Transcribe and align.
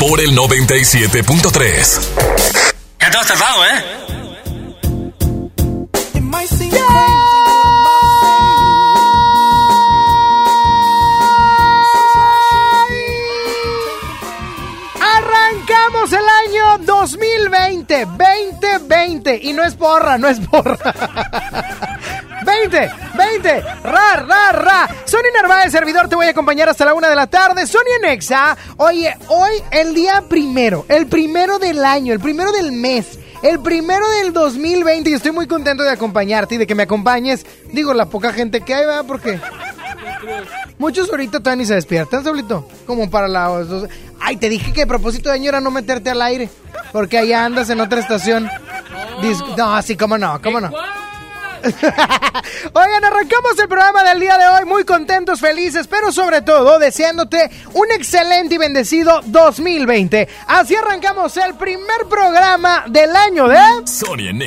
Por 0.00 0.18
el 0.18 0.34
97.3. 0.34 2.00
Ya 3.00 3.10
te 3.10 3.18
has 3.18 3.26
tardado, 3.26 3.64
¿eh? 3.66 3.84
Arrancamos 15.00 16.12
el 16.12 16.24
año 16.48 16.78
2020, 16.78 18.06
2020. 18.06 19.38
Y 19.42 19.52
no 19.52 19.64
es 19.64 19.74
porra, 19.74 20.16
no 20.16 20.28
es 20.28 20.40
porra. 20.40 20.94
20, 22.50 22.90
20, 23.16 23.60
ra, 23.84 24.16
ra, 24.26 24.52
ra. 24.52 24.88
Sony 25.04 25.30
Narváez, 25.34 25.70
servidor, 25.72 26.08
te 26.08 26.16
voy 26.16 26.26
a 26.26 26.30
acompañar 26.30 26.68
hasta 26.68 26.84
la 26.84 26.94
una 26.94 27.08
de 27.08 27.16
la 27.16 27.26
tarde. 27.26 27.66
Sony 27.66 28.00
Nexa. 28.02 28.56
Oye, 28.78 29.16
hoy 29.28 29.52
el 29.70 29.94
día 29.94 30.22
primero, 30.28 30.84
el 30.88 31.06
primero 31.06 31.58
del 31.58 31.84
año, 31.84 32.12
el 32.12 32.20
primero 32.20 32.52
del 32.52 32.72
mes. 32.72 33.18
El 33.42 33.60
primero 33.60 34.06
del 34.18 34.34
2020 34.34 35.08
y 35.08 35.12
estoy 35.14 35.30
muy 35.32 35.46
contento 35.46 35.82
de 35.82 35.88
acompañarte 35.90 36.56
y 36.56 36.58
de 36.58 36.66
que 36.66 36.74
me 36.74 36.82
acompañes. 36.82 37.46
Digo, 37.72 37.94
la 37.94 38.04
poca 38.06 38.34
gente 38.34 38.60
que 38.60 38.74
hay, 38.74 38.84
¿verdad? 38.84 39.04
Porque 39.06 39.40
muchos 40.78 41.08
ahorita 41.08 41.38
todavía 41.38 41.56
ni 41.62 41.66
se 41.66 41.74
despiertan, 41.74 42.22
Saulito. 42.22 42.68
Como 42.86 43.08
para 43.10 43.28
dos. 43.28 43.88
Ay, 44.20 44.36
te 44.36 44.50
dije 44.50 44.74
que 44.74 44.82
a 44.82 44.86
propósito 44.86 45.30
de 45.30 45.36
año 45.36 45.48
era 45.48 45.60
no 45.62 45.70
meterte 45.70 46.10
al 46.10 46.20
aire. 46.20 46.50
Porque 46.92 47.16
allá 47.16 47.46
andas 47.46 47.70
en 47.70 47.80
otra 47.80 48.00
estación. 48.00 48.46
Dis- 49.22 49.56
no, 49.56 49.74
así 49.74 49.96
como 49.96 50.18
no, 50.18 50.38
cómo 50.42 50.60
no. 50.60 50.70
Oigan, 52.72 53.04
arrancamos 53.04 53.58
el 53.58 53.68
programa 53.68 54.04
del 54.04 54.20
día 54.20 54.38
de 54.38 54.48
hoy 54.48 54.64
muy 54.64 54.84
contentos, 54.84 55.40
felices, 55.40 55.86
pero 55.86 56.12
sobre 56.12 56.42
todo 56.42 56.78
deseándote 56.78 57.50
un 57.74 57.90
excelente 57.92 58.54
y 58.54 58.58
bendecido 58.58 59.20
2020. 59.24 60.28
Así 60.46 60.74
arrancamos 60.74 61.36
el 61.36 61.54
primer 61.54 62.06
programa 62.08 62.84
del 62.88 63.14
año 63.14 63.48
de... 63.48 63.58
Sony 63.84 64.28
en 64.28 64.38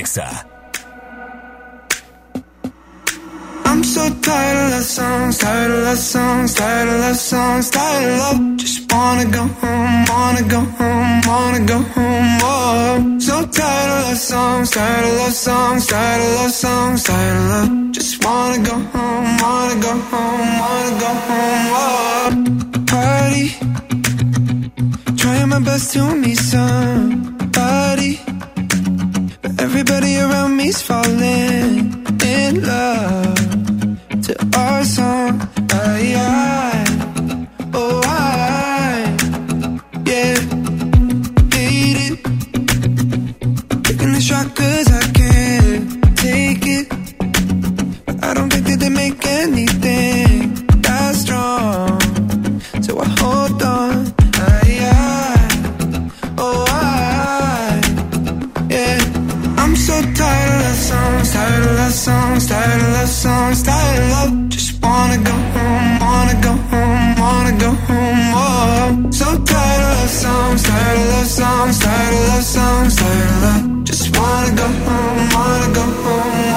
I'm 3.73 3.83
so 3.83 4.07
tired 4.21 4.65
of 4.65 4.71
love 4.71 4.83
songs, 4.83 5.37
tired 5.39 5.71
of 5.71 5.83
love 5.83 5.97
songs, 5.97 6.53
tired 6.53 6.89
of 6.89 6.99
love 6.99 7.15
songs, 7.15 7.69
tired 7.71 8.11
of 8.11 8.19
love. 8.19 8.57
Just 8.57 8.93
wanna 8.93 9.25
go 9.25 9.43
home, 9.61 10.05
wanna 10.13 10.43
go 10.55 10.59
home, 10.77 11.21
wanna 11.25 11.65
go 11.65 11.79
home. 11.95 12.37
Oh, 12.43 13.17
so 13.19 13.35
tired 13.47 13.91
of 13.95 13.99
love 14.09 14.17
songs, 14.19 14.69
tired 14.69 15.05
of 15.09 15.17
love 15.17 15.33
songs, 15.33 15.87
tired 15.87 16.21
of 16.21 16.31
love 16.39 16.51
songs, 16.51 17.03
tired 17.03 17.35
of 17.35 17.45
love. 17.53 17.91
Just 17.93 18.23
wanna 18.23 18.59
go 18.63 18.75
home, 18.93 19.37
wanna 19.41 19.81
go 19.87 19.93
home, 20.11 20.49
wanna 20.63 20.93
go 21.05 21.11
home. 21.27 21.65
Oh, 21.81 22.29
party, 22.93 23.47
trying 25.17 25.49
my 25.49 25.59
best 25.59 25.93
to 25.93 26.15
meet 26.15 26.37
somebody, 26.37 28.21
but 29.41 29.59
everybody 29.59 30.19
around 30.19 30.57
me's 30.57 30.79
falling 30.79 32.05
in 32.21 32.63
love 32.63 33.62
to 34.23 34.33
our 34.57 34.83
song. 34.85 35.41
I, 35.71 36.15
I, 36.15 37.47
oh, 37.73 38.01
I, 38.05 38.32
songs, 61.93 62.47
tired 62.47 62.81
of 62.81 62.89
love 62.93 63.07
songs, 63.07 63.61
tired 63.63 64.03
of 64.03 64.09
love. 64.09 64.49
Just 64.49 64.81
wanna 64.81 65.17
go 65.17 65.31
home, 65.31 65.99
wanna 65.99 66.41
go 66.41 66.53
home, 66.71 67.15
wanna 67.19 67.57
go 67.59 67.71
home. 67.87 68.33
Oh, 68.35 69.11
so 69.11 69.25
tired 69.25 69.81
of 69.83 69.97
love 69.99 70.09
songs, 70.09 70.63
tired 70.63 70.97
of 70.99 71.07
love 71.13 71.27
songs, 71.27 71.79
tired 71.79 72.13
of 72.13 72.27
love 72.29 72.43
songs, 72.43 72.95
tired 72.95 73.29
of 73.29 73.41
love. 73.43 73.83
Just 73.83 74.17
wanna 74.17 74.51
go 74.55 74.67
home, 74.85 75.29
wanna 75.37 75.69
go 75.73 75.85
home, 76.03 76.52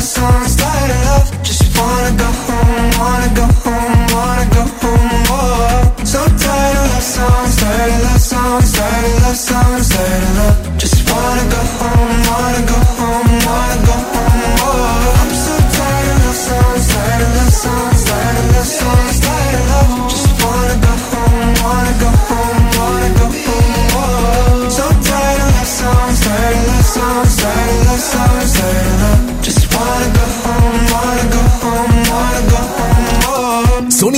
songs, 0.00 0.56
tired 0.56 0.90
of 0.90 1.04
love. 1.06 1.42
Just 1.42 1.64
wanna 1.78 2.12
go 2.16 2.28
home, 2.46 2.90
wanna 2.98 3.30
go 3.34 3.46
home, 3.62 4.06
wanna 4.14 4.46
go 4.56 4.64
home. 4.80 6.06
So 6.06 6.20
tired 6.44 6.76
of 6.76 6.86
love 6.92 7.02
songs, 7.02 7.56
tired 7.60 7.92
of 7.92 8.02
love 8.02 8.20
songs, 8.20 8.72
tired 8.72 9.04
of 9.04 9.22
love 9.22 9.36
songs, 9.36 9.88
tired 9.88 10.22
of 10.22 10.36
love. 10.38 10.78
Just 10.78 10.98
wanna 11.10 11.44
go 11.54 11.60
home, 11.78 12.16
wanna 12.30 12.62
go 12.70 12.74
home, 12.74 12.93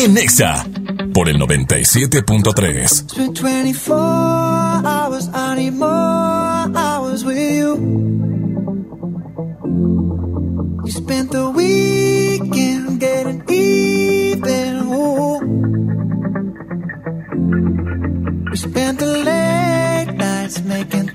en. 0.09 0.65
Por 1.13 1.29
el 1.29 1.39
97.3. 1.39 2.83
It's 2.83 3.15
been 3.15 3.35
24 3.35 3.97
hours, 3.97 5.29
more 5.71 6.71
hours 6.77 7.25
spent. 7.25 7.77
We 10.83 10.91
spent 10.91 11.35
nights 20.17 20.63
making 20.63 21.09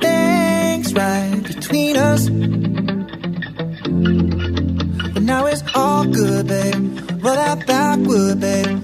right 0.93 1.41
between 1.43 1.95
us. 1.95 2.29
Now 5.21 5.45
it's 5.45 5.63
all 5.73 6.05
good, 6.05 6.47
babe. 6.47 6.99
Roll 7.23 7.35
that 7.35 7.65
backward, 7.67 8.39
babe, 8.39 8.83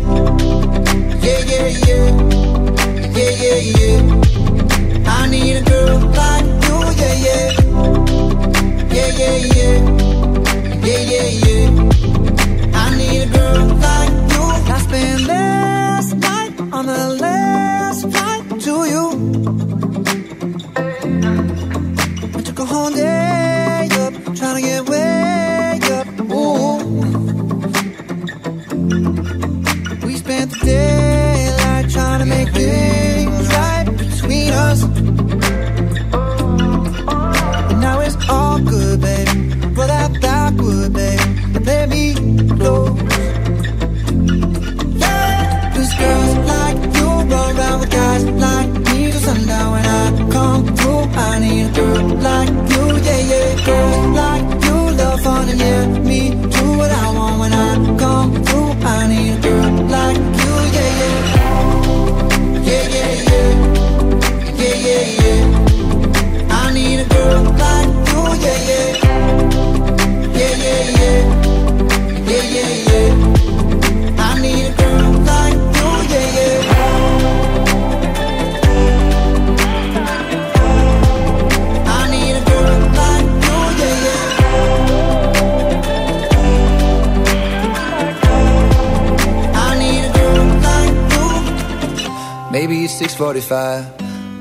6:45. 93.21 93.85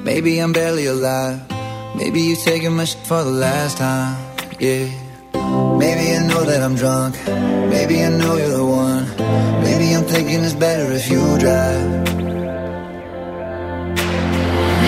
Maybe 0.04 0.38
I'm 0.38 0.52
barely 0.54 0.86
alive. 0.86 1.38
Maybe 1.94 2.20
you're 2.22 2.44
taking 2.50 2.74
my 2.76 2.86
shit 2.86 3.02
for 3.04 3.22
the 3.22 3.30
last 3.46 3.76
time. 3.76 4.16
Yeah. 4.58 4.88
Maybe 5.82 6.04
I 6.16 6.20
know 6.26 6.42
that 6.50 6.62
I'm 6.62 6.76
drunk. 6.76 7.12
Maybe 7.74 8.02
I 8.02 8.08
know 8.08 8.36
you're 8.40 8.56
the 8.56 8.64
one. 8.64 9.04
Maybe 9.66 9.86
I'm 9.94 10.04
thinking 10.04 10.40
it's 10.46 10.54
better 10.54 10.86
if 10.92 11.10
you 11.10 11.20
drive. 11.44 11.88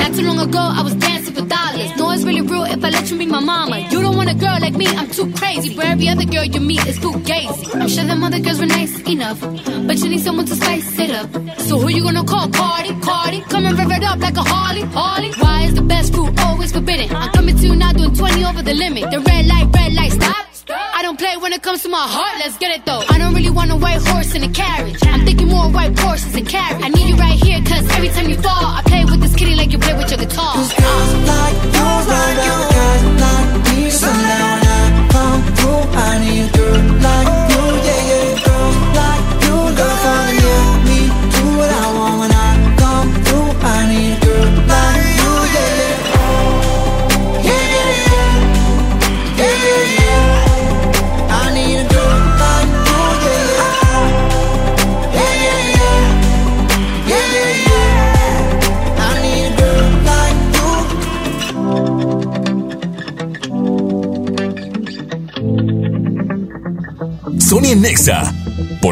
Not 0.00 0.10
too 0.16 0.24
long 0.30 0.40
ago, 0.48 0.62
I 0.78 0.80
was 0.88 0.94
dancing 0.94 1.34
for 1.34 1.44
dollars. 1.44 1.90
No, 1.98 2.10
it's 2.12 2.24
really 2.24 2.40
real 2.40 2.64
if 2.64 2.82
I 2.82 2.88
let 2.88 3.10
you 3.10 3.18
be 3.18 3.26
my 3.26 3.40
mama. 3.40 3.76
You 3.92 4.00
don't 4.00 4.16
want 4.16 4.30
a 4.30 4.38
girl 4.44 4.56
like 4.58 4.76
me, 4.82 4.86
I'm 4.86 5.10
too 5.10 5.30
crazy. 5.32 5.76
But 5.76 5.84
every 5.84 6.08
other 6.08 6.24
girl 6.24 6.44
you 6.44 6.60
meet 6.60 6.86
is 6.86 6.98
too 6.98 7.12
gazy. 7.30 7.64
I'm 7.78 7.88
sure 7.88 8.04
them 8.04 8.24
other 8.24 8.40
girls 8.40 8.58
were 8.58 8.72
nice 8.80 8.94
enough, 9.14 9.40
but 9.86 9.96
you 10.00 10.08
need 10.08 10.22
someone 10.26 10.46
to 10.46 10.56
spice 10.56 10.98
it 10.98 11.10
up. 11.10 11.28
So 11.68 11.78
who 11.78 11.88
you 11.88 12.02
gonna 12.02 12.24
call? 12.24 12.48
Cardi, 12.50 12.94
Cardi. 13.00 13.40
Come 13.42 13.66
and 13.66 13.78
rev 13.78 13.90
it 13.92 14.02
up 14.02 14.18
like 14.18 14.36
a 14.36 14.42
Harley, 14.42 14.82
Harley. 14.82 15.30
Why 15.38 15.62
is 15.64 15.74
the 15.74 15.82
best 15.82 16.12
food 16.14 16.38
always 16.40 16.72
forbidden? 16.72 17.14
I'm 17.14 17.30
coming 17.30 17.56
to 17.56 17.66
you 17.66 17.76
now 17.76 17.92
doing 17.92 18.14
20 18.14 18.44
over 18.44 18.62
the 18.62 18.74
limit. 18.74 19.10
The 19.10 19.20
red 19.20 19.46
light, 19.46 19.68
red 19.74 19.92
light, 19.94 20.12
stop. 20.12 20.46
I 20.70 21.02
don't 21.02 21.18
play 21.18 21.36
when 21.36 21.52
it 21.52 21.62
comes 21.62 21.82
to 21.82 21.88
my 21.88 22.06
heart, 22.16 22.38
let's 22.38 22.56
get 22.58 22.70
it 22.70 22.84
though. 22.86 23.02
I 23.08 23.18
don't 23.18 23.34
really 23.34 23.50
want 23.50 23.70
a 23.70 23.76
white 23.76 24.00
horse 24.06 24.34
in 24.34 24.42
a 24.44 24.48
carriage. 24.48 24.98
I'm 25.02 25.24
thinking 25.24 25.48
more 25.48 25.68
white 25.70 25.98
horses 25.98 26.34
and 26.34 26.48
carriage. 26.48 26.82
I 26.84 26.88
need 26.88 27.08
you 27.08 27.16
right 27.16 27.38
here, 27.42 27.60
cause 27.62 27.84
every 27.96 28.08
time 28.08 28.28
you 28.28 28.36
fall, 28.36 28.64
I 28.78 28.82
play 28.86 29.04
with 29.04 29.20
this 29.20 29.34
kitty 29.34 29.54
like 29.56 29.72
you 29.72 29.78
play 29.78 29.94
with 29.94 30.10
your 30.10 30.20
guitar. 30.20 30.54
Cause 30.54 30.72
girls 30.74 31.12
like 31.26 31.56
you 31.64 31.70
run 31.80 32.38
out, 32.38 32.71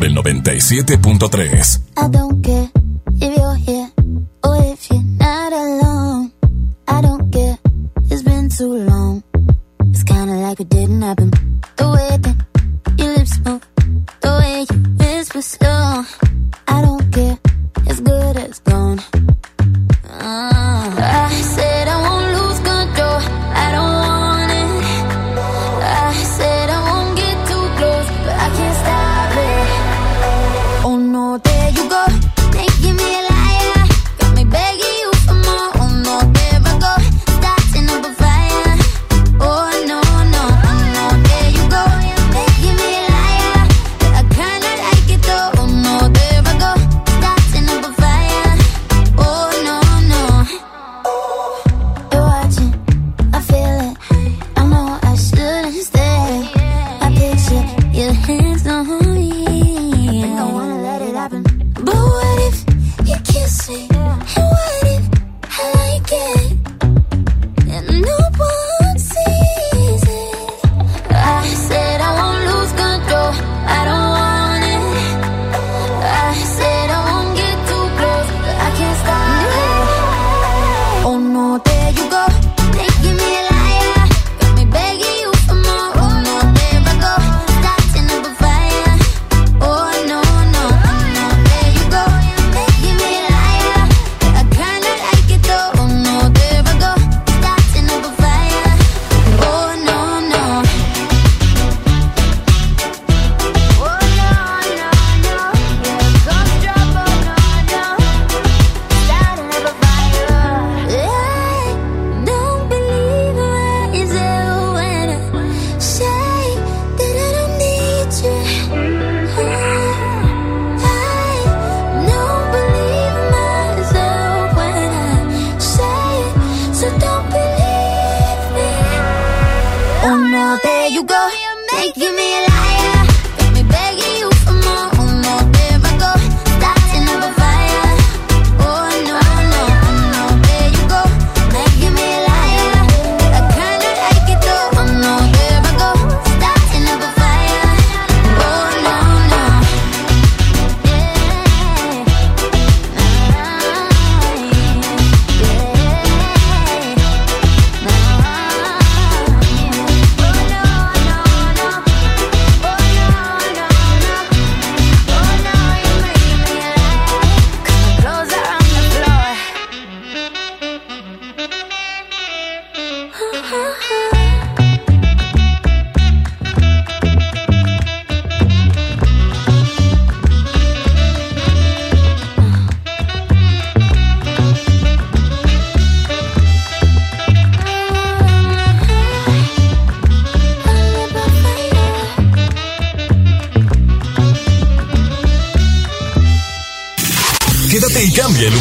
el 0.04 0.14
97.3. 0.16 1.89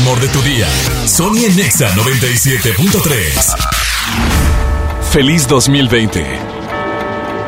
amor 0.10 0.22
de 0.22 0.28
tu 0.30 0.42
día. 0.42 0.68
Sony 1.06 1.46
en 1.46 1.56
Nexa 1.56 1.92
97.3. 1.92 3.56
Feliz 5.12 5.48
2020. 5.48 6.26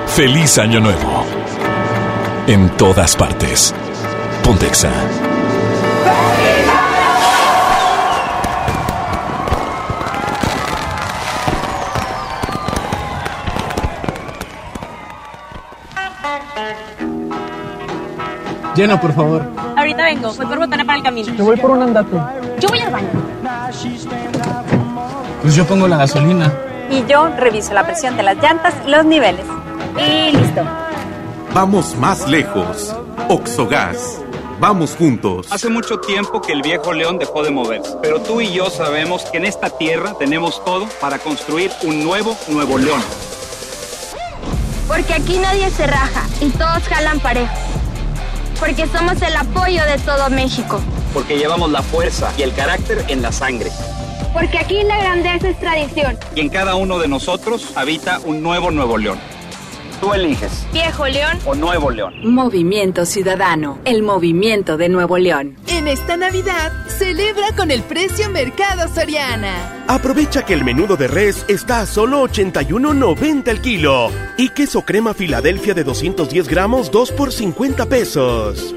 Feliz 0.08 0.60
Año 0.60 0.80
Nuevo. 0.80 1.26
En 2.46 2.70
todas 2.78 3.16
partes. 3.16 3.74
Pontexa. 4.44 4.92
Llena, 18.76 19.02
por 19.02 19.14
favor. 19.14 19.62
Ahorita 19.76 20.04
vengo, 20.04 20.32
voy 20.34 20.46
por 20.46 20.60
botana 20.60 20.86
para 20.86 20.98
el 21.00 21.04
camino. 21.04 21.34
Te 21.36 21.42
voy 21.42 21.58
por 21.58 21.72
un 21.72 21.82
andate. 21.82 22.51
Voy 22.72 22.80
al 22.80 22.90
baño. 22.90 23.10
Pues 25.42 25.56
yo 25.56 25.66
pongo 25.66 25.90
la 25.90 25.98
gasolina. 25.98 26.54
Y 26.90 27.06
yo 27.06 27.28
reviso 27.36 27.74
la 27.74 27.86
presión 27.86 28.16
de 28.16 28.24
las 28.24 28.38
llantas 28.38 28.74
y 28.88 28.90
los 28.90 29.04
niveles. 29.04 29.46
Y 29.98 30.32
listo. 30.38 30.62
Vamos 31.54 31.98
más 31.98 32.30
lejos. 32.30 32.96
Oxogas. 33.28 34.22
Vamos 34.62 34.96
juntos. 34.96 35.48
Hace 35.52 35.68
mucho 35.68 36.00
tiempo 36.00 36.42
que 36.42 36.54
el 36.54 36.62
viejo 36.62 36.94
león 36.94 37.20
dejó 37.20 37.44
de 37.44 37.52
moverse, 37.52 37.98
pero 38.02 38.22
tú 38.22 38.40
y 38.40 38.54
yo 38.54 38.70
sabemos 38.70 39.24
que 39.24 39.40
en 39.40 39.46
esta 39.46 39.70
tierra 39.70 40.14
tenemos 40.18 40.64
todo 40.64 40.88
para 41.02 41.20
construir 41.20 41.72
un 41.84 42.06
nuevo 42.06 42.38
Nuevo 42.48 42.78
León. 42.78 43.02
Porque 44.88 45.14
aquí 45.14 45.40
nadie 45.40 45.70
se 45.72 45.88
raja 45.88 46.26
y 46.40 46.50
todos 46.52 46.88
jalan 46.88 47.20
parejo. 47.20 47.54
Porque 48.62 48.88
somos 48.88 49.22
el 49.22 49.36
apoyo 49.36 49.84
de 49.84 49.98
todo 49.98 50.30
México. 50.30 50.80
Porque 51.14 51.38
llevamos 51.38 51.72
la 51.72 51.82
fuerza 51.82 52.34
y 52.38 52.44
el 52.44 52.54
carácter 52.54 53.06
en 53.08 53.22
la 53.22 53.32
sangre. 53.32 53.70
Porque 54.34 54.58
aquí 54.58 54.84
la 54.84 54.98
grandeza 54.98 55.50
es 55.50 55.60
tradición. 55.60 56.18
Y 56.36 56.42
en 56.42 56.50
cada 56.50 56.76
uno 56.76 57.00
de 57.00 57.08
nosotros 57.08 57.74
habita 57.76 58.20
un 58.20 58.42
nuevo 58.42 58.72
Nuevo 58.72 58.98
León. 58.98 59.20
Tú 60.02 60.14
eliges. 60.16 60.66
Viejo 60.74 61.08
León 61.08 61.38
o 61.46 61.54
Nuevo 61.54 61.92
León. 61.92 62.16
Movimiento 62.24 63.06
Ciudadano, 63.06 63.78
el 63.86 64.02
movimiento 64.02 64.76
de 64.76 64.90
Nuevo 64.90 65.20
León. 65.20 65.58
En 65.68 65.88
esta 65.88 66.18
Navidad, 66.18 66.72
celebra 66.88 67.56
con 67.56 67.70
el 67.70 67.84
precio 67.84 68.28
Mercado 68.32 68.92
Soriana. 68.92 69.86
Aprovecha 69.88 70.44
que 70.44 70.54
el 70.54 70.64
menudo 70.64 70.98
de 70.98 71.08
res 71.08 71.46
está 71.48 71.82
a 71.82 71.86
solo 71.86 72.24
81.90 72.24 73.48
el 73.48 73.62
kilo. 73.62 74.10
Y 74.38 74.50
queso 74.50 74.82
crema 74.82 75.14
Filadelfia 75.14 75.76
de 75.76 75.84
210 75.84 76.48
gramos, 76.48 76.90
2 76.90 77.12
por 77.12 77.32
50 77.32 77.86
pesos. 77.86 78.74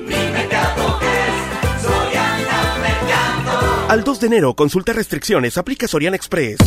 Al 3.94 4.02
2 4.02 4.18
de 4.18 4.26
enero, 4.26 4.54
consulta 4.54 4.92
restricciones, 4.92 5.56
aplica 5.56 5.86
Soriana 5.86 6.16
Express. 6.16 6.58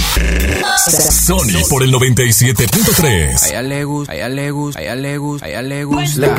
Sony 1.26 1.62
por 1.70 1.84
el 1.84 1.92
97.3. 1.92 3.44
A 3.44 3.48
ella 3.50 3.62
le 3.64 3.84
gusta, 3.84 4.14
a 4.14 4.16
ella 4.16 4.30
le 4.30 4.52
gusta, 4.52 4.80
a 4.80 4.84
ella 4.84 4.96
le 4.96 5.18
gusta, 5.18 5.46
a 5.46 5.50
ella 5.50 5.62
le 5.62 5.84
gusta. 5.84 6.36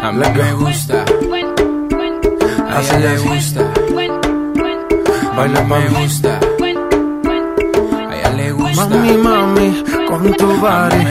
A 0.00 0.12
mí 0.12 0.24
me 0.34 0.52
gusta. 0.54 1.04
A 2.70 2.80
ella 2.80 2.98
le 2.98 3.18
gusta. 3.18 3.72
Baila 5.36 5.62
me 5.62 5.88
gusta. 5.90 6.40
A 8.08 8.16
ella 8.16 8.32
le 8.32 8.52
gusta. 8.52 8.88
Mami, 8.88 9.12
mami, 9.18 9.84
con 10.08 10.32
tu 10.34 10.46
body, 10.46 11.02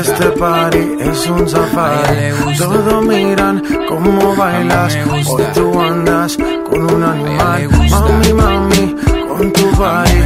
este 0.00 0.30
party 0.30 0.84
es 1.00 1.26
un 1.26 1.48
safari. 1.48 2.56
Todos 2.58 3.04
miran 3.04 3.62
cómo 3.88 4.34
bailas, 4.34 4.96
hoy 5.28 5.44
tú 5.54 5.80
andas 5.80 6.36
con 6.68 6.94
un 6.94 7.02
animal. 7.04 7.68
Mami, 7.90 8.32
mami, 8.32 8.96
con 9.28 9.52
tu 9.52 9.66
body, 9.76 10.20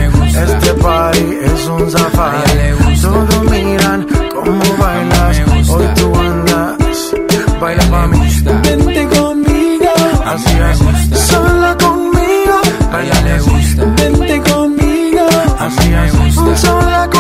este 0.45 0.75
party 0.75 1.39
es 1.43 1.67
un 1.67 1.91
safari. 1.91 3.01
Todos 3.03 3.43
miran 3.51 4.07
cómo 4.33 4.65
bailas, 4.79 5.43
hoy 5.71 5.87
tú 5.97 6.15
andas. 6.15 7.15
Baila 7.61 7.87
mami, 7.87 8.21
vente 8.63 9.09
conmigo, 9.09 9.93
así 10.25 10.57
es, 10.71 11.21
sola 11.27 11.77
conmigo. 11.79 12.57
Baila 12.93 13.21
le 13.23 13.41
gusta. 13.41 13.85
Vente 13.97 14.43
conmigo, 14.51 15.27
así 15.59 15.93
es, 15.93 16.61
sola 16.61 17.09
conmigo. 17.11 17.20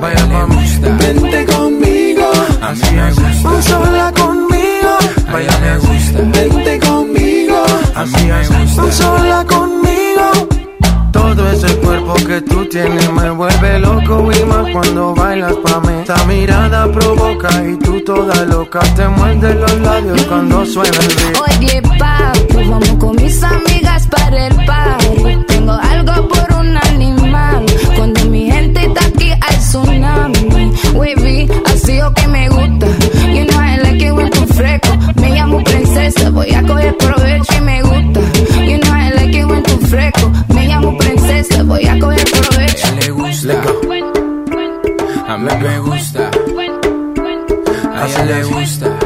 Baila 0.00 0.26
mami, 0.26 0.56
Vente 0.98 1.46
conmigo, 1.46 2.30
así 2.62 2.96
es. 2.96 3.64
sola 3.66 4.12
conmigo. 4.12 4.92
Baila 5.32 5.58
le 5.60 5.76
gusta. 5.78 6.18
Vente 6.32 6.78
conmigo, 6.80 7.56
Así 7.94 8.30
es. 8.30 8.94
sola 8.96 9.44
conmigo. 9.46 10.48
Todo 11.12 11.50
ese 11.50 11.74
cuerpo 11.78 12.14
que 12.14 12.40
tú 12.42 12.64
tienes 12.66 13.10
me 13.12 13.30
vuelve 13.30 13.78
loco 13.80 14.30
y 14.32 14.44
más 14.44 14.70
cuando 14.72 15.14
bailas 15.14 15.54
pa' 15.64 15.80
mí. 15.80 15.92
Esta 16.00 16.24
mirada 16.24 16.90
provoca 16.92 17.48
y 17.64 17.76
tú 17.76 18.00
toda 18.04 18.44
loca 18.46 18.80
te 18.96 19.06
muerde 19.08 19.54
los 19.54 19.74
labios 19.80 20.22
cuando 20.24 20.64
suena 20.64 20.96
el 20.98 21.14
beat. 21.16 21.58
Oye, 21.58 21.82
papi, 21.98 22.68
vamos 22.68 22.88
con 22.98 23.16
mis 23.16 23.42
amigas 23.42 24.06
para 24.08 24.46
el 24.46 24.54
party. 24.64 25.44
Tengo 25.46 25.72
algo 25.72 26.28
por 26.28 26.58
un 26.60 26.76
animal. 26.76 27.66
Cuando 28.00 28.24
mi 28.30 28.50
gente 28.50 28.86
está 28.86 29.04
aquí 29.04 29.30
hay 29.30 29.56
tsunami. 29.58 30.72
Wavy, 30.94 31.46
así 31.66 32.00
o 32.00 32.10
que 32.14 32.28
me 32.28 32.48
gusta. 32.48 32.86
You 33.28 33.44
know 33.44 33.60
I 33.60 33.76
like 33.76 34.02
it 34.02 34.10
when 34.14 34.30
tú 34.30 34.46
fresco. 34.54 34.96
Me 35.16 35.28
llamo 35.34 35.62
princesa, 35.62 36.30
voy 36.30 36.50
a 36.50 36.62
coger 36.62 36.96
provecho 36.96 37.52
y 37.58 37.60
me 37.60 37.82
gusta. 37.82 38.20
You 38.64 38.78
know 38.78 38.94
I 38.94 39.10
like 39.12 39.38
it 39.38 39.44
when 39.44 39.62
tú 39.64 39.76
fresco. 39.86 40.32
Me 40.48 40.66
llamo 40.66 40.96
princesa, 40.96 41.62
voy 41.62 41.86
a 41.86 41.98
coger 41.98 42.24
provecho. 42.24 42.86
A 42.86 42.90
ella 42.90 43.00
le 43.02 43.10
gusta. 43.10 43.62
A 45.28 45.36
mí 45.36 45.50
me 45.60 45.78
gusta. 45.80 46.30
A 47.96 48.06
ella 48.06 48.24
le 48.24 48.44
gusta. 48.44 48.98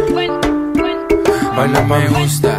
Baila 1.57 1.83
me 1.83 2.09
gusta. 2.11 2.59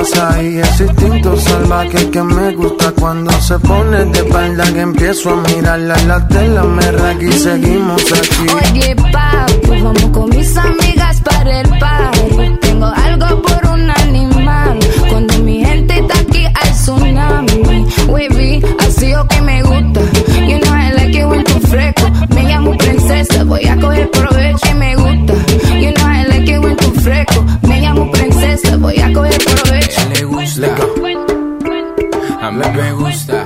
que 0.00 0.06
llevas 0.06 0.18
ahí, 0.34 0.58
ese 0.58 0.84
instinto 0.84 1.36
salvaje 1.36 2.10
que 2.10 2.22
me 2.22 2.54
gusta 2.54 2.92
cuando 2.92 3.30
se 3.40 3.58
pone 3.58 4.04
de 4.06 4.18
espalda 4.18 4.64
que 4.72 4.80
empiezo 4.80 5.30
a 5.30 5.36
mirarla, 5.36 5.96
la 6.06 6.28
tela 6.28 6.64
me 6.64 6.92
raga 6.92 7.22
y 7.22 7.32
seguimos 7.32 8.02
aquí. 8.12 8.46
Oye, 8.72 8.96
papi, 8.96 9.82
vamos 9.82 10.06
con 10.12 10.30
mis 10.30 10.56
amigas 10.56 11.20
para 11.20 11.60
el 11.60 11.68
party. 11.78 12.58
Tengo 12.60 12.86
algo 12.86 13.42
por 13.42 13.70
un 13.72 13.90
animal. 13.90 14.78
Cuando 15.08 15.38
mi 15.38 15.64
gente 15.64 15.98
está 15.98 16.18
aquí 16.18 16.44
hay 16.44 16.72
tsunami. 16.72 17.86
Wavy, 18.08 18.62
así 18.86 19.14
o 19.14 19.26
que 19.26 19.40
me 19.42 19.62
gusta. 19.62 20.00
You 20.48 20.58
know 20.60 20.74
I 20.74 20.92
like 20.94 21.18
it 21.18 21.26
when 21.26 21.44
tú 21.44 21.60
fresco. 21.68 22.10
Me 22.34 22.44
llamo 22.44 22.76
princesa, 22.76 23.44
voy 23.44 23.66
a 23.66 23.76
coger 23.76 24.10
provecho 24.10 24.66
y 24.70 24.74
me 24.74 24.96
gusta. 24.96 25.34
You 25.80 25.92
know 25.92 26.08
I 26.08 26.24
like 26.26 26.50
it 26.50 26.58
when 26.58 26.76
tú 26.76 26.90
fresco. 27.00 27.44
Me 27.62 27.80
llamo 27.80 28.10
princesa, 28.10 28.76
voy 28.76 28.98
a 29.00 29.12
coger 29.12 29.29
Mí 32.60 32.66
me 32.76 32.92
gusta. 32.92 33.42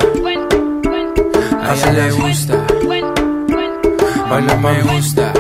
A 1.63 1.75
ella 1.75 1.93
le 1.93 2.11
gusta. 2.11 2.67
Baila 4.29 4.57
me 4.57 4.83
gusta. 4.83 5.34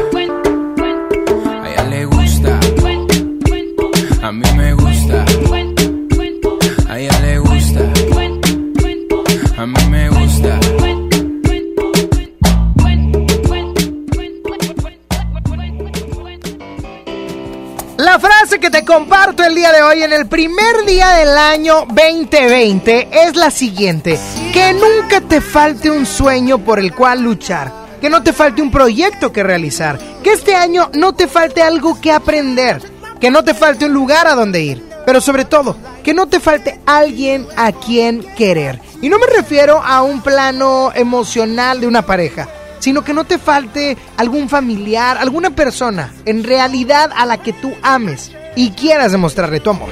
comparto 18.94 19.42
el 19.42 19.56
día 19.56 19.72
de 19.72 19.82
hoy 19.82 20.04
en 20.04 20.12
el 20.12 20.28
primer 20.28 20.84
día 20.86 21.14
del 21.14 21.36
año 21.36 21.84
2020 21.88 23.08
es 23.10 23.34
la 23.34 23.50
siguiente. 23.50 24.16
Que 24.52 24.72
nunca 24.72 25.20
te 25.20 25.40
falte 25.40 25.90
un 25.90 26.06
sueño 26.06 26.58
por 26.58 26.78
el 26.78 26.94
cual 26.94 27.20
luchar. 27.20 27.72
Que 28.00 28.08
no 28.08 28.22
te 28.22 28.32
falte 28.32 28.62
un 28.62 28.70
proyecto 28.70 29.32
que 29.32 29.42
realizar. 29.42 29.98
Que 30.22 30.34
este 30.34 30.54
año 30.54 30.90
no 30.94 31.12
te 31.12 31.26
falte 31.26 31.60
algo 31.60 32.00
que 32.00 32.12
aprender. 32.12 32.80
Que 33.20 33.32
no 33.32 33.42
te 33.42 33.52
falte 33.52 33.86
un 33.86 33.94
lugar 33.94 34.28
a 34.28 34.36
donde 34.36 34.62
ir. 34.62 34.84
Pero 35.04 35.20
sobre 35.20 35.44
todo, 35.44 35.76
que 36.04 36.14
no 36.14 36.28
te 36.28 36.38
falte 36.38 36.78
alguien 36.86 37.48
a 37.56 37.72
quien 37.72 38.22
querer. 38.36 38.80
Y 39.02 39.08
no 39.08 39.18
me 39.18 39.26
refiero 39.26 39.82
a 39.82 40.02
un 40.02 40.22
plano 40.22 40.92
emocional 40.94 41.80
de 41.80 41.88
una 41.88 42.02
pareja 42.02 42.48
sino 42.80 43.02
que 43.02 43.14
no 43.14 43.24
te 43.24 43.38
falte 43.38 43.96
algún 44.18 44.50
familiar, 44.50 45.16
alguna 45.16 45.48
persona 45.48 46.12
en 46.26 46.44
realidad 46.44 47.10
a 47.16 47.24
la 47.24 47.38
que 47.38 47.54
tú 47.54 47.72
ames, 47.80 48.30
y 48.56 48.70
quieras 48.72 49.12
demostrarle 49.12 49.60
tu 49.60 49.70
amor. 49.70 49.90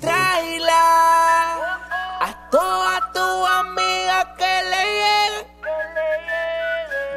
Traila 0.00 0.82
a 2.20 2.50
toda 2.50 3.12
tu 3.12 3.46
amiga 3.46 4.34
que 4.36 4.62
le 4.70 4.82
llegue, 5.00 5.46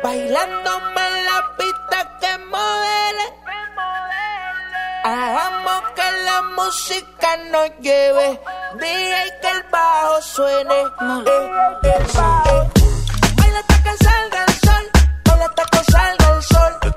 bailándome 0.03 1.07
en 1.07 1.25
la 1.25 1.39
pista 1.57 2.17
que 2.19 2.37
modele. 2.45 3.25
Hagamos 5.05 5.83
que 5.95 6.11
la 6.25 6.41
música 6.55 7.37
nos 7.51 7.69
lleve, 7.81 8.39
dije 8.79 9.23
que 9.41 9.49
el 9.49 9.63
bajo 9.69 10.21
suene. 10.21 10.81
El 10.81 10.89
bajo. 12.13 12.69
Baila 13.35 13.59
hasta 13.59 13.83
que 13.83 14.03
salga 14.03 14.45
el 14.45 14.53
sol, 14.53 14.85
baila 15.25 15.45
hasta 15.45 15.63
que 15.65 15.91
salga 15.91 16.35
el 16.35 16.43
sol. 16.43 16.92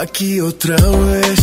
Aqui 0.00 0.40
outra 0.40 0.76
vez. 0.76 1.39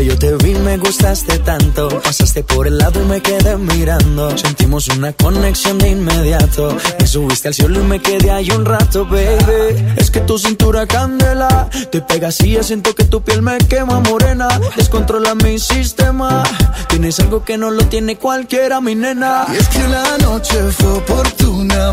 yo 0.00 0.18
te 0.18 0.34
vi, 0.36 0.54
me 0.54 0.78
gustaste 0.78 1.38
tanto. 1.40 1.88
Pasaste 2.00 2.42
por 2.42 2.66
el 2.66 2.78
lado 2.78 3.02
y 3.02 3.04
me 3.04 3.20
quedé 3.20 3.56
mirando. 3.56 4.36
Sentimos 4.38 4.88
una 4.88 5.12
conexión 5.12 5.78
de 5.78 5.90
inmediato. 5.90 6.76
Me 6.98 7.06
subiste 7.06 7.48
al 7.48 7.54
cielo 7.54 7.80
y 7.80 7.84
me 7.84 8.00
quedé 8.00 8.30
ahí 8.30 8.50
un 8.50 8.64
rato, 8.64 9.04
baby. 9.04 9.94
Es 9.96 10.10
que 10.10 10.20
tu 10.20 10.38
cintura 10.38 10.86
candela. 10.86 11.68
Te 11.90 12.00
pegas 12.00 12.40
y 12.40 12.52
ya 12.52 12.62
siento 12.62 12.94
que 12.94 13.04
tu 13.04 13.22
piel 13.22 13.42
me 13.42 13.58
quema 13.58 14.00
morena. 14.00 14.48
Descontrola 14.76 15.34
mi 15.34 15.58
sistema. 15.58 16.42
Tienes 16.88 17.20
algo 17.20 17.44
que 17.44 17.58
no 17.58 17.70
lo 17.70 17.84
tiene 17.86 18.16
cualquiera, 18.16 18.80
mi 18.80 18.94
nena. 18.94 19.46
Y 19.52 19.56
es 19.56 19.68
que 19.68 19.86
la 19.88 20.18
noche 20.18 20.56
fue 20.72 20.92
oportuna 20.92 21.92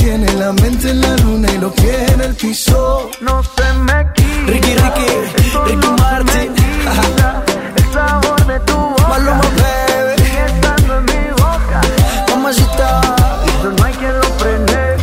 Y 0.00 0.08
ahora 0.08 0.22
me 0.22 0.26
tiene 0.26 0.32
la 0.34 0.52
mente 0.52 0.90
en 0.90 1.00
la 1.00 1.16
luna 1.18 1.48
y 1.52 1.58
los 1.58 1.72
pies 1.74 2.12
en 2.12 2.20
el 2.20 2.34
piso. 2.34 3.10
No 3.20 3.42
se 3.42 3.72
me 3.80 4.12
quita. 4.14 4.46
Ricky, 4.46 4.74
Ricky, 4.74 5.06
Ricky 5.66 5.86
Martin. 5.98 6.54
El 7.76 7.92
sabor 7.92 8.46
de 8.46 8.60
tu 8.60 8.76
boca. 8.76 9.08
Maluma, 9.08 9.40
baby. 9.40 10.22
Sigue 10.24 10.46
estando 10.46 10.98
en 10.98 11.04
mi 11.04 11.30
boca. 11.32 11.80
Mamacita. 12.30 13.00
Eso 13.46 13.72
no 13.72 13.84
hay 13.84 13.92
quien 13.94 14.14
lo 14.14 14.28
frene. 14.38 14.96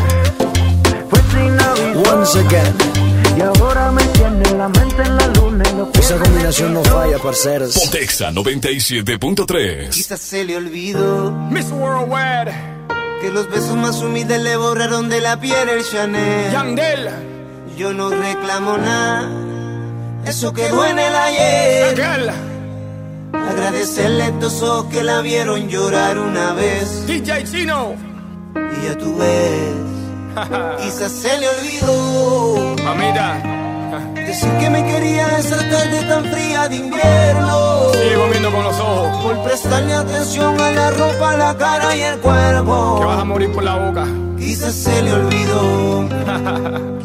Fue 1.09 1.19
sin 1.31 1.59
aviso. 1.59 2.13
Once 2.13 2.39
again. 2.39 2.75
Y 3.37 3.41
ahora 3.41 3.91
me 3.91 4.03
tiene 4.03 4.51
la 4.57 4.67
mente 4.69 5.01
en 5.03 5.15
la 5.15 5.27
luna 5.27 5.63
y 5.71 5.77
los 5.77 5.87
pies 5.89 6.05
Esa 6.05 6.17
combinación 6.17 6.73
no 6.73 6.83
falla, 6.83 7.19
parceros. 7.19 7.77
Pontexa 7.77 8.31
97.3. 8.31 9.89
Quizás 9.89 10.19
se 10.19 10.43
le 10.43 10.57
olvidó 10.57 11.31
Miss 11.51 11.69
Worldwide, 11.69 12.51
que 13.21 13.29
los 13.31 13.49
besos 13.49 13.75
más 13.75 14.01
humildes 14.01 14.41
le 14.41 14.55
borraron 14.57 15.09
de 15.09 15.21
la 15.21 15.39
piel 15.39 15.69
el 15.69 15.83
Chanel. 15.83 16.51
Yandel, 16.51 17.09
Yo 17.77 17.93
no 17.93 18.09
reclamo 18.09 18.77
nada, 18.77 19.29
eso 20.25 20.53
quedó 20.53 20.85
en 20.85 20.99
el 20.99 21.15
ayer. 21.15 22.01
Agradecerle 23.33 24.23
a 24.23 24.27
estos 24.27 24.61
ojos 24.61 24.85
que 24.91 25.03
la 25.03 25.21
vieron 25.21 25.67
llorar 25.69 26.17
una 26.19 26.53
vez. 26.53 27.05
DJ 27.07 27.43
Chino, 27.43 27.95
Y 28.55 28.87
ya 28.87 28.97
tú 28.97 29.15
ves, 29.17 30.77
quizás 30.83 31.11
se 31.11 31.37
le 31.39 31.47
olvidó. 31.49 32.75
Mamita, 32.83 33.41
decir 34.15 34.51
que 34.59 34.69
me 34.69 34.83
quería 34.83 35.37
esa 35.37 35.57
tarde 35.57 36.03
tan 36.09 36.25
fría 36.25 36.67
de 36.67 36.75
invierno. 36.75 37.91
sigo 37.93 38.27
viendo 38.31 38.51
con 38.51 38.63
los 38.63 38.79
ojos, 38.79 39.23
Por 39.23 39.43
prestarle 39.43 39.93
atención 39.93 40.59
a 40.61 40.71
la 40.71 40.91
ropa, 40.91 41.37
la 41.37 41.55
cara 41.57 41.95
y 41.95 42.01
el 42.01 42.19
cuerpo. 42.19 42.97
que 42.99 43.05
vas 43.05 43.19
a 43.19 43.23
morir 43.25 43.51
por 43.53 43.63
la 43.63 43.75
boca. 43.75 44.05
Quizás 44.37 44.73
se 44.73 45.01
le 45.01 45.13
olvidó. 45.13 46.07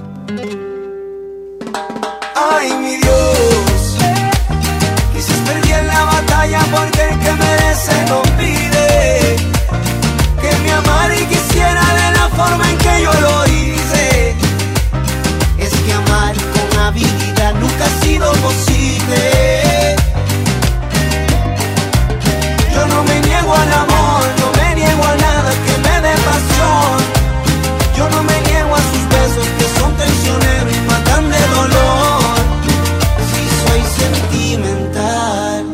Ay, 2.55 2.73
mi 2.75 2.97
Dios. 2.97 3.97
Quizás 5.15 5.39
perdí 5.47 5.73
en 5.73 5.87
la 5.87 6.05
batalla 6.05 6.61
porque 6.75 7.03
el 7.09 7.19
que 7.21 7.33
merece 7.33 7.93
no 8.09 8.23
pide. 8.39 9.37
Que 10.43 10.51
me 10.63 10.73
amara 10.73 11.15
y 11.17 11.25
quisiera 11.27 11.83
de 12.01 12.09
la 12.19 12.29
forma 12.37 12.71
en 12.71 12.79
que 12.79 13.03
yo 13.03 13.13
lo 13.21 13.45
hice. 13.47 13.52
Sido 18.23 18.33
posible. 18.43 19.97
Yo 22.75 22.87
no 22.87 23.03
me 23.05 23.21
niego 23.21 23.55
al 23.55 23.73
amor, 23.73 24.25
no 24.41 24.63
me 24.63 24.75
niego 24.75 25.05
a 25.05 25.17
nada 25.17 25.51
que 25.67 25.79
me 25.79 26.01
dé 26.01 26.15
pasión. 26.31 26.97
Yo 27.97 28.11
no 28.11 28.23
me 28.23 28.41
niego 28.41 28.75
a 28.75 28.83
sus 28.91 29.09
besos 29.09 29.47
que 29.59 29.81
son 29.81 29.97
traicioneros 29.97 30.75
y 30.77 30.81
matan 30.91 31.31
de 31.31 31.41
dolor. 31.59 32.37
Si 33.31 33.43
soy 33.63 33.83
sentimental, 34.03 35.65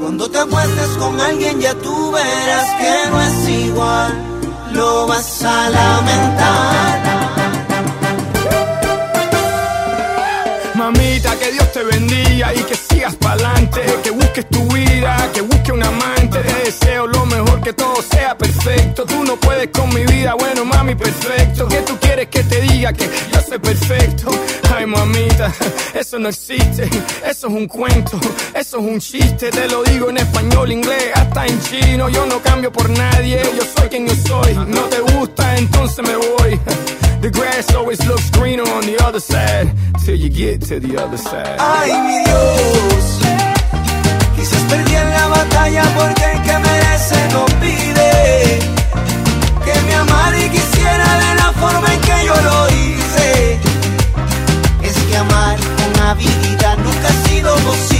cuando 0.00 0.30
te 0.30 0.38
acuestes 0.38 0.88
con 0.98 1.20
alguien 1.20 1.60
ya 1.60 1.74
tú 1.74 2.12
verás 2.12 2.68
que 2.80 3.10
no 3.10 3.20
es 3.20 3.48
igual. 3.48 4.12
Lo 4.72 5.06
vas 5.06 5.42
a 5.42 5.68
lamentar. 5.70 7.09
Te 11.80 11.86
bendiga 11.86 12.52
y 12.54 12.58
que 12.58 12.74
sigas 12.74 13.14
pa'lante, 13.16 13.80
que 14.04 14.10
busques 14.10 14.46
tu 14.50 14.68
vida, 14.70 15.16
que 15.32 15.40
busques 15.40 15.70
un 15.70 15.82
amante. 15.82 16.38
Te 16.40 16.64
deseo 16.64 17.06
lo 17.06 17.24
mejor, 17.24 17.62
que 17.62 17.72
todo 17.72 18.02
sea 18.02 18.36
perfecto. 18.36 19.06
Tú 19.06 19.24
no 19.24 19.36
puedes 19.36 19.68
con 19.68 19.88
mi 19.94 20.04
vida, 20.04 20.34
bueno, 20.34 20.66
mami, 20.66 20.94
perfecto. 20.94 21.66
¿Qué 21.68 21.78
tú 21.78 21.96
quieres 21.98 22.26
que 22.26 22.42
te 22.42 22.60
diga? 22.60 22.92
Que 22.92 23.08
yo 23.32 23.40
soy 23.40 23.58
perfecto. 23.60 24.30
Ay, 24.76 24.84
mamita, 24.84 25.50
eso 25.94 26.18
no 26.18 26.28
existe, 26.28 26.84
eso 27.26 27.46
es 27.46 27.54
un 27.54 27.66
cuento, 27.66 28.20
eso 28.54 28.78
es 28.78 28.84
un 28.84 29.00
chiste. 29.00 29.50
Te 29.50 29.66
lo 29.66 29.82
digo 29.82 30.10
en 30.10 30.18
español, 30.18 30.70
inglés, 30.70 31.12
hasta 31.14 31.46
en 31.46 31.62
chino. 31.62 32.10
Yo 32.10 32.26
no 32.26 32.42
cambio 32.42 32.70
por 32.70 32.90
nadie, 32.90 33.40
yo 33.56 33.62
soy 33.74 33.88
quien 33.88 34.06
yo 34.06 34.14
soy. 34.26 34.52
No 34.66 34.82
te 34.82 35.00
gusta, 35.00 35.56
entonces 35.56 36.06
me 36.06 36.14
voy. 36.14 36.60
The 37.20 37.30
grass 37.30 37.74
always 37.74 38.00
looks 38.08 38.30
greener 38.30 38.62
on 38.62 38.82
the 38.86 38.96
other 39.04 39.20
side 39.20 39.70
till 40.04 40.14
you 40.16 40.30
get 40.30 40.62
to 40.68 40.80
the 40.80 40.96
other 40.96 41.18
side. 41.18 41.56
Ay, 41.58 41.92
mi 42.06 42.24
Dios. 42.24 43.20
Quizás 44.36 44.62
perdí 44.70 44.94
en 44.94 45.10
la 45.10 45.26
batalla 45.28 45.84
porque 45.98 46.24
el 46.32 46.42
que 46.42 46.58
merece 46.58 47.18
no 47.34 47.44
pide. 47.60 48.58
Que 49.66 49.80
me 49.86 49.94
amara 49.96 50.38
y 50.38 50.48
quisiera 50.48 51.08
de 51.24 51.34
la 51.42 51.52
forma 51.60 51.92
en 51.92 52.00
que 52.00 52.24
yo 52.24 52.36
lo 52.40 52.68
hice. 52.70 53.60
Es 54.82 54.96
que 54.96 55.16
amar 55.18 55.58
con 55.58 56.02
habilidad 56.02 56.78
nunca 56.78 57.08
ha 57.08 57.28
sido 57.28 57.54
posible. 57.56 57.99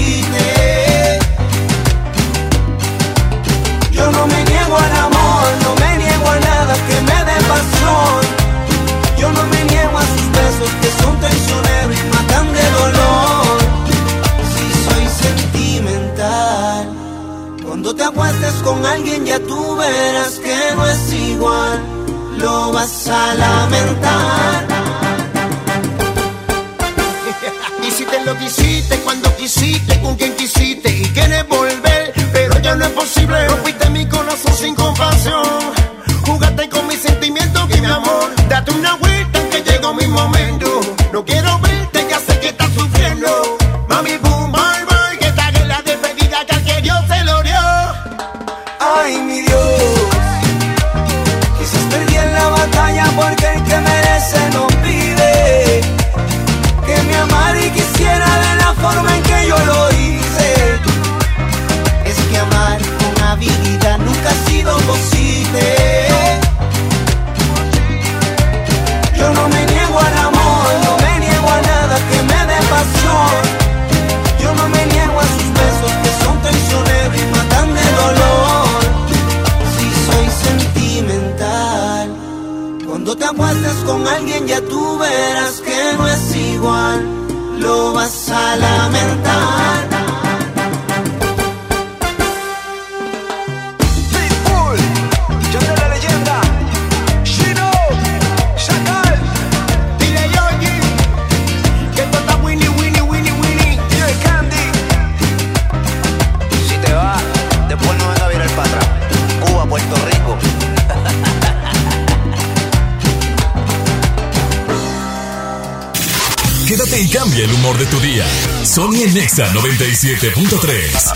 97.3. 120.10 121.12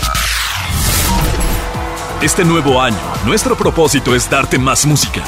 Este 2.21 2.45
nuevo 2.45 2.79
año, 2.81 2.95
nuestro 3.25 3.57
propósito 3.57 4.15
es 4.15 4.29
darte 4.29 4.57
más 4.57 4.85
música, 4.85 5.21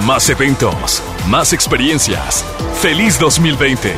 más 0.00 0.28
eventos, 0.28 1.02
más 1.26 1.54
experiencias. 1.54 2.44
Feliz 2.82 3.18
2020. 3.18 3.94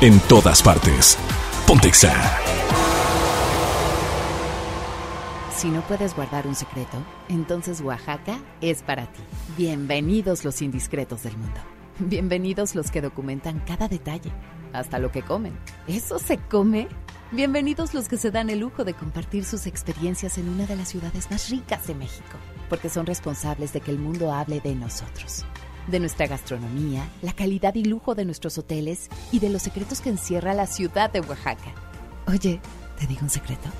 En 0.00 0.18
todas 0.18 0.64
partes. 0.64 1.16
Pontexa. 1.64 2.12
Si 5.54 5.68
no 5.68 5.82
puedes 5.82 6.16
guardar 6.16 6.48
un 6.48 6.56
secreto, 6.56 6.98
entonces 7.28 7.80
Oaxaca 7.80 8.40
es 8.60 8.82
para 8.82 9.06
ti. 9.06 9.22
Bienvenidos 9.56 10.44
los 10.44 10.60
indiscretos 10.60 11.22
del 11.22 11.36
mundo. 11.36 11.60
Bienvenidos 12.00 12.74
los 12.74 12.90
que 12.90 13.00
documentan 13.00 13.60
cada 13.60 13.86
detalle, 13.86 14.32
hasta 14.72 14.98
lo 14.98 15.12
que 15.12 15.22
comen. 15.22 15.56
¿Eso 15.86 16.18
se 16.18 16.38
come? 16.38 16.88
Bienvenidos 17.32 17.92
los 17.92 18.08
que 18.08 18.18
se 18.18 18.30
dan 18.30 18.50
el 18.50 18.60
lujo 18.60 18.84
de 18.84 18.94
compartir 18.94 19.44
sus 19.44 19.66
experiencias 19.66 20.38
en 20.38 20.48
una 20.48 20.64
de 20.64 20.76
las 20.76 20.88
ciudades 20.88 21.28
más 21.28 21.50
ricas 21.50 21.84
de 21.88 21.96
México, 21.96 22.38
porque 22.68 22.88
son 22.88 23.04
responsables 23.04 23.72
de 23.72 23.80
que 23.80 23.90
el 23.90 23.98
mundo 23.98 24.32
hable 24.32 24.60
de 24.60 24.76
nosotros, 24.76 25.44
de 25.88 25.98
nuestra 25.98 26.28
gastronomía, 26.28 27.08
la 27.22 27.32
calidad 27.32 27.74
y 27.74 27.84
lujo 27.84 28.14
de 28.14 28.24
nuestros 28.24 28.58
hoteles 28.58 29.08
y 29.32 29.40
de 29.40 29.50
los 29.50 29.62
secretos 29.62 30.00
que 30.00 30.10
encierra 30.10 30.54
la 30.54 30.68
ciudad 30.68 31.10
de 31.10 31.20
Oaxaca. 31.20 31.74
Oye, 32.28 32.60
¿te 32.96 33.08
digo 33.08 33.22
un 33.22 33.30
secreto? 33.30 33.70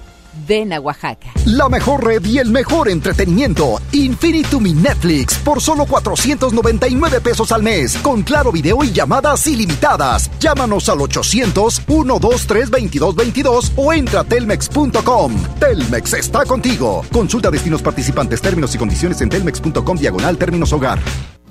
Ven 0.47 0.73
a 0.73 0.81
Oaxaca. 0.81 1.33
La 1.47 1.69
mejor 1.69 2.05
red 2.05 2.25
y 2.25 2.39
el 2.39 2.51
mejor 2.51 2.89
entretenimiento. 2.89 3.81
Infinitum 3.93 4.63
mi 4.63 4.73
Netflix 4.73 5.37
por 5.39 5.61
solo 5.61 5.87
499 5.87 7.21
pesos 7.21 7.53
al 7.53 7.63
mes. 7.63 7.97
Con 7.99 8.23
claro 8.23 8.51
video 8.51 8.83
y 8.83 8.93
llamadas 8.93 9.47
ilimitadas. 9.47 10.31
Llámanos 10.41 10.89
al 10.89 10.99
800-123-2222 10.99 13.73
o 13.77 13.93
entra 13.93 14.21
a 14.21 14.25
telmex.com. 14.25 15.35
Telmex 15.61 16.15
está 16.15 16.45
contigo. 16.45 17.05
Consulta 17.13 17.51
destinos 17.51 17.83
participantes, 17.83 18.41
términos 18.41 18.75
y 18.75 18.79
condiciones 18.79 19.21
en 19.21 19.29
telmex.com 19.29 19.97
diagonal 19.97 20.39
términos 20.39 20.73
hogar. 20.73 20.99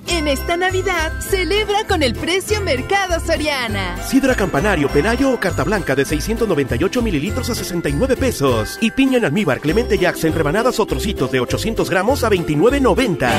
En 0.08 0.28
esta 0.28 0.56
Navidad, 0.56 1.12
celebra 1.20 1.84
con 1.88 2.02
el 2.02 2.14
precio 2.14 2.60
Mercado 2.60 3.18
Soriana. 3.24 3.96
Sidra 4.06 4.34
Campanario, 4.34 4.88
Pelayo 4.88 5.30
o 5.30 5.40
Carta 5.40 5.64
Blanca 5.64 5.94
de 5.94 6.04
698 6.04 7.02
mililitros 7.02 7.50
a 7.50 7.54
69 7.54 8.16
pesos. 8.16 8.78
Y 8.80 8.92
piña 8.92 9.18
en 9.18 9.24
almíbar 9.24 9.60
Clemente 9.60 9.98
Jacks 9.98 10.24
en 10.24 10.34
rebanadas 10.34 10.78
o 10.78 10.86
trocitos 10.86 11.30
de 11.32 11.40
800 11.40 11.90
gramos 11.90 12.22
a 12.24 12.30
29.90. 12.30 13.30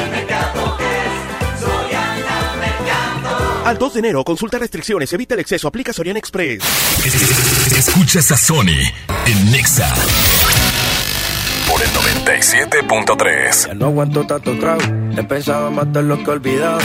Al 3.65 3.77
2 3.77 3.93
de 3.93 3.99
enero, 3.99 4.23
consulta 4.23 4.58
restricciones, 4.60 5.12
evita 5.12 5.34
el 5.34 5.41
exceso, 5.41 5.67
aplica 5.67 5.91
Soriana 5.91 6.19
Express. 6.19 6.63
Escuchas 7.77 8.32
a 8.32 8.38
Sony 8.38 8.80
en 9.25 9.51
Nexa. 9.51 9.93
Por 11.67 11.82
el 11.82 11.89
97.3. 11.89 13.67
Ya 13.67 13.73
no 13.73 13.88
aguanto 13.88 14.25
tanto 14.25 14.58
trago. 14.58 14.82
He 15.17 15.23
pensado 15.23 15.69
matar 15.71 16.03
lo 16.03 16.17
que 16.17 16.23
he 16.23 16.34
olvidado. 16.34 16.80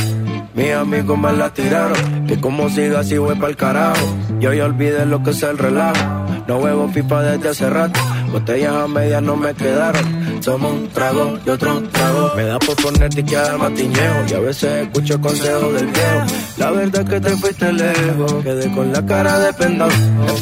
Mis 0.55 0.73
amigos 0.73 1.19
me 1.19 1.33
la 1.33 1.53
tiraron. 1.53 2.27
Que 2.27 2.41
como 2.41 2.69
siga 2.69 3.01
así 3.01 3.17
voy 3.19 3.37
pa'l 3.37 3.57
carajo. 3.57 4.07
Yo 4.41 4.53
ya 4.53 4.65
olvidé 4.65 5.07
lo 5.07 5.23
que 5.23 5.31
es 5.31 5.43
el 5.43 5.59
relajo. 5.59 6.27
No 6.49 6.59
huevo 6.59 6.91
pipa 6.93 7.23
desde 7.23 7.49
hace 7.49 7.71
rato. 7.71 8.01
Botellas 8.33 8.75
a 8.75 8.89
medias 8.89 9.23
no 9.23 9.37
me 9.37 9.55
quedaron. 9.55 10.41
Tomo 10.43 10.71
un 10.71 10.89
trago 10.89 11.39
y 11.47 11.51
otro 11.51 11.81
trago. 11.93 12.33
Me 12.35 12.43
da 12.45 12.59
por 12.59 12.75
poner 12.77 13.17
y 13.17 13.23
quedar 13.23 13.59
matiñeo. 13.59 14.25
Y 14.29 14.35
a 14.35 14.41
veces 14.41 14.87
escucho 14.87 15.21
consejos 15.21 15.75
del 15.75 15.87
viejo. 15.87 16.25
La 16.59 16.71
verdad 16.73 17.03
es 17.03 17.09
que 17.09 17.21
te 17.21 17.37
fuiste 17.37 17.73
lejos. 17.73 18.35
Quedé 18.43 18.73
con 18.73 18.93
la 18.93 19.07
cara 19.07 19.39
de 19.39 19.53
pendón. 19.53 19.91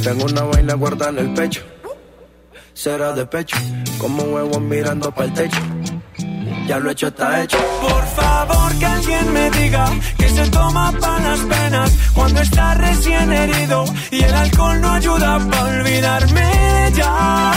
Tengo 0.03 0.25
una 0.25 0.43
vaina 0.43 0.75
guardada 0.75 1.11
en 1.11 1.19
el 1.19 1.35
pecho. 1.35 1.61
Será 2.83 3.13
de 3.13 3.27
pecho. 3.27 3.59
Como 3.99 4.23
huevos 4.23 4.63
mirando 4.63 5.13
para 5.15 5.27
el 5.27 5.35
techo. 5.35 5.61
Ya 6.67 6.79
lo 6.79 6.91
hecho 6.91 7.09
está 7.09 7.43
hecho. 7.43 7.59
Por 7.83 8.07
favor 8.07 8.79
que 8.79 8.87
alguien 8.87 9.33
me 9.35 9.51
diga 9.51 9.85
que 10.17 10.29
se 10.31 10.49
toma 10.49 10.91
para 10.99 11.21
las 11.21 11.41
penas 11.41 11.93
cuando 12.15 12.41
está 12.41 12.73
recién 12.73 13.31
herido 13.31 13.85
y 14.11 14.23
el 14.23 14.35
alcohol 14.35 14.81
no 14.81 14.93
ayuda 14.93 15.39
para 15.51 15.79
olvidarme 15.79 16.41
de 16.41 16.87
ella. 16.89 17.53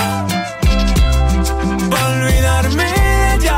Para 1.90 2.08
olvidarme 2.18 2.84
de. 2.84 3.52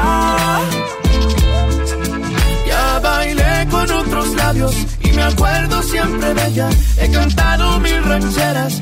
Ya 2.67 2.99
bailé 2.99 3.67
con 3.71 3.91
otros 3.91 4.35
labios 4.35 4.75
y 5.01 5.11
me 5.13 5.23
acuerdo 5.23 5.81
siempre 5.81 6.31
de 6.31 6.47
ella. 6.47 6.69
He 6.99 7.09
cantado 7.09 7.79
mil 7.79 8.03
rancheras 8.03 8.81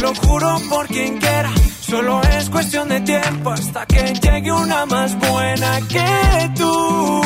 lo 0.00 0.14
juro 0.14 0.56
por 0.68 0.86
quien 0.86 1.18
quiera. 1.18 1.50
Solo 1.80 2.22
es 2.22 2.48
cuestión 2.50 2.88
de 2.88 3.00
tiempo 3.00 3.50
hasta 3.50 3.86
que 3.86 4.14
llegue 4.14 4.52
una 4.52 4.86
más 4.86 5.18
buena 5.18 5.80
que 5.88 6.50
tú. 6.56 7.20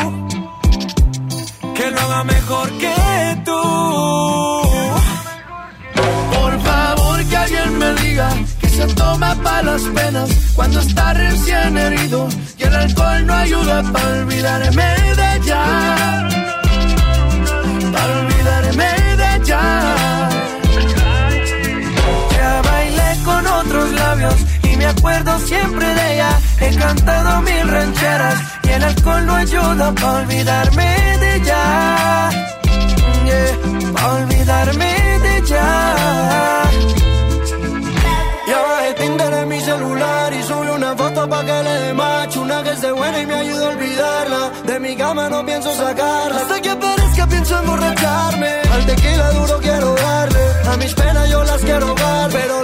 Que 1.74 1.90
lo 1.90 2.00
haga 2.00 2.24
mejor 2.24 2.70
que 2.78 3.42
tú. 3.44 3.62
Por 6.34 6.60
favor 6.60 7.24
que 7.24 7.36
alguien 7.36 7.78
me 7.78 7.94
diga 7.94 8.28
que 8.60 8.68
se 8.68 8.86
toma 8.94 9.34
para 9.42 9.62
las 9.62 9.82
penas 9.82 10.30
cuando 10.54 10.80
está 10.80 11.12
recién 11.14 11.76
herido 11.76 12.28
y 12.58 12.62
el 12.62 12.74
alcohol 12.74 13.26
no 13.26 13.34
ayuda 13.34 13.82
para 13.92 14.08
olvidarme 14.20 14.84
de 15.18 15.36
ella. 15.36 16.28
Para 17.92 18.20
olvidarme 18.20 19.16
de. 19.16 19.44
Ya 19.44 20.23
otros 23.66 23.92
labios 23.92 24.34
y 24.62 24.76
me 24.76 24.86
acuerdo 24.86 25.38
siempre 25.40 25.86
de 25.94 26.14
ella. 26.14 26.38
He 26.60 26.74
cantado 26.76 27.42
mil 27.42 27.68
rancheras 27.68 28.38
y 28.64 28.68
el 28.70 28.84
alcohol 28.84 29.26
no 29.26 29.34
ayuda 29.34 29.92
para 29.92 30.12
olvidarme 30.12 31.18
de 31.20 31.36
ella. 31.36 32.30
Yeah, 33.24 33.92
para 33.92 34.14
olvidarme 34.14 35.18
de 35.22 35.38
ella. 35.38 36.64
Ya 38.46 38.60
bajé 38.60 38.94
Tinder 38.94 39.32
en 39.32 39.48
mi 39.48 39.60
celular 39.60 40.32
y 40.32 40.42
subí 40.42 40.68
una 40.68 40.94
foto 40.94 41.28
pa' 41.28 41.44
que 41.44 41.62
le 41.62 41.74
dé 41.80 41.94
macho 41.94 42.42
Una 42.42 42.62
que 42.62 42.72
esté 42.72 42.92
buena 42.92 43.18
y 43.22 43.26
me 43.26 43.34
ayuda 43.34 43.66
a 43.66 43.68
olvidarla 43.70 44.50
De 44.66 44.80
mi 44.80 44.94
cama 44.96 45.30
no 45.30 45.46
pienso 45.46 45.74
sacarla 45.74 46.40
Hasta 46.42 46.60
que 46.60 46.68
aparezca 46.68 47.26
pienso 47.26 47.58
emborracharme 47.58 48.50
Al 48.70 48.84
tequila 48.84 49.30
duro 49.30 49.58
quiero 49.60 49.94
darle 49.94 50.40
A 50.70 50.76
mis 50.76 50.92
penas 50.92 51.30
yo 51.30 51.42
las 51.42 51.60
quiero 51.62 51.86
ahogar 51.88 52.30
Pero 52.30 52.63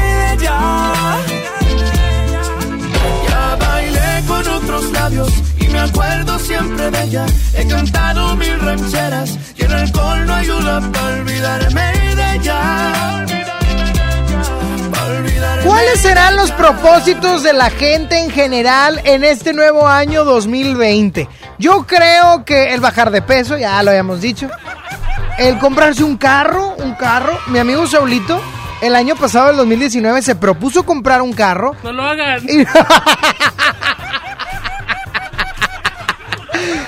Ya 3.27 3.55
bailé 3.59 4.23
con 4.27 4.47
otros 4.47 4.91
labios 4.91 5.31
y 5.59 5.67
me 5.67 5.79
acuerdo 5.79 6.39
siempre 6.39 6.91
de 6.91 7.03
ella. 7.03 7.25
He 7.53 7.67
cantado 7.67 8.35
mil 8.35 8.59
rancheras 8.59 9.37
y 9.55 9.63
el 9.63 9.73
alcohol 9.73 10.25
no 10.25 10.33
ayuda 10.33 10.81
para 10.91 11.07
olvidarme 11.19 11.91
de 12.15 12.35
ella. 12.35 13.25
¿Cuáles 15.63 16.01
serán 16.01 16.35
los 16.35 16.51
propósitos 16.51 17.43
de 17.43 17.53
la 17.53 17.69
gente 17.69 18.17
en 18.19 18.31
general 18.31 18.99
en 19.03 19.23
este 19.23 19.53
nuevo 19.53 19.87
año 19.87 20.25
2020? 20.25 21.27
Yo 21.59 21.85
creo 21.85 22.43
que 22.45 22.73
el 22.73 22.81
bajar 22.81 23.11
de 23.11 23.21
peso, 23.21 23.57
ya 23.57 23.81
lo 23.83 23.91
habíamos 23.91 24.21
dicho. 24.21 24.49
El 25.37 25.59
comprarse 25.59 26.03
un 26.03 26.17
carro, 26.17 26.75
un 26.77 26.95
carro. 26.95 27.37
Mi 27.47 27.59
amigo 27.59 27.85
Saulito 27.85 28.41
el 28.81 28.95
año 28.95 29.15
pasado, 29.15 29.49
el 29.51 29.57
2019, 29.57 30.21
se 30.21 30.35
propuso 30.35 30.83
comprar 30.83 31.21
un 31.21 31.33
carro. 31.33 31.75
No 31.83 31.91
lo 31.91 32.03
hagan. 32.03 32.43
Y- 32.49 32.65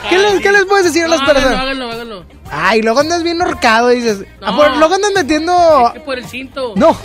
¿Qué, 0.09 0.17
les, 0.19 0.41
qué 0.41 0.51
les 0.51 0.65
puedes 0.65 0.85
decir 0.85 1.05
a 1.05 1.07
las 1.07 1.19
No, 1.21 1.23
háganlo, 1.25 1.41
personas? 1.41 1.63
háganlo, 1.63 1.91
háganlo. 1.91 2.25
Ay, 2.51 2.81
luego 2.83 2.99
andas 2.99 3.23
bien 3.23 3.41
horcado, 3.41 3.89
dices. 3.89 4.19
No. 4.41 4.47
Ah, 4.47 4.55
por- 4.55 4.77
luego 4.77 4.93
andas 4.95 5.11
metiendo. 5.15 5.87
Es 5.87 5.93
que 5.93 5.99
por 6.01 6.17
el 6.19 6.25
cinto. 6.27 6.73
No. 6.75 6.95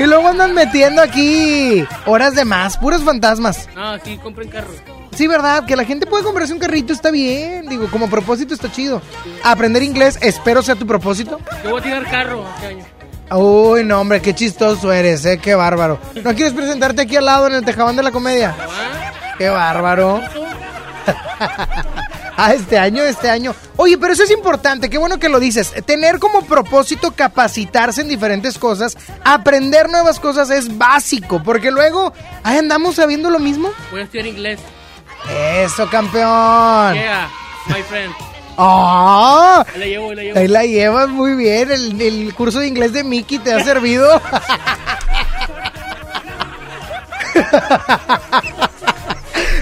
Y 0.00 0.04
luego 0.06 0.28
andan 0.28 0.54
metiendo 0.54 1.02
aquí 1.02 1.84
horas 2.06 2.34
de 2.34 2.44
más, 2.44 2.76
puros 2.78 3.02
fantasmas. 3.04 3.68
No, 3.76 3.98
sí, 4.00 4.18
compren 4.22 4.48
carro. 4.48 4.68
Sí, 5.14 5.26
verdad, 5.26 5.66
que 5.66 5.76
la 5.76 5.84
gente 5.84 6.06
puede 6.06 6.24
comprarse 6.24 6.52
un 6.52 6.58
carrito 6.60 6.92
está 6.92 7.10
bien. 7.10 7.68
Digo, 7.68 7.88
como 7.90 8.08
propósito 8.08 8.54
está 8.54 8.70
chido. 8.72 9.02
Aprender 9.44 9.82
inglés, 9.82 10.18
espero 10.20 10.62
sea 10.62 10.74
tu 10.76 10.86
propósito. 10.86 11.38
Yo 11.64 11.70
voy 11.70 11.80
a 11.80 11.82
tirar 11.84 12.04
carro 12.10 12.44
este 12.56 12.66
año. 12.68 12.84
Uy, 13.30 13.84
no, 13.84 14.00
hombre, 14.00 14.22
qué 14.22 14.34
chistoso 14.34 14.92
eres, 14.92 15.24
eh, 15.24 15.38
qué 15.38 15.54
bárbaro. 15.54 16.00
¿No 16.22 16.34
quieres 16.34 16.54
presentarte 16.54 17.02
aquí 17.02 17.16
al 17.16 17.26
lado 17.26 17.46
en 17.46 17.54
el 17.54 17.64
tejabán 17.64 17.96
de 17.96 18.02
la 18.02 18.10
comedia? 18.10 18.54
Qué 19.36 19.48
bárbaro. 19.48 20.20
Ah, 22.40 22.54
este 22.54 22.78
año, 22.78 23.02
este 23.02 23.28
año. 23.28 23.52
Oye, 23.74 23.98
pero 23.98 24.12
eso 24.12 24.22
es 24.22 24.30
importante, 24.30 24.88
qué 24.88 24.96
bueno 24.96 25.18
que 25.18 25.28
lo 25.28 25.40
dices. 25.40 25.74
Tener 25.84 26.20
como 26.20 26.42
propósito 26.42 27.10
capacitarse 27.10 28.02
en 28.02 28.08
diferentes 28.08 28.58
cosas, 28.58 28.96
aprender 29.24 29.90
nuevas 29.90 30.20
cosas 30.20 30.48
es 30.50 30.78
básico, 30.78 31.42
porque 31.42 31.72
luego, 31.72 32.12
ahí 32.44 32.56
andamos 32.58 32.94
sabiendo 32.94 33.28
lo 33.28 33.40
mismo. 33.40 33.70
Voy 33.90 34.02
a 34.02 34.04
estudiar 34.04 34.26
inglés. 34.28 34.60
Eso, 35.28 35.90
campeón. 35.90 36.94
Yeah, 36.94 37.28
my 37.66 37.82
friend. 37.82 38.14
¡Ah! 38.58 39.64
Ahí 39.72 39.78
la 39.78 39.86
llevo, 39.86 40.10
ahí 40.10 40.16
la 40.16 40.22
llevo. 40.22 40.38
Ahí 40.38 40.48
la 40.48 40.66
llevas 40.66 41.08
muy 41.08 41.34
bien. 41.34 41.70
El, 41.70 42.00
el 42.00 42.34
curso 42.34 42.58
de 42.58 42.66
inglés 42.66 42.92
de 42.92 43.04
Mickey 43.04 43.38
te 43.38 43.52
ha 43.52 43.62
servido. 43.62 44.20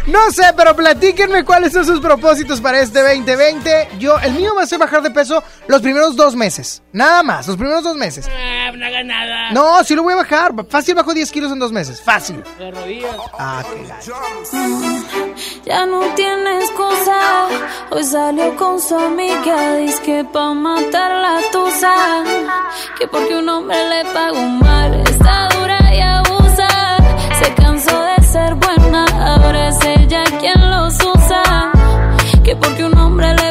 No 0.06 0.30
sé, 0.30 0.44
pero 0.56 0.74
platíquenme 0.76 1.44
cuáles 1.44 1.72
son 1.72 1.84
sus 1.84 2.00
propósitos 2.00 2.60
para 2.60 2.80
este 2.80 3.02
2020. 3.02 3.88
Yo, 3.98 4.18
el 4.20 4.34
mío 4.34 4.54
va 4.56 4.62
a 4.62 4.66
ser 4.66 4.78
bajar 4.78 5.02
de 5.02 5.10
peso 5.10 5.42
los 5.66 5.82
primeros 5.82 6.14
dos 6.14 6.36
meses. 6.36 6.82
Nada 6.92 7.22
más, 7.24 7.48
los 7.48 7.56
primeros 7.56 7.82
dos 7.82 7.96
meses. 7.96 8.28
Ah, 8.30 8.70
no 8.72 8.86
haga 8.86 9.02
nada. 9.02 9.50
No, 9.50 9.82
sí 9.82 9.94
lo 9.94 10.04
voy 10.04 10.12
a 10.12 10.16
bajar. 10.16 10.52
Fácil 10.68 10.94
bajo 10.94 11.12
10 11.12 11.30
kilos 11.32 11.52
en 11.52 11.58
dos 11.58 11.72
meses. 11.72 12.00
Fácil. 12.00 12.42
Rodillas. 12.58 13.16
Ah, 13.38 13.64
qué 13.74 13.82
gacho. 13.88 14.14
Ya 15.64 15.84
no 15.86 16.00
tiene 16.14 16.60
excusa. 16.60 17.48
Hoy 17.90 18.04
salió 18.04 18.54
con 18.56 18.80
su 18.80 18.96
amiga. 18.96 19.76
Dice 19.76 20.02
que 20.02 20.24
pa' 20.24 20.54
matar 20.54 21.10
la 21.10 21.40
tusa. 21.50 21.94
Que 22.98 23.08
porque 23.08 23.36
un 23.36 23.48
hombre 23.48 23.76
le 23.88 24.04
pagó 24.12 24.40
mal. 24.40 24.94
Está 25.00 25.48
dura 25.58 25.78
y 25.94 26.00
abusa. 26.00 26.68
Se 27.42 27.54
cansó 27.54 28.00
de 28.02 28.15
ser 28.26 28.54
buena. 28.56 29.04
Ahora 29.04 29.68
es 29.68 29.78
ella 29.84 30.24
quien 30.40 30.70
los 30.70 30.94
usa. 30.94 31.70
Que 32.42 32.56
porque 32.56 32.84
un 32.84 32.96
hombre 32.98 33.34
le 33.34 33.50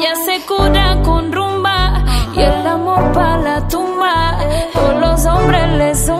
Ya 0.00 0.14
se 0.16 0.40
cura 0.46 1.00
con 1.04 1.30
rumba 1.30 2.04
y 2.34 2.40
el 2.40 2.66
amor 2.66 3.12
para 3.12 3.36
la 3.36 3.68
tumba. 3.68 4.38
Todos 4.72 5.00
los 5.00 5.26
hombres 5.26 5.68
le 5.72 5.94
zumban, 5.94 6.19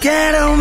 quiero 0.00 0.56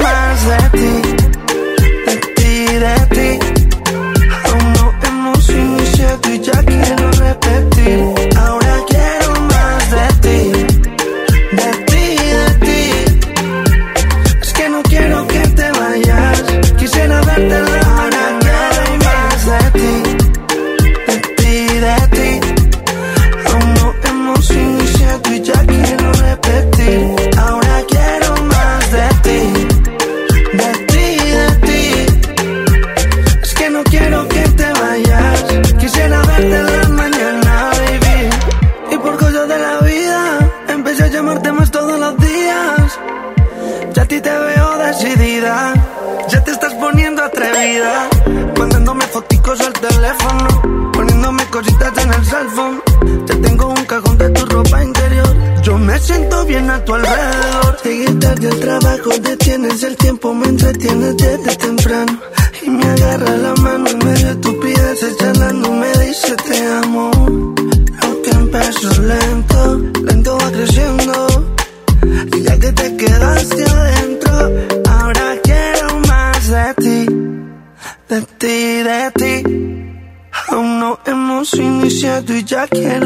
tienes 60.82 61.15
desde 61.17 61.55
temprano. 61.55 62.19
Y 62.63 62.69
me 62.69 62.84
agarra 62.84 63.38
la 63.38 63.53
mano 63.55 63.89
en 63.89 63.97
medio 63.99 64.25
de 64.27 64.32
estupideces, 64.32 65.17
charlando 65.17 65.71
me 65.71 65.91
dice 66.05 66.36
te 66.47 66.57
amo. 66.84 67.11
Aunque 68.03 68.29
empezó 68.32 69.01
lento, 69.01 69.77
lento 70.03 70.38
va 70.38 70.51
creciendo. 70.51 71.55
Y 72.36 72.41
ya 72.43 72.59
que 72.59 72.71
te 72.71 72.97
quedaste 72.97 73.63
adentro, 73.63 74.34
ahora 74.89 75.27
quiero 75.43 75.99
más 76.07 76.47
de 76.55 76.73
ti. 76.84 76.99
De 78.09 78.21
ti, 78.39 78.57
de 78.89 79.11
ti. 79.19 79.34
Aún 80.49 80.79
no 80.79 80.99
hemos 81.05 81.53
iniciado 81.53 82.34
y 82.36 82.43
ya 82.43 82.67
quiero 82.67 83.00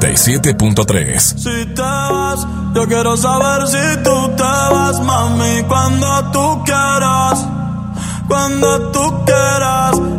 97.3. 0.00 1.18
Si 1.18 1.66
te 1.74 1.82
vas, 1.82 2.46
yo 2.74 2.86
quiero 2.86 3.16
saber 3.16 3.66
si 3.66 4.02
tú 4.02 4.30
te 4.36 4.42
vas, 4.42 5.00
mami, 5.00 5.62
cuando 5.66 6.30
tú 6.32 6.64
quieras. 6.64 7.46
Cuando 8.28 8.90
tú 8.90 9.24
quieras 9.24 10.17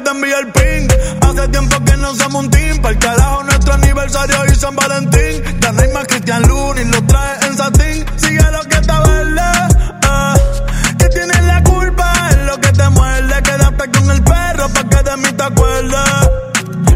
te 0.00 0.10
envíe 0.10 0.32
el 0.32 0.52
ping. 0.52 0.88
Hace 1.20 1.48
tiempo 1.48 1.84
que 1.84 1.96
no 1.96 2.14
somos 2.14 2.44
un 2.44 2.50
team. 2.50 2.78
Para 2.78 2.94
el 2.94 2.98
carajo, 2.98 3.42
nuestro 3.44 3.74
aniversario 3.74 4.36
y 4.46 4.54
San 4.54 4.76
Valentín. 4.76 5.42
Ya 5.60 5.72
más 5.72 6.06
Cristian 6.06 6.42
Luni, 6.42 6.84
lo 6.84 7.02
trae 7.06 7.46
en 7.46 7.56
satín. 7.56 8.04
Sigue 8.16 8.50
lo 8.50 8.62
que 8.64 8.76
está 8.76 9.00
verde. 9.00 9.40
Eh. 10.02 10.94
Que 10.98 11.08
tienes 11.08 11.42
la 11.44 11.62
culpa, 11.62 12.12
es 12.30 12.38
lo 12.46 12.60
que 12.60 12.72
te 12.72 12.88
muerde. 12.90 13.42
Quédate 13.42 13.90
con 13.90 14.10
el 14.10 14.22
perro 14.22 14.68
para 14.68 14.88
que 14.88 15.10
de 15.10 15.16
mí 15.16 15.32
te 15.32 15.42
acuerdes. 15.42 16.30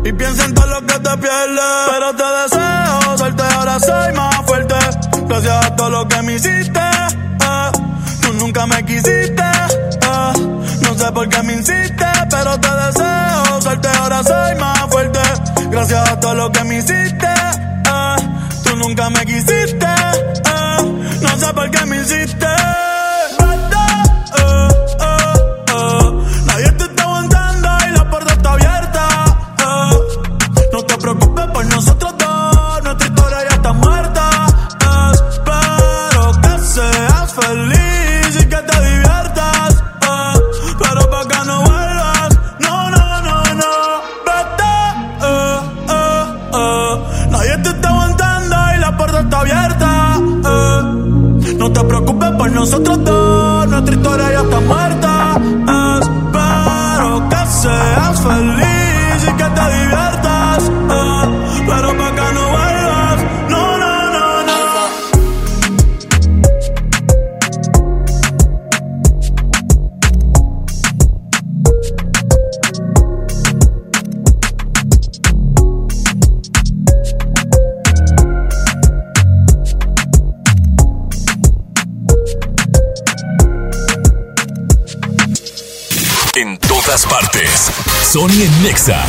Y 0.04 0.12
piensa 0.12 0.44
en 0.44 0.54
todo 0.54 0.66
lo 0.66 0.80
que 0.86 0.98
te 0.98 1.16
pierdes. 1.18 1.64
Pero 1.90 2.16
te 2.16 2.24
deseo, 2.42 3.18
suerte 3.18 3.42
ahora 3.54 3.78
soy 3.78 4.12
más 4.14 4.36
fuerte. 4.46 4.74
Gracias 5.28 5.66
a 5.66 5.76
todo 5.76 5.90
lo 5.90 6.08
que 6.08 6.22
me 6.22 6.34
hiciste 6.34 6.67
soy 14.22 14.54
más 14.56 14.80
fuerte. 14.90 15.20
Gracias 15.70 16.10
a 16.10 16.20
todo 16.20 16.34
lo 16.34 16.52
que 16.52 16.64
me 16.64 16.78
hiciste 16.78 17.28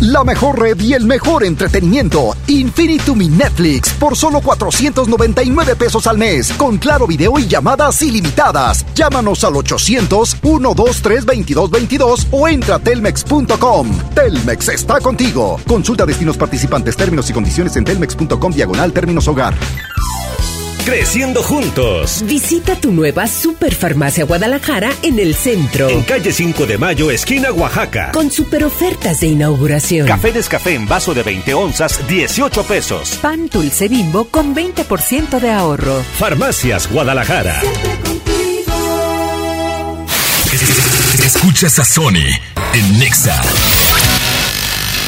La 0.00 0.24
mejor 0.24 0.58
red 0.58 0.80
y 0.80 0.94
el 0.94 1.04
mejor 1.04 1.44
entretenimiento. 1.44 2.34
Infinitum 2.46 3.18
mi 3.18 3.28
Netflix 3.28 3.90
por 3.90 4.16
solo 4.16 4.40
499 4.40 5.76
pesos 5.76 6.06
al 6.06 6.16
mes. 6.16 6.50
Con 6.54 6.78
claro 6.78 7.06
video 7.06 7.38
y 7.38 7.46
llamadas 7.46 8.00
ilimitadas. 8.00 8.86
Llámanos 8.94 9.44
al 9.44 9.52
800-123-2222 9.54 12.28
o 12.30 12.48
entra 12.48 12.76
a 12.76 12.78
telmex.com. 12.78 13.90
Telmex 14.14 14.70
está 14.70 15.00
contigo. 15.00 15.60
Consulta 15.68 16.06
destinos 16.06 16.38
participantes, 16.38 16.96
términos 16.96 17.28
y 17.28 17.34
condiciones 17.34 17.76
en 17.76 17.84
telmex.com 17.84 18.54
diagonal 18.54 18.94
términos 18.94 19.28
hogar. 19.28 19.52
Creciendo 20.84 21.42
juntos. 21.42 22.22
Visita 22.24 22.74
tu 22.74 22.92
nueva 22.92 23.26
Superfarmacia 23.26 24.24
Guadalajara 24.24 24.90
en 25.02 25.18
el 25.18 25.34
centro. 25.34 25.88
En 25.88 26.02
calle 26.02 26.32
5 26.32 26.66
de 26.66 26.78
Mayo, 26.78 27.10
esquina 27.10 27.52
Oaxaca. 27.52 28.10
Con 28.12 28.30
super 28.30 28.64
ofertas 28.64 29.20
de 29.20 29.28
inauguración. 29.28 30.06
Café 30.06 30.32
Descafé 30.32 30.74
en 30.74 30.88
vaso 30.88 31.12
de 31.14 31.22
20 31.22 31.54
onzas, 31.54 32.00
18 32.08 32.64
pesos. 32.64 33.18
Pan 33.20 33.48
dulce 33.48 33.88
bimbo 33.88 34.24
con 34.24 34.54
20% 34.54 35.38
de 35.38 35.50
ahorro. 35.50 36.02
Farmacias 36.18 36.90
Guadalajara. 36.90 37.60
Escuchas 41.24 41.78
a 41.78 41.84
Sony 41.84 42.26
en 42.72 42.98
Nexa. 42.98 43.40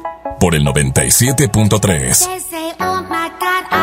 Por 0.41 0.55
el 0.55 0.65
97.3. 0.65 2.25
They 2.25 2.39
say, 2.39 2.73
oh 2.79 3.05
my 3.07 3.29
God, 3.39 3.63
I. 3.69 3.81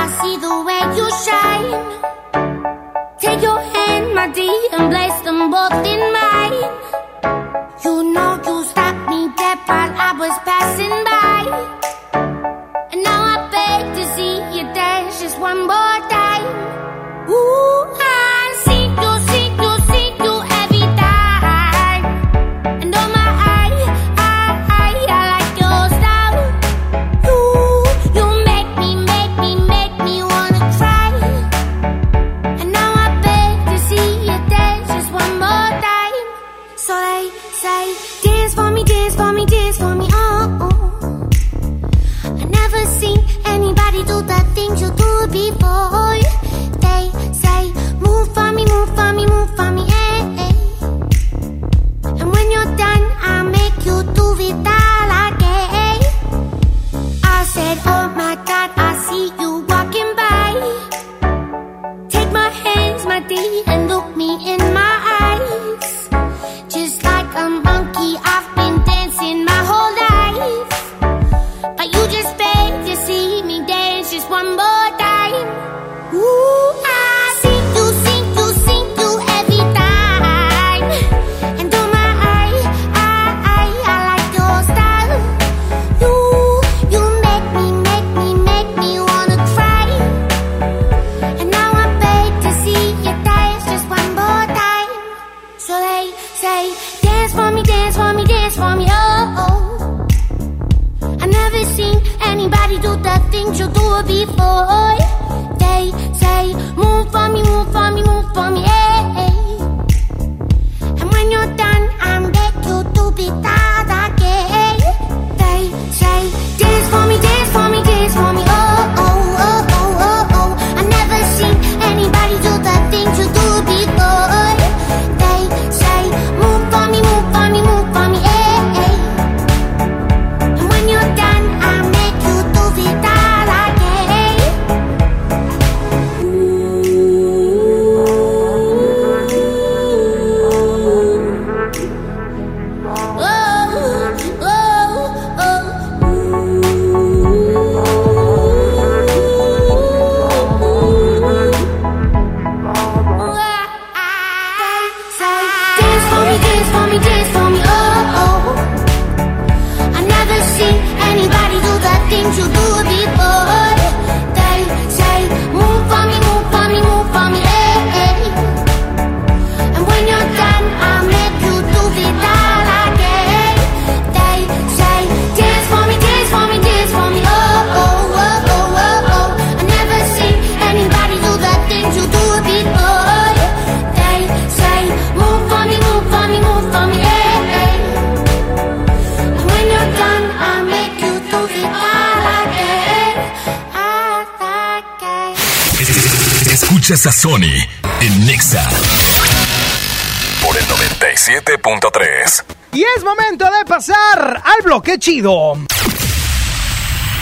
Y 205.09 205.23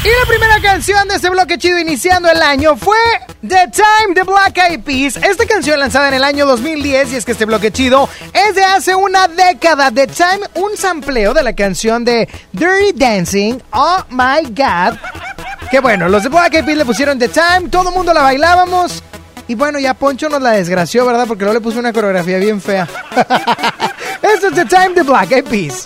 la 0.08 0.26
primera 0.26 0.60
canción 0.60 1.06
de 1.06 1.14
este 1.14 1.30
bloque 1.30 1.56
chido 1.56 1.78
iniciando 1.78 2.28
el 2.28 2.42
año 2.42 2.76
fue 2.76 2.96
The 3.46 3.70
Time 3.70 4.12
de 4.12 4.24
Black 4.24 4.58
Eyed 4.58 4.80
Peas. 4.80 5.16
Esta 5.16 5.46
canción 5.46 5.78
lanzada 5.78 6.08
en 6.08 6.14
el 6.14 6.24
año 6.24 6.46
2010 6.46 7.12
y 7.12 7.16
es 7.16 7.24
que 7.24 7.30
este 7.30 7.44
bloque 7.44 7.70
chido 7.70 8.08
es 8.32 8.56
de 8.56 8.64
hace 8.64 8.96
una 8.96 9.28
década. 9.28 9.92
The 9.92 10.08
Time, 10.08 10.40
un 10.54 10.76
sampleo 10.76 11.32
de 11.32 11.44
la 11.44 11.52
canción 11.52 12.04
de 12.04 12.28
Dirty 12.50 12.92
Dancing. 12.92 13.60
Oh 13.70 13.98
my 14.10 14.42
God. 14.48 14.98
Que 15.70 15.78
bueno, 15.78 16.08
los 16.08 16.24
de 16.24 16.28
Black 16.28 16.54
Eyed 16.54 16.64
Peas 16.64 16.78
le 16.78 16.84
pusieron 16.84 17.20
The 17.20 17.28
Time, 17.28 17.68
todo 17.70 17.90
el 17.90 17.94
mundo 17.94 18.12
la 18.12 18.22
bailábamos. 18.22 19.00
Y 19.46 19.54
bueno, 19.54 19.78
ya 19.78 19.94
Poncho 19.94 20.28
nos 20.28 20.42
la 20.42 20.50
desgració, 20.50 21.06
¿verdad? 21.06 21.28
Porque 21.28 21.44
luego 21.44 21.54
le 21.54 21.62
puso 21.62 21.78
una 21.78 21.92
coreografía 21.92 22.38
bien 22.38 22.60
fea. 22.60 22.88
Esto 24.22 24.48
es 24.48 24.54
The 24.54 24.64
Time 24.64 24.90
de 24.92 25.02
Black 25.04 25.30
Eyed 25.30 25.44
Peas. 25.44 25.85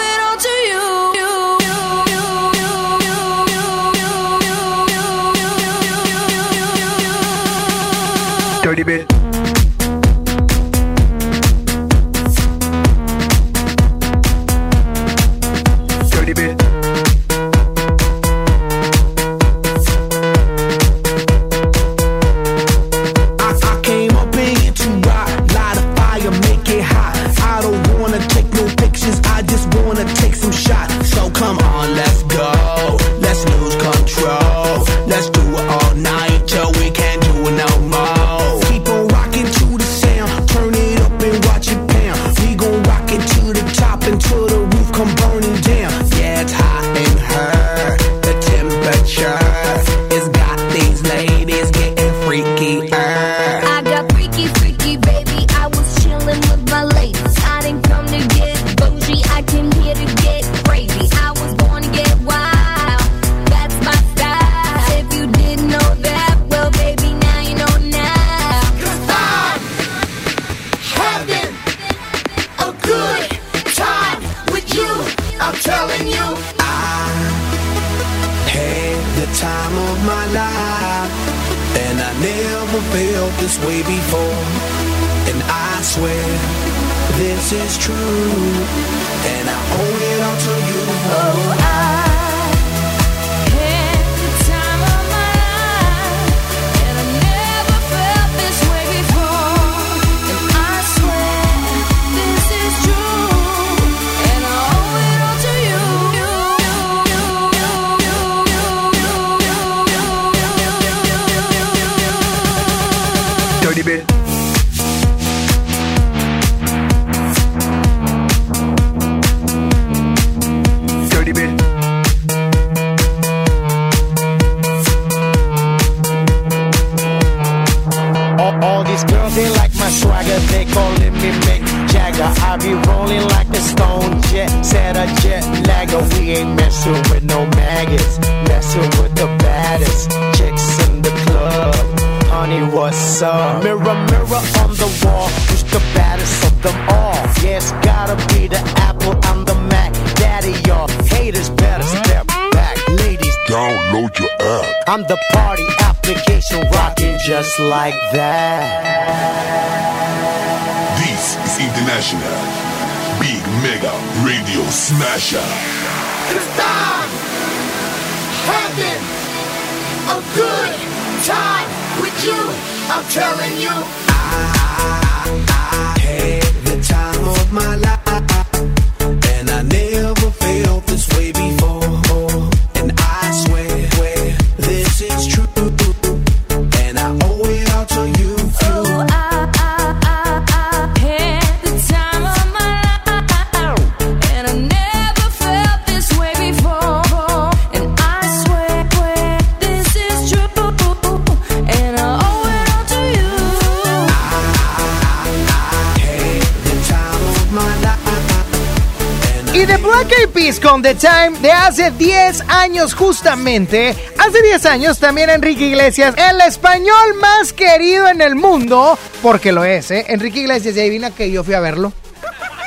Time 210.95 211.39
de 211.39 211.51
hace 211.51 211.91
10 211.91 212.41
años 212.49 212.93
justamente. 212.93 213.95
Hace 214.17 214.41
10 214.41 214.65
años 214.65 214.99
también 214.99 215.29
Enrique 215.29 215.67
Iglesias, 215.67 216.15
el 216.17 216.41
español 216.41 217.15
más 217.19 217.53
querido 217.53 218.09
en 218.09 218.21
el 218.21 218.35
mundo, 218.35 218.97
porque 219.21 219.51
lo 219.51 219.63
es, 219.63 219.89
¿eh? 219.91 220.05
Enrique 220.09 220.39
Iglesias, 220.39 220.75
ya 220.75 220.81
adivina 220.81 221.11
que 221.11 221.31
yo 221.31 221.43
fui 221.43 221.53
a 221.53 221.61
verlo. 221.61 221.93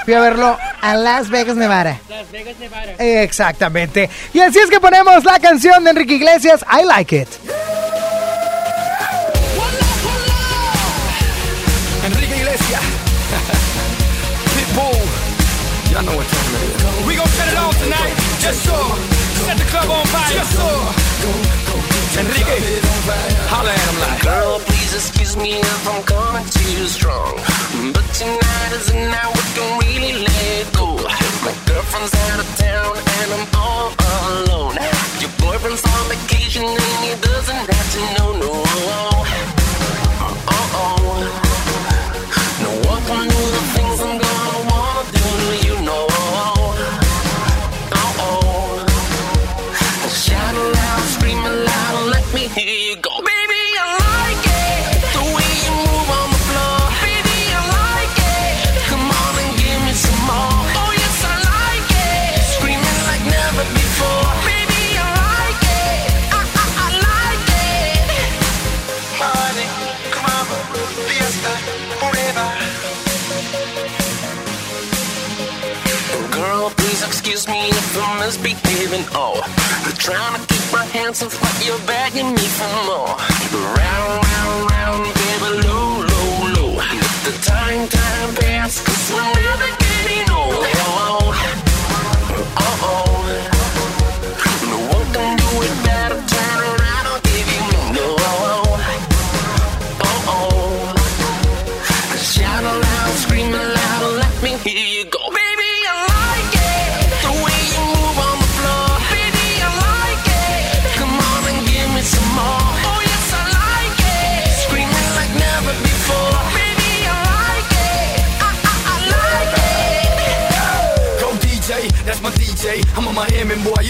Fui 0.04 0.14
a 0.14 0.20
verlo 0.20 0.56
a 0.80 0.94
Las 0.96 1.28
Vegas, 1.28 1.56
Nevada. 1.56 2.00
Las 2.08 2.30
Vegas, 2.30 2.56
Nevada. 2.58 2.92
Exactamente. 2.98 4.08
Y 4.32 4.40
así 4.40 4.58
es 4.58 4.70
que 4.70 4.80
ponemos 4.80 5.24
la 5.24 5.38
canción 5.38 5.84
de 5.84 5.90
Enrique 5.90 6.14
Iglesias, 6.14 6.64
I 6.70 6.84
Like 6.84 7.16
It. 7.16 7.28
Enrique 12.06 12.36
Iglesias. 12.36 12.80
Pitbull. 14.56 15.92
Ya 15.92 16.02
no 16.02 16.12
tonight. 17.84 18.16
Just 18.40 18.64
sir. 18.64 18.84
Set 19.44 19.58
the 19.58 19.68
club 19.68 19.88
on 19.90 20.04
fire. 20.08 20.32
Yes, 20.32 20.48
sir. 20.56 20.76
Enrique, 22.20 22.80
holla 23.50 23.72
at 23.72 23.88
him 23.90 23.98
like. 24.00 24.22
Girl, 24.22 24.60
please 24.60 24.92
excuse 24.94 25.36
me 25.36 25.60
if 25.60 25.88
I'm 25.88 26.02
coming 26.04 26.46
too 26.48 26.86
strong. 26.86 27.34
But 27.92 28.06
tonight 28.14 28.70
is 28.72 28.86
the 28.86 29.00
night 29.12 29.30
we 29.36 29.44
can 29.56 29.68
really 29.82 30.12
let 30.24 30.72
go. 30.72 30.96
My 31.44 31.54
girlfriend's 31.68 32.14
out 32.30 32.40
of 32.40 32.48
town 32.56 32.94
and 33.18 33.28
I'm 33.36 33.46
all 33.58 33.90
alone. 34.30 34.76
Your 35.20 35.32
boyfriend's 35.42 35.84
on 35.84 36.04
vacation 36.08 36.64
and 36.64 36.98
he 37.04 37.12
doesn't 37.20 37.64
have 37.72 37.88
to 37.94 38.00
know, 38.16 38.30
no. 38.38 39.13
I'm 78.24 78.28
misbehaving. 78.28 79.04
Oh, 79.12 79.38
I'm 79.84 79.92
trying 79.98 80.40
to 80.40 80.46
keep 80.46 80.72
my 80.72 80.86
hands 80.86 81.22
off 81.22 81.38
what 81.42 81.66
you're 81.66 81.78
begging 81.86 82.32
me 82.32 82.46
for 82.56 82.72
more. 82.88 83.12
Round, 83.52 84.24
round, 84.24 84.70
round, 84.70 85.04
baby, 85.12 85.68
low, 85.68 86.00
low, 86.00 86.48
low. 86.56 86.72
Let 86.72 87.20
the 87.26 87.38
time, 87.44 87.86
time 87.86 88.34
pass, 88.36 88.82
cause 88.82 89.12
we're 89.12 89.42
never 89.42 89.83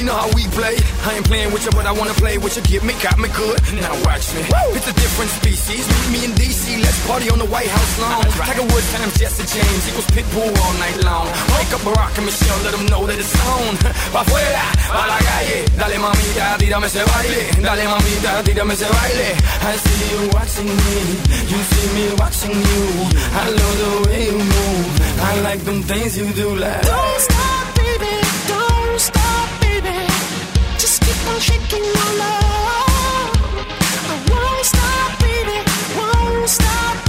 you 0.05 0.13
know 0.13 0.21
how 0.21 0.29
we 0.37 0.45
play. 0.53 0.77
I 1.09 1.17
ain't 1.17 1.25
playing 1.25 1.51
with 1.53 1.65
you, 1.65 1.73
but 1.73 1.89
I 1.89 1.93
wanna 1.97 2.13
play 2.21 2.37
with 2.37 2.53
you. 2.57 2.63
Get 2.69 2.85
me, 2.85 2.93
got 3.01 3.17
me 3.17 3.29
good. 3.33 3.57
Now 3.81 3.97
watch 4.05 4.37
me. 4.37 4.45
It's 4.77 4.85
a 4.85 4.93
different 4.93 5.31
species. 5.33 5.89
Meet 5.89 6.09
me 6.13 6.21
in 6.29 6.33
DC, 6.37 6.77
let's 6.85 7.01
party 7.09 7.31
on 7.33 7.39
the 7.39 7.49
White 7.49 7.73
House 7.73 7.93
lawn. 8.03 8.25
Tiger 8.37 8.69
Woods 8.69 8.89
times 8.93 9.17
Jesse 9.17 9.49
James 9.49 9.83
equals 9.89 10.09
Pitbull 10.13 10.53
all 10.53 10.75
night 10.77 10.99
long. 11.09 11.27
Wake 11.57 11.73
up 11.73 11.81
Barack 11.89 12.13
and 12.21 12.27
Michelle, 12.29 12.61
let 12.69 12.73
them 12.77 12.85
know 12.93 13.07
that 13.09 13.17
it's 13.17 13.33
on. 13.49 13.73
Pa' 14.13 14.21
afuera, 14.21 14.65
pa' 14.93 15.07
la 15.09 15.19
calle. 15.25 15.59
Dale 15.81 15.99
mamita, 16.05 16.47
tírame 16.61 16.87
ese 16.93 17.03
baile. 17.09 17.43
Dale 17.65 17.85
mamita, 17.89 18.31
tírame 18.45 18.75
ese 18.77 18.89
baile. 18.93 19.29
I 19.65 19.75
see 19.85 20.05
you 20.13 20.21
watching 20.37 20.69
me, 20.69 20.97
you 21.49 21.61
see 21.73 21.89
me 21.97 22.05
watching 22.21 22.57
you. 22.69 22.83
I 23.41 23.45
love 23.57 23.77
the 23.83 23.93
way 24.05 24.21
you 24.29 24.39
move. 24.53 25.05
I 25.31 25.41
like 25.41 25.65
them 25.65 25.81
things 25.83 26.19
you 26.19 26.29
do 26.35 26.57
like. 26.57 26.83
Don't 26.83 27.21
stop, 27.21 27.54
stop, 36.47 37.04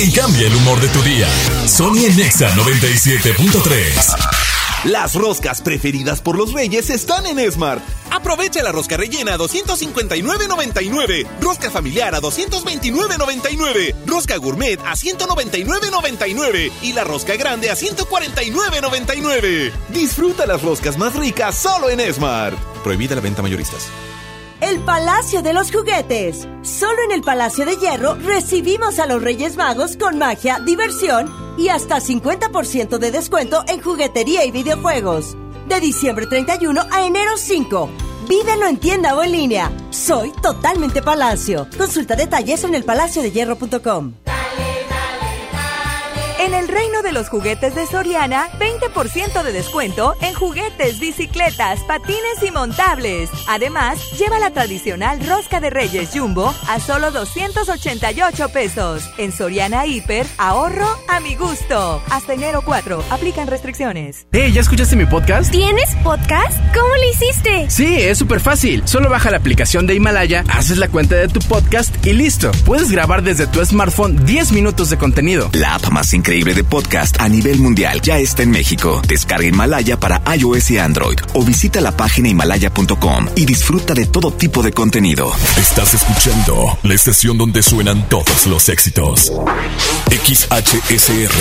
Y 0.00 0.12
cambia 0.12 0.46
el 0.46 0.54
humor 0.54 0.80
de 0.80 0.86
tu 0.90 1.02
día. 1.02 1.28
Sony 1.66 2.04
en 2.06 2.16
Nexa 2.16 2.54
97.3. 2.54 4.84
Las 4.84 5.16
roscas 5.16 5.60
preferidas 5.60 6.20
por 6.20 6.38
los 6.38 6.52
reyes 6.52 6.88
están 6.88 7.26
en 7.26 7.50
Smart. 7.50 7.82
Aprovecha 8.12 8.62
la 8.62 8.70
rosca 8.70 8.96
rellena 8.96 9.34
a 9.34 9.38
259.99, 9.38 11.26
rosca 11.40 11.72
familiar 11.72 12.14
a 12.14 12.20
229.99, 12.20 13.96
rosca 14.06 14.36
gourmet 14.36 14.78
a 14.84 14.92
199.99 14.92 16.70
y 16.82 16.92
la 16.92 17.02
rosca 17.02 17.34
grande 17.34 17.68
a 17.68 17.74
149.99. 17.74 19.72
Disfruta 19.88 20.46
las 20.46 20.62
roscas 20.62 20.96
más 20.96 21.16
ricas 21.16 21.58
solo 21.58 21.90
en 21.90 22.14
Smart. 22.14 22.56
Prohibida 22.84 23.16
la 23.16 23.20
venta 23.20 23.42
mayoristas. 23.42 23.88
El 24.60 24.80
Palacio 24.80 25.40
de 25.42 25.52
los 25.52 25.70
Juguetes. 25.70 26.48
Solo 26.62 27.02
en 27.04 27.12
el 27.12 27.22
Palacio 27.22 27.64
de 27.64 27.76
Hierro 27.76 28.14
recibimos 28.14 28.98
a 28.98 29.06
los 29.06 29.22
Reyes 29.22 29.56
Magos 29.56 29.96
con 29.96 30.18
magia, 30.18 30.58
diversión 30.64 31.32
y 31.56 31.68
hasta 31.68 32.00
50% 32.00 32.98
de 32.98 33.10
descuento 33.12 33.62
en 33.68 33.80
juguetería 33.80 34.44
y 34.44 34.50
videojuegos. 34.50 35.36
De 35.68 35.80
diciembre 35.80 36.26
31 36.26 36.80
a 36.90 37.06
enero 37.06 37.36
5. 37.36 37.88
Vívelo 38.28 38.66
en 38.66 38.78
tienda 38.78 39.16
o 39.16 39.22
en 39.22 39.32
línea. 39.32 39.70
Soy 39.90 40.32
totalmente 40.42 41.02
Palacio. 41.02 41.68
Consulta 41.78 42.16
detalles 42.16 42.64
en 42.64 42.74
elpalaciodehierro.com. 42.74 44.14
En 46.48 46.54
el 46.54 46.66
reino 46.66 47.02
de 47.02 47.12
los 47.12 47.28
juguetes 47.28 47.74
de 47.74 47.86
Soriana, 47.86 48.48
20% 48.58 49.42
de 49.42 49.52
descuento 49.52 50.16
en 50.22 50.32
juguetes, 50.32 50.98
bicicletas, 50.98 51.80
patines 51.80 52.42
y 52.42 52.50
montables. 52.50 53.28
Además, 53.46 53.98
lleva 54.18 54.38
la 54.38 54.50
tradicional 54.50 55.20
rosca 55.26 55.60
de 55.60 55.68
Reyes 55.68 56.08
Jumbo 56.14 56.54
a 56.66 56.80
solo 56.80 57.10
288 57.10 58.48
pesos. 58.48 59.10
En 59.18 59.30
Soriana 59.30 59.84
Hiper, 59.84 60.26
ahorro 60.38 60.88
a 61.06 61.20
mi 61.20 61.34
gusto. 61.34 62.02
Hasta 62.08 62.32
enero 62.32 62.62
4, 62.64 63.04
aplican 63.10 63.46
restricciones. 63.46 64.26
Hey, 64.32 64.50
¿ya 64.54 64.62
escuchaste 64.62 64.96
mi 64.96 65.04
podcast? 65.04 65.50
¿Tienes 65.50 65.94
podcast? 65.96 66.58
¿Cómo 66.72 66.96
lo 66.96 67.10
hiciste? 67.12 67.68
Sí, 67.68 67.94
es 68.00 68.16
súper 68.16 68.40
fácil. 68.40 68.88
Solo 68.88 69.10
baja 69.10 69.30
la 69.30 69.36
aplicación 69.36 69.86
de 69.86 69.96
Himalaya, 69.96 70.44
haces 70.48 70.78
la 70.78 70.88
cuenta 70.88 71.14
de 71.14 71.28
tu 71.28 71.40
podcast 71.40 71.94
y 72.06 72.14
listo. 72.14 72.50
Puedes 72.64 72.90
grabar 72.90 73.22
desde 73.22 73.46
tu 73.46 73.62
smartphone 73.62 74.24
10 74.24 74.52
minutos 74.52 74.88
de 74.88 74.96
contenido. 74.96 75.50
La 75.52 75.74
app 75.74 75.90
más 75.90 76.14
increíble 76.14 76.37
increíble 76.38 76.54
de 76.54 76.62
podcast 76.62 77.20
a 77.20 77.28
nivel 77.28 77.58
mundial 77.58 78.00
ya 78.00 78.18
está 78.18 78.44
en 78.44 78.50
México. 78.50 79.02
Descarga 79.08 79.46
Himalaya 79.46 79.98
para 79.98 80.22
iOS 80.36 80.70
y 80.70 80.78
Android 80.78 81.18
o 81.34 81.42
visita 81.42 81.80
la 81.80 81.96
página 81.96 82.28
himalaya.com 82.28 83.26
y 83.34 83.44
disfruta 83.44 83.92
de 83.94 84.06
todo 84.06 84.30
tipo 84.32 84.62
de 84.62 84.72
contenido. 84.72 85.32
Estás 85.56 85.94
escuchando 85.94 86.78
la 86.84 86.94
estación 86.94 87.38
donde 87.38 87.62
suenan 87.62 88.08
todos 88.08 88.46
los 88.46 88.68
éxitos. 88.68 89.32
XHSR. 90.10 91.32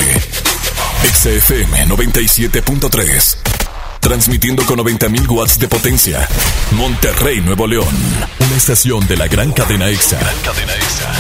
XFM 1.14 1.88
97.3. 1.90 3.38
Transmitiendo 4.00 4.66
con 4.66 4.80
90.000 4.80 5.30
watts 5.30 5.60
de 5.60 5.68
potencia. 5.68 6.28
Monterrey, 6.72 7.42
Nuevo 7.42 7.68
León. 7.68 7.96
Una 8.40 8.56
estación 8.56 9.06
de 9.08 9.18
la 9.18 9.28
gran 9.28 9.52
cadena 9.52 9.90
EXA. 9.90 10.20
Cadena 10.44 10.74
EXA. 10.74 11.14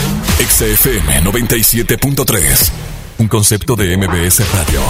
XFM 0.47 1.21
97.3. 1.23 2.96
Un 3.19 3.27
concepto 3.27 3.75
de 3.75 3.97
MBS 3.97 4.41
Radio. 4.53 4.81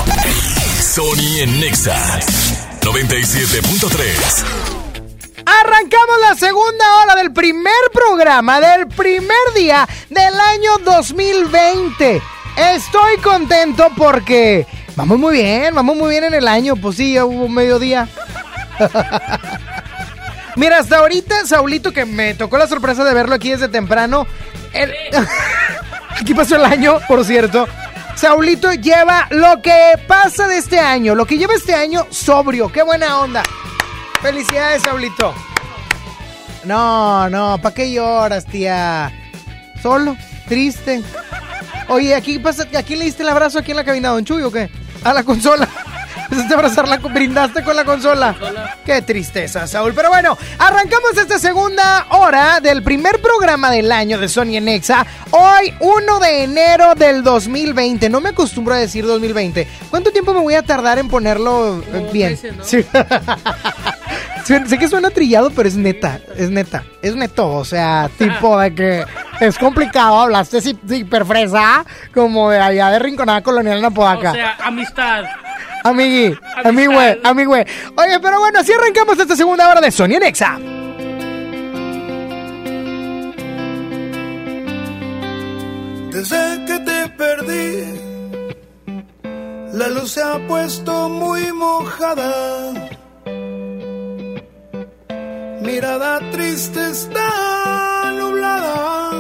Sony 0.82 1.40
en 1.42 1.60
Nexa 1.60 1.96
97.3. 2.82 4.44
Arrancamos 5.46 6.20
la 6.22 6.36
segunda 6.36 6.86
hora 7.02 7.16
del 7.16 7.32
primer 7.32 7.74
programa 7.94 8.60
del 8.60 8.88
primer 8.88 9.38
día 9.56 9.88
del 10.10 10.34
año 10.40 10.78
2020. 10.84 12.22
Estoy 12.58 13.18
contento 13.24 13.90
porque 13.96 14.68
vamos 14.96 15.18
muy 15.20 15.34
bien, 15.36 15.74
vamos 15.74 15.96
muy 15.96 16.10
bien 16.10 16.26
en 16.26 16.34
el 16.34 16.48
año. 16.50 16.76
Pues 16.76 16.98
sí, 16.98 17.14
ya 17.14 17.24
hubo 17.26 17.48
mediodía. 17.48 18.10
Mira, 20.58 20.80
hasta 20.80 20.98
ahorita, 20.98 21.46
Saulito, 21.46 21.94
que 21.94 22.06
me 22.06 22.34
tocó 22.34 22.58
la 22.58 22.68
sorpresa 22.68 23.04
de 23.06 23.14
verlo 23.14 23.36
aquí 23.36 23.52
desde 23.52 23.70
temprano. 23.70 24.28
el- 24.74 24.94
aquí 26.20 26.34
pasó 26.34 26.56
el 26.58 26.66
año, 26.66 27.00
por 27.08 27.24
cierto. 27.24 27.68
Saulito 28.18 28.74
lleva 28.74 29.28
lo 29.30 29.62
que 29.62 29.94
pasa 30.08 30.48
de 30.48 30.58
este 30.58 30.80
año, 30.80 31.14
lo 31.14 31.28
que 31.28 31.38
lleva 31.38 31.54
este 31.54 31.76
año 31.76 32.08
sobrio. 32.10 32.72
¡Qué 32.72 32.82
buena 32.82 33.20
onda! 33.20 33.44
Felicidades, 34.24 34.82
Saulito. 34.82 35.36
No, 36.64 37.30
no, 37.30 37.60
¿para 37.62 37.76
qué 37.76 37.92
lloras, 37.92 38.46
tía? 38.46 39.14
Solo, 39.84 40.18
triste. 40.48 41.04
Oye, 41.90 42.16
aquí 42.16 42.40
pasa, 42.40 42.64
¿a 42.76 42.82
quién 42.82 42.98
le 43.00 43.06
diste 43.06 43.22
el 43.22 43.30
abrazo 43.30 43.60
aquí 43.60 43.70
en 43.70 43.78
la 43.78 43.84
cabina, 43.84 44.10
Don 44.10 44.26
Chuy 44.26 44.42
o 44.42 44.52
qué? 44.52 44.68
A 45.04 45.14
la 45.14 45.24
consola. 45.24 45.70
Empezaste 46.30 46.54
a 46.54 46.58
abrazar 46.58 46.88
la, 46.88 46.98
brindaste 46.98 47.64
con 47.64 47.76
la 47.76 47.86
consola. 47.86 48.36
Qué 48.86 49.02
tristeza, 49.02 49.66
Saúl. 49.66 49.94
Pero 49.94 50.10
bueno, 50.10 50.38
arrancamos 50.60 51.18
esta 51.18 51.40
segunda 51.40 52.06
hora 52.10 52.60
del 52.60 52.84
primer 52.84 53.22
programa 53.22 53.72
del 53.72 53.92
año 53.92 54.18
de 54.18 54.28
Sony 54.28 54.56
en 54.58 54.68
Exa. 54.68 55.06
Hoy, 55.32 55.74
1 55.80 56.20
de 56.20 56.44
enero 56.44 56.96
del 56.96 57.24
2020. 57.24 58.10
No 58.10 58.20
me 58.20 58.30
acostumbro 58.30 58.74
a 58.74 58.78
decir 58.78 59.06
2020. 59.06 59.68
¿Cuánto 59.90 60.12
tiempo 60.12 60.34
me 60.34 60.42
voy 60.42 60.56
a 60.56 60.64
tardar 60.64 61.00
en 61.00 61.08
ponerlo 61.08 61.82
eh, 61.94 62.10
bien? 62.12 62.38
Sí, 62.62 62.86
sé 64.68 64.78
que 64.78 64.88
suena 64.88 65.10
trillado, 65.10 65.50
pero 65.52 65.68
es 65.68 65.76
neta, 65.76 66.20
es 66.36 66.50
neta, 66.50 66.84
es 67.02 67.16
neto, 67.16 67.50
o 67.50 67.66
sea, 67.66 68.10
tipo 68.18 68.58
de 68.60 68.74
que 68.74 69.06
es 69.40 69.58
complicado, 69.58 70.20
hablaste 70.20 70.62
si- 70.62 70.78
super 70.88 71.26
fresa, 71.26 71.86
como 72.14 72.50
de 72.50 72.60
allá 72.60 72.90
de 72.92 73.00
Rinconada 73.00 73.42
Colonial 73.42 73.80
en 73.80 73.86
Apodaca. 73.86 74.32
O 74.32 74.36
sea, 74.36 74.58
amistad. 74.64 75.26
Amigui, 75.84 76.38
amigüe, 76.64 77.20
amigüe. 77.24 77.66
Oye, 77.96 78.20
pero 78.20 78.40
bueno, 78.40 78.60
así 78.60 78.74
arrancamos 78.74 79.18
esta 79.20 79.36
segunda 79.36 79.70
hora 79.70 79.82
de 79.82 79.92
Sony 79.92 80.16
en 80.16 80.24
Exa. 80.24 80.58
Desde 86.12 86.66
que 86.66 86.80
te 86.80 87.10
perdí, 87.10 87.84
la 89.74 89.88
luz 89.90 90.12
se 90.12 90.22
ha 90.22 90.40
puesto 90.48 91.10
muy 91.10 91.52
mojada. 91.54 92.74
Mirada 95.62 96.20
triste 96.32 96.90
está 96.90 98.12
nublada 98.16 99.12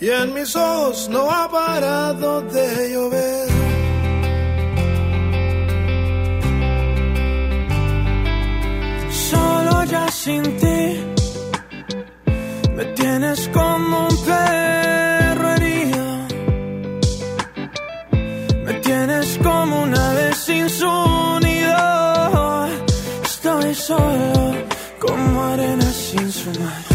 y 0.00 0.08
en 0.08 0.34
mis 0.34 0.56
ojos 0.56 1.08
no 1.10 1.30
ha 1.30 1.48
parado 1.50 2.40
de 2.42 2.92
llover. 2.92 3.47
Sin 10.24 10.42
ti 10.60 10.80
me 12.76 12.84
tienes 12.98 13.48
como 13.48 14.08
un 14.08 14.16
perro 14.26 15.46
herido. 15.54 16.06
Me 18.64 18.74
tienes 18.86 19.38
como 19.46 19.82
una 19.82 20.12
vez 20.14 20.36
sin 20.46 20.68
su 20.68 20.92
nido. 21.46 22.66
Estoy 23.30 23.74
solo 23.74 24.54
como 25.04 25.44
arena 25.52 25.88
sin 25.92 26.32
su 26.32 26.50
mar. 26.60 26.87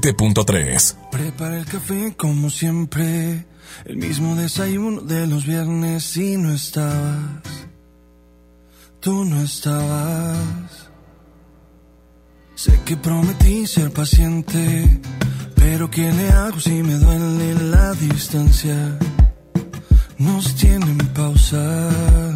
107.3. 0.00 1.10
Prepara 1.10 1.58
el 1.58 1.64
café 1.64 2.14
como 2.16 2.50
siempre, 2.50 3.46
el 3.84 3.96
mismo 3.96 4.36
desayuno 4.36 5.00
de 5.00 5.26
los 5.26 5.46
viernes 5.46 6.16
y 6.16 6.36
no 6.36 6.52
estabas. 6.52 7.42
Tú 9.00 9.24
no 9.24 9.42
estabas. 9.42 10.90
Sé 12.54 12.78
que 12.84 12.96
prometí 12.96 13.66
ser 13.66 13.90
paciente, 13.92 15.00
pero 15.54 15.90
¿qué 15.90 16.12
le 16.12 16.30
hago 16.30 16.60
si 16.60 16.82
me 16.82 16.94
duele 16.94 17.54
la 17.70 17.92
distancia? 17.92 18.98
Nos 20.18 20.54
tienen 20.56 20.98
pausa 21.14 22.35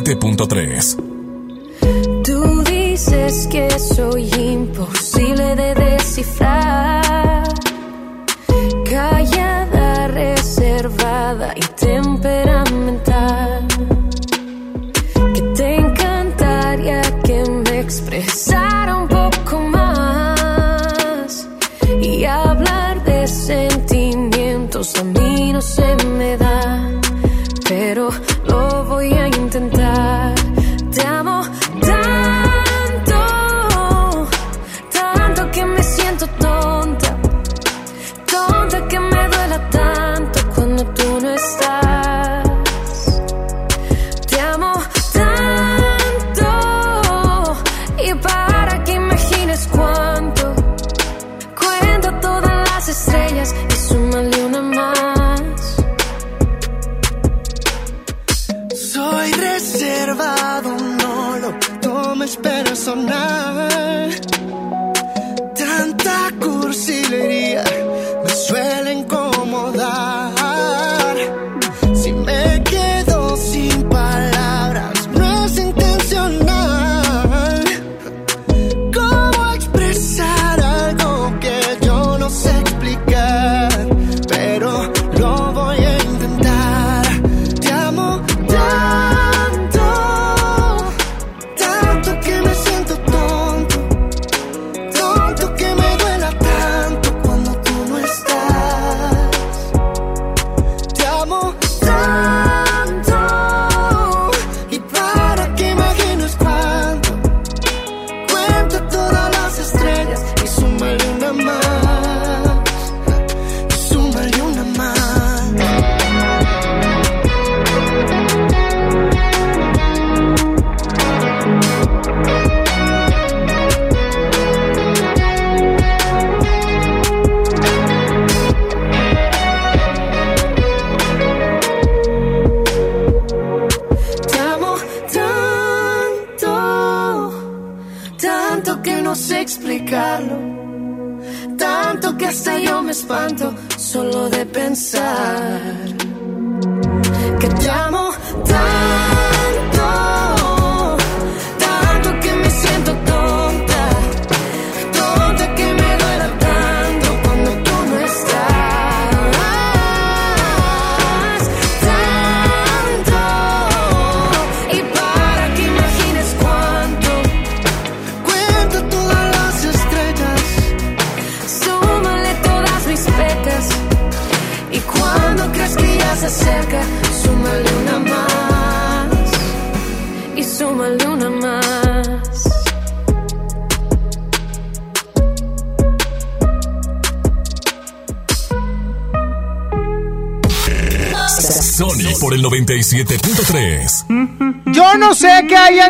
107.3. 0.00 1.11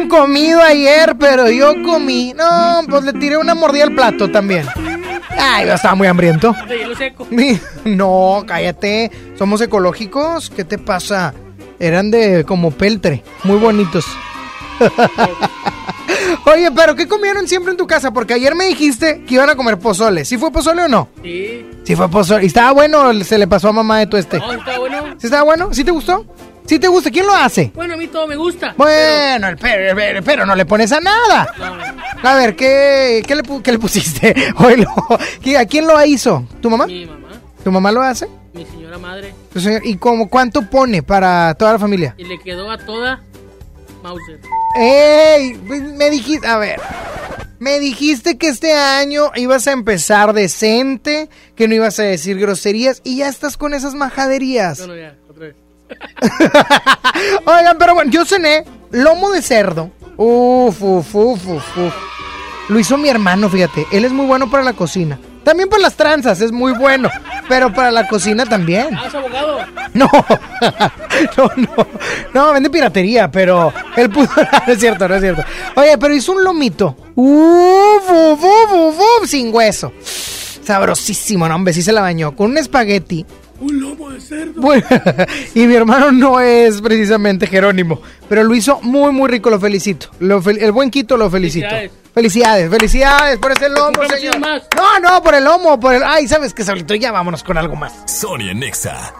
comido 0.09 0.61
ayer, 0.62 1.16
pero 1.19 1.51
yo 1.51 1.83
comí. 1.83 2.35
No, 2.35 2.81
pues 2.89 3.05
le 3.05 3.12
tiré 3.15 3.37
una 3.37 3.55
mordida 3.55 3.85
al 3.85 3.95
plato 3.95 4.31
también. 4.31 4.66
Ay, 5.39 5.66
yo 5.66 5.74
estaba 5.74 5.95
muy 5.95 6.07
hambriento. 6.07 6.55
De 6.69 6.79
hielo 6.79 6.95
seco. 6.95 7.27
No, 7.85 8.45
cállate. 8.47 9.11
Somos 9.39 9.61
ecológicos. 9.61 10.51
¿Qué 10.51 10.65
te 10.65 10.79
pasa? 10.79 11.35
Eran 11.79 12.11
de 12.11 12.45
como 12.45 12.70
peltre. 12.70 13.23
Muy 13.45 13.59
bonitos. 13.59 14.05
Oye, 16.47 16.70
pero 16.73 16.95
¿qué 16.95 17.07
comieron 17.09 17.47
siempre 17.49 17.70
en 17.73 17.77
tu 17.77 17.87
casa? 17.87 18.12
Porque 18.12 18.35
ayer 18.35 18.55
me 18.55 18.66
dijiste 18.66 19.24
que 19.24 19.35
iban 19.35 19.51
a 19.51 19.55
comer 19.55 19.79
pozole. 19.79 20.24
¿Sí 20.24 20.37
fue 20.39 20.51
pozole 20.51 20.83
o 20.83 20.89
no? 20.89 21.09
Sí. 21.23 21.66
Sí 21.85 21.97
fue 21.97 22.09
pozole. 22.09 22.45
¿Y 22.45 22.47
estaba 22.47 22.73
bueno 22.73 23.09
o 23.09 23.24
se 23.24 23.39
le 23.39 23.47
pasó 23.47 23.69
a 23.69 23.73
mamá 23.73 23.99
de 23.99 24.07
tu 24.07 24.16
este? 24.16 24.39
No, 24.39 24.53
está 24.53 24.79
bueno. 24.79 25.05
¿Sí 25.19 25.27
estaba 25.27 25.43
bueno? 25.43 25.69
¿Sí 25.73 25.85
te 25.85 25.91
gustó? 25.91 26.27
¿Sí 26.66 26.78
te 26.78 26.89
gusta? 26.89 27.10
¿Quién 27.10 27.26
lo 27.26 27.34
hace? 27.34 27.70
Bueno, 27.74 27.94
a 27.94 27.97
mí 27.97 28.06
todo 28.09 28.26
me 28.26 28.36
gusta. 28.36 28.74
Bueno, 28.76 29.48
el 29.48 29.56
pero, 29.59 29.90
el 29.90 29.97
pero- 29.97 30.22
pero 30.22 30.47
no 30.47 30.55
le 30.55 30.64
pones 30.64 30.90
a 30.93 31.01
nada. 31.01 31.47
A 32.22 32.34
ver, 32.36 32.55
¿qué, 32.56 33.22
qué, 33.26 33.34
le, 33.34 33.43
pu- 33.43 33.60
qué 33.62 33.72
le 33.72 33.78
pusiste? 33.78 34.34
Oílo. 34.56 34.86
¿Qué- 35.43 35.59
¿A 35.59 35.66
quién 35.66 35.86
lo 35.86 36.02
hizo? 36.05 36.47
¿Tu 36.60 36.70
mamá? 36.70 36.86
Mi 36.86 37.05
mamá, 37.06 37.28
¿Tu 37.62 37.70
mamá 37.72 37.93
lo 37.93 38.01
hace? 38.02 38.26
mi 38.55 38.64
señora 38.66 38.98
madre. 38.98 39.34
¿Y 39.84 39.97
como 39.97 40.28
cuánto 40.28 40.68
pone 40.68 41.02
para 41.02 41.55
toda 41.55 41.72
la 41.72 41.78
familia? 41.78 42.14
Y 42.18 42.24
le 42.24 42.39
quedó 42.39 42.70
a 42.70 42.78
toda 42.78 43.22
Mauser. 44.02 44.40
¡Ey! 44.78 45.55
Me 45.97 46.10
dijiste, 46.10 46.47
a 46.47 46.59
ver. 46.59 46.80
Me 47.59 47.78
dijiste 47.78 48.36
que 48.39 48.48
este 48.48 48.72
año 48.74 49.30
ibas 49.36 49.68
a 49.68 49.72
empezar 49.72 50.32
decente, 50.32 51.28
que 51.55 51.68
no 51.68 51.74
ibas 51.76 51.98
a 52.01 52.02
decir 52.02 52.39
groserías 52.39 53.01
y 53.05 53.18
ya 53.18 53.28
estás 53.28 53.56
con 53.56 53.72
esas 53.72 53.94
majaderías. 53.94 54.80
No, 54.80 54.89
no, 54.89 54.97
ya. 54.97 55.14
Oigan, 57.44 57.77
pero 57.78 57.94
bueno, 57.94 58.10
yo 58.10 58.24
cené 58.24 58.64
lomo 58.90 59.31
de 59.31 59.43
cerdo. 59.43 59.90
Uf, 60.16 60.82
uf, 60.82 61.14
uf, 61.14 61.47
uf, 61.47 61.78
uf. 61.78 61.94
Lo 62.69 62.78
hizo 62.78 62.97
mi 62.97 63.09
hermano, 63.09 63.48
fíjate. 63.48 63.86
Él 63.93 64.05
es 64.05 64.12
muy 64.12 64.27
bueno 64.27 64.51
para 64.51 64.62
la 64.62 64.73
cocina. 64.73 65.19
También 65.44 65.69
para 65.69 65.82
las 65.82 65.94
tranzas, 65.94 66.40
es 66.40 66.52
muy 66.52 66.73
bueno. 66.73 67.10
Pero 67.48 67.73
para 67.73 67.90
la 67.90 68.06
cocina 68.06 68.47
también. 68.47 68.97
Ah, 68.97 69.06
es 69.09 69.14
abogado. 69.14 69.59
No, 69.94 70.09
no, 71.36 71.51
no. 71.56 71.86
No, 72.32 72.52
vende 72.52 72.70
piratería, 72.70 73.31
pero 73.31 73.73
él 73.97 74.09
pudo. 74.09 74.28
no 74.66 74.73
es 74.73 74.78
cierto, 74.78 75.09
no 75.09 75.14
es 75.16 75.20
cierto. 75.20 75.44
Oye, 75.74 75.98
pero 75.98 76.14
hizo 76.14 76.32
un 76.32 76.44
lomito. 76.44 76.97
Uf, 77.14 78.10
uf, 78.10 78.43
uf, 78.43 78.73
uf, 78.73 78.98
uf, 78.98 79.28
sin 79.28 79.52
hueso. 79.52 79.93
Sabrosísimo, 80.62 81.48
no, 81.48 81.56
hombre, 81.56 81.74
sí 81.74 81.82
se 81.82 81.93
la 81.93 82.01
bañó. 82.01 82.36
Con 82.36 82.52
un 82.52 82.59
espagueti. 82.59 83.27
Un 83.62 83.80
lomo 83.80 84.10
de 84.10 84.20
cerdo. 84.20 84.60
Bueno, 84.60 84.84
y 85.55 85.66
mi 85.66 85.74
hermano 85.74 86.10
no 86.12 86.40
es 86.40 86.80
precisamente 86.80 87.47
Jerónimo, 87.47 88.01
pero 88.28 88.43
lo 88.44 88.55
hizo 88.55 88.80
muy, 88.82 89.12
muy 89.12 89.28
rico, 89.28 89.51
lo 89.51 89.60
felicito. 89.60 90.09
Lo 90.20 90.43
fel- 90.43 90.59
el 90.60 90.72
buen 90.72 90.90
Quito 90.90 91.16
lo 91.16 91.30
felicito. 91.30 91.68
Felicidades. 91.68 91.93
Felicidades, 92.12 92.70
felicidades 92.70 93.39
por 93.39 93.52
ese 93.52 93.68
lomo, 93.70 93.93
señor. 94.09 94.39
más. 94.40 94.62
No, 94.76 95.01
no, 95.01 95.22
por 95.22 95.34
el 95.34 95.44
lomo, 95.44 95.78
por 95.80 95.94
el... 95.94 96.02
Ay, 96.02 96.28
¿sabes 96.28 96.52
qué, 96.52 96.62
Saulito? 96.64 96.94
Ya 96.94 97.10
vámonos 97.12 97.43
con 97.43 97.56
algo 97.56 97.74
más. 97.76 97.93
Sony 98.06 98.51
en 98.51 98.59
Nexa. 98.60 99.14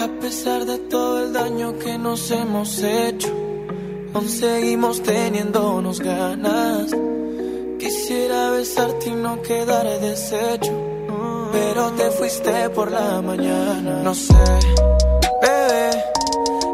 A 0.00 0.08
pesar 0.20 0.64
de 0.64 0.78
todo 0.90 1.24
el 1.26 1.32
daño 1.32 1.78
que 1.78 1.96
nos 1.98 2.30
hemos 2.30 2.82
hecho, 2.82 3.28
aún 4.14 4.28
seguimos 4.28 5.02
teniéndonos 5.02 6.00
ganas. 6.00 6.90
Quisiera 7.78 8.50
besarte 8.50 9.08
y 9.10 9.12
no 9.14 9.40
quedar 9.42 9.86
deshecho, 10.00 10.72
pero 11.52 11.90
te 11.92 12.10
fuiste 12.10 12.70
por 12.70 12.90
la 12.90 13.20
mañana. 13.22 14.02
No 14.02 14.14
sé, 14.14 14.34
bebé, 15.42 15.90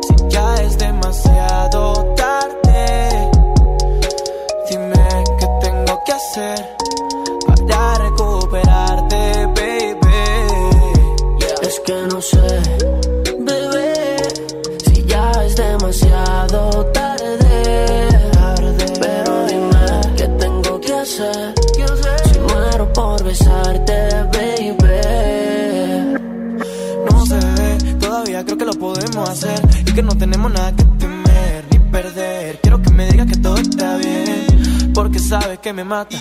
si 0.06 0.28
ya 0.28 0.54
es 0.62 0.78
demasiado 0.78 2.14
tarde. 2.14 3.30
Dime 4.70 5.24
qué 5.38 5.46
tengo 5.60 6.00
que 6.04 6.12
hacer 6.12 6.76
para 7.46 7.94
recuperarte, 7.98 9.46
baby. 9.56 9.96
Es 11.62 11.80
que 11.80 11.94
no 12.12 12.20
sé, 12.20 12.62
y 29.44 29.92
que 29.92 30.02
no 30.02 30.16
tenemos 30.16 30.50
nada 30.50 30.74
que 30.74 30.82
temer 30.98 31.64
ni 31.70 31.78
perder. 31.90 32.58
Quiero 32.62 32.80
que 32.80 32.90
me 32.90 33.06
digas 33.06 33.26
que 33.26 33.36
todo 33.36 33.56
está 33.58 33.96
bien, 33.98 34.92
porque 34.94 35.18
sabes 35.18 35.58
que 35.58 35.74
me 35.74 35.84
mata. 35.84 36.16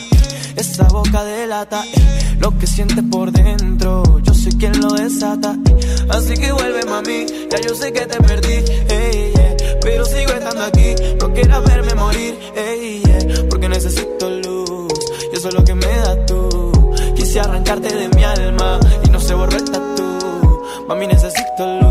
Esa 0.57 0.83
boca 0.85 1.23
delata 1.23 1.81
eh, 1.93 2.35
lo 2.39 2.57
que 2.57 2.67
sientes 2.67 3.03
por 3.09 3.31
dentro. 3.31 4.03
Yo 4.21 4.33
soy 4.33 4.51
quien 4.53 4.81
lo 4.81 4.91
desata. 4.93 5.55
eh. 5.65 6.07
Así 6.09 6.33
que 6.33 6.51
vuelve, 6.51 6.83
mami. 6.85 7.25
Ya 7.49 7.61
yo 7.61 7.73
sé 7.73 7.93
que 7.93 8.05
te 8.05 8.17
perdí, 8.21 8.53
ey, 8.89 9.31
yeah, 9.33 9.55
pero 9.81 10.03
sigo 10.05 10.31
estando 10.33 10.63
aquí. 10.63 10.95
No 11.21 11.33
quieras 11.33 11.63
verme 11.63 11.95
morir, 11.95 12.37
ey, 12.57 13.01
yeah, 13.05 13.45
porque 13.49 13.69
necesito 13.69 14.29
luz. 14.29 14.93
Y 15.31 15.37
eso 15.37 15.47
es 15.49 15.53
lo 15.53 15.63
que 15.63 15.73
me 15.73 15.87
da 15.87 16.25
tú. 16.25 16.93
Quise 17.15 17.39
arrancarte 17.39 17.95
de 17.95 18.09
mi 18.09 18.23
alma 18.25 18.77
y 19.05 19.09
no 19.09 19.21
se 19.21 19.33
borró 19.33 19.55
el 19.55 19.63
tatu. 19.71 20.63
Mami, 20.89 21.07
necesito 21.07 21.79
luz. 21.79 21.84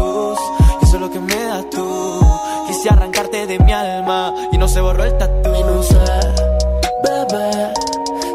De 3.47 3.59
mi 3.59 3.73
alma 3.73 4.35
y 4.53 4.59
no 4.59 4.69
se 4.69 4.81
borró 4.81 5.05
el 5.05 5.17
tatu. 5.19 5.55
Y 5.55 5.63
no 5.63 5.83
sé, 5.83 5.99
bebé, 7.03 7.73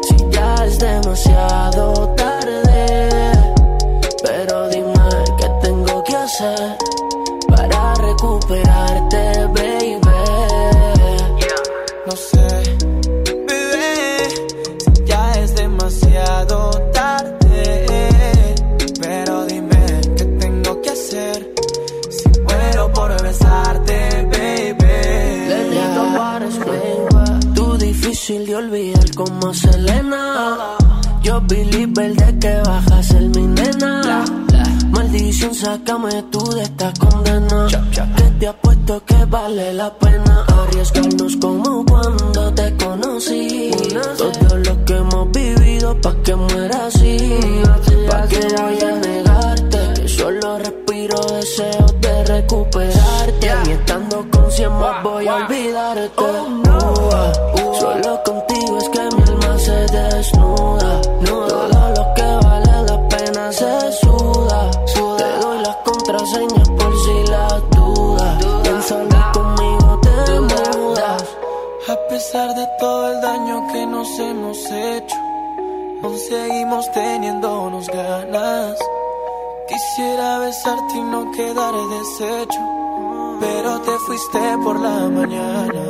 si 0.08 0.16
ya 0.30 0.54
es 0.64 0.78
demasiado 0.78 2.08
tarde. 2.16 3.10
Pero 4.22 4.68
dime 4.68 4.92
qué 5.38 5.48
tengo 5.62 6.02
que 6.04 6.16
hacer 6.16 6.79
difícil 28.30 28.46
de 28.46 28.56
olvidar 28.56 29.14
como 29.14 29.54
Selena. 29.54 30.76
Yo 31.22 31.40
believer 31.42 32.14
de 32.14 32.38
que 32.38 32.62
vas 32.66 32.90
a 32.92 33.02
ser 33.02 33.22
mi 33.22 33.46
nena. 33.46 34.24
Maldición, 34.90 35.54
sácame 35.54 36.22
tú 36.30 36.42
de 36.54 36.62
esta 36.62 36.92
condena. 36.98 37.66
Que 38.16 38.30
te 38.38 38.48
apuesto 38.48 39.04
que 39.04 39.24
vale 39.26 39.74
la 39.74 39.92
pena 39.94 40.44
arriesgarnos 40.62 41.36
como 41.36 41.84
cuando 41.84 42.54
te 42.54 42.76
conocí. 42.76 43.70
Todo 44.16 44.56
lo 44.56 44.84
que 44.84 44.96
hemos 44.96 45.30
vivido 45.32 46.00
pa' 46.00 46.14
que 46.22 46.34
muera 46.34 46.86
así. 46.86 47.16
Pa' 48.08 48.26
que 48.28 48.40
voy 48.56 48.80
a 48.88 48.92
negarte. 48.96 49.78
Que 49.94 50.08
solo 50.08 50.58
tiro 51.10 51.36
deseos 51.36 52.00
de 52.00 52.24
recuperarte. 52.24 53.40
Yeah. 53.40 53.62
Ni 53.64 53.72
estando 53.72 54.26
con 54.30 54.50
100 54.50 54.72
más 54.72 55.02
voy 55.02 55.26
a 55.28 55.34
olvidarte. 55.36 56.10
Oh, 56.16 57.74
solo 57.78 58.22
contigo 58.24 58.78
es 58.78 58.88
que 58.88 59.00
mi 59.16 59.22
alma 59.22 59.58
se 59.58 59.72
desnuda. 59.72 61.00
No. 61.20 61.46
Todo 61.46 61.88
lo 61.96 62.14
que 62.14 62.46
vale 62.46 62.82
la 62.88 63.08
pena 63.08 63.52
se 63.52 63.92
suda. 63.92 64.70
suda. 64.86 65.16
Te 65.16 65.46
doy 65.46 65.58
las 65.62 65.76
contraseñas 65.76 66.68
por 66.68 66.92
si 67.04 67.30
las 67.30 67.70
dudas. 67.70 68.38
Duda. 68.40 69.32
conmigo 69.32 70.00
te 70.02 70.32
duda. 70.32 70.70
mudas. 70.76 71.24
A 71.88 72.08
pesar 72.08 72.54
de 72.54 72.66
todo 72.78 73.12
el 73.12 73.20
daño 73.20 73.72
que 73.72 73.86
nos 73.86 74.18
hemos 74.18 74.58
hecho, 74.70 75.16
aún 76.02 76.18
seguimos 76.18 76.90
teniéndonos 76.92 77.86
ganas. 77.88 78.78
Quisiera 79.70 80.38
besarte 80.40 80.96
y 80.96 81.00
no 81.00 81.30
quedar 81.30 81.72
deshecho. 81.72 82.58
Pero 83.38 83.80
te 83.82 83.92
fuiste 84.04 84.40
por 84.64 84.80
la 84.80 85.08
mañana. 85.08 85.80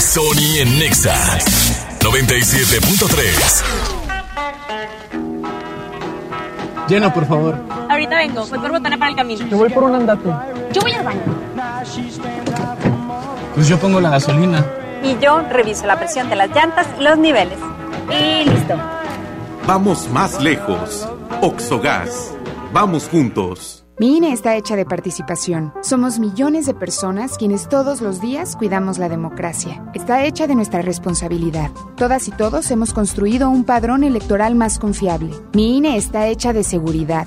Sony 0.00 0.58
en 0.58 0.78
Nexa 0.80 1.14
97.3. 2.00 3.62
Lleno, 6.88 7.14
por 7.14 7.26
favor. 7.28 7.56
Ahorita 7.88 8.16
vengo, 8.16 8.44
voy 8.48 8.58
por 8.58 8.72
botana 8.72 8.98
para 8.98 9.10
el 9.12 9.16
camino. 9.16 9.46
Yo 9.46 9.58
voy 9.58 9.70
por 9.70 9.84
un 9.84 9.94
andate. 9.94 10.28
Yo 10.72 10.82
voy 10.82 10.92
al 10.92 11.04
baño. 11.04 11.22
Pues 13.54 13.68
yo 13.68 13.78
pongo 13.78 14.00
la 14.00 14.10
gasolina. 14.10 14.79
Y 15.02 15.18
yo 15.18 15.40
reviso 15.48 15.86
la 15.86 15.98
presión 15.98 16.28
de 16.28 16.36
las 16.36 16.50
llantas 16.50 16.86
y 16.98 17.02
los 17.02 17.18
niveles. 17.18 17.58
Y 18.10 18.48
listo. 18.48 18.74
Vamos 19.66 20.08
más 20.10 20.40
lejos. 20.40 21.08
Oxogas. 21.42 22.34
Vamos 22.72 23.08
juntos. 23.08 23.80
Mi 24.00 24.16
INE 24.16 24.32
está 24.32 24.56
hecha 24.56 24.76
de 24.76 24.86
participación. 24.86 25.74
Somos 25.82 26.18
millones 26.18 26.64
de 26.64 26.72
personas 26.72 27.36
quienes 27.36 27.68
todos 27.68 28.00
los 28.00 28.22
días 28.22 28.56
cuidamos 28.56 28.96
la 28.96 29.10
democracia. 29.10 29.84
Está 29.92 30.24
hecha 30.24 30.46
de 30.46 30.54
nuestra 30.54 30.80
responsabilidad. 30.80 31.70
Todas 31.96 32.26
y 32.26 32.30
todos 32.30 32.70
hemos 32.70 32.94
construido 32.94 33.50
un 33.50 33.64
padrón 33.64 34.02
electoral 34.02 34.54
más 34.54 34.78
confiable. 34.78 35.34
Mi 35.52 35.76
INE 35.76 35.98
está 35.98 36.28
hecha 36.28 36.54
de 36.54 36.64
seguridad. 36.64 37.26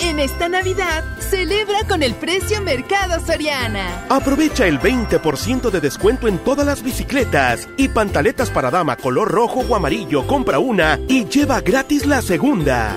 En 0.00 0.18
esta 0.18 0.48
Navidad, 0.48 1.04
celebra 1.18 1.84
con 1.86 2.02
el 2.02 2.14
precio 2.14 2.60
Mercado 2.62 3.24
Soriana. 3.24 4.06
Aprovecha 4.08 4.66
el 4.66 4.80
20% 4.80 5.70
de 5.70 5.80
descuento 5.80 6.26
en 6.26 6.38
todas 6.38 6.66
las 6.66 6.82
bicicletas 6.82 7.68
y 7.76 7.88
pantaletas 7.88 8.50
para 8.50 8.70
dama 8.70 8.96
color 8.96 9.30
rojo 9.30 9.60
o 9.60 9.76
amarillo. 9.76 10.26
Compra 10.26 10.58
una 10.58 10.98
y 11.06 11.26
lleva 11.26 11.60
gratis 11.60 12.06
la 12.06 12.22
segunda. 12.22 12.96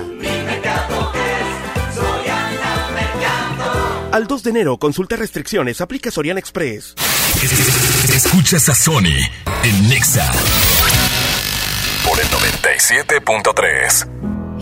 Al 4.10 4.26
2 4.26 4.42
de 4.42 4.50
enero, 4.50 4.78
consulta 4.78 5.16
restricciones, 5.16 5.80
aplica 5.80 6.10
Soriana 6.10 6.40
Express. 6.40 6.94
Escuchas 8.14 8.68
a 8.70 8.74
Sony 8.74 9.20
en 9.64 9.88
Nexa 9.88 10.32
por 12.06 12.18
el 12.18 12.26
97.3. 12.28 14.33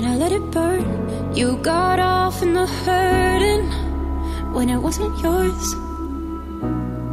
and 0.00 0.08
I 0.08 0.16
let 0.16 0.32
it 0.32 0.50
burn. 0.50 1.36
You 1.36 1.58
got 1.58 1.98
off 1.98 2.40
in 2.40 2.54
the 2.54 2.66
hurting 2.66 3.66
when 4.54 4.70
it 4.70 4.78
wasn't 4.78 5.14
yours. 5.20 5.66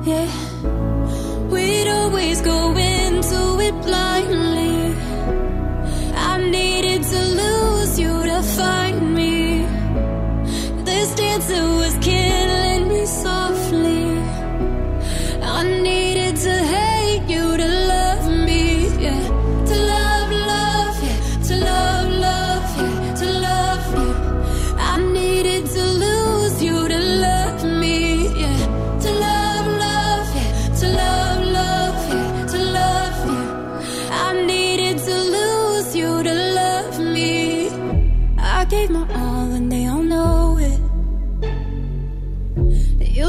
Yeah, 0.09 0.29
we'd 1.51 1.89
always 1.89 2.39
go 2.41 2.59
into 2.77 3.39
it 3.67 3.75
blindly. 3.87 4.95
I 6.31 6.49
needed 6.49 7.03
to 7.03 7.21
lose 7.41 7.99
you 7.99 8.13
to 8.31 8.41
find 8.57 9.13
me. 9.13 9.65
This 10.85 11.13
dancer 11.15 11.65
was 11.81 11.93
killing 11.99 12.87
me 12.87 13.05
softly. 13.05 13.56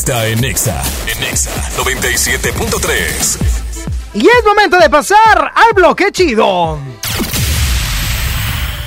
Está 0.00 0.26
en 0.28 0.40
Nexa 0.40 0.82
en 1.12 1.20
Nexa 1.20 1.50
97.3. 1.76 3.38
Y 4.14 4.26
es 4.26 4.44
momento 4.46 4.78
de 4.78 4.88
pasar 4.88 5.52
al 5.54 5.74
bloque 5.74 6.10
chido. 6.10 6.78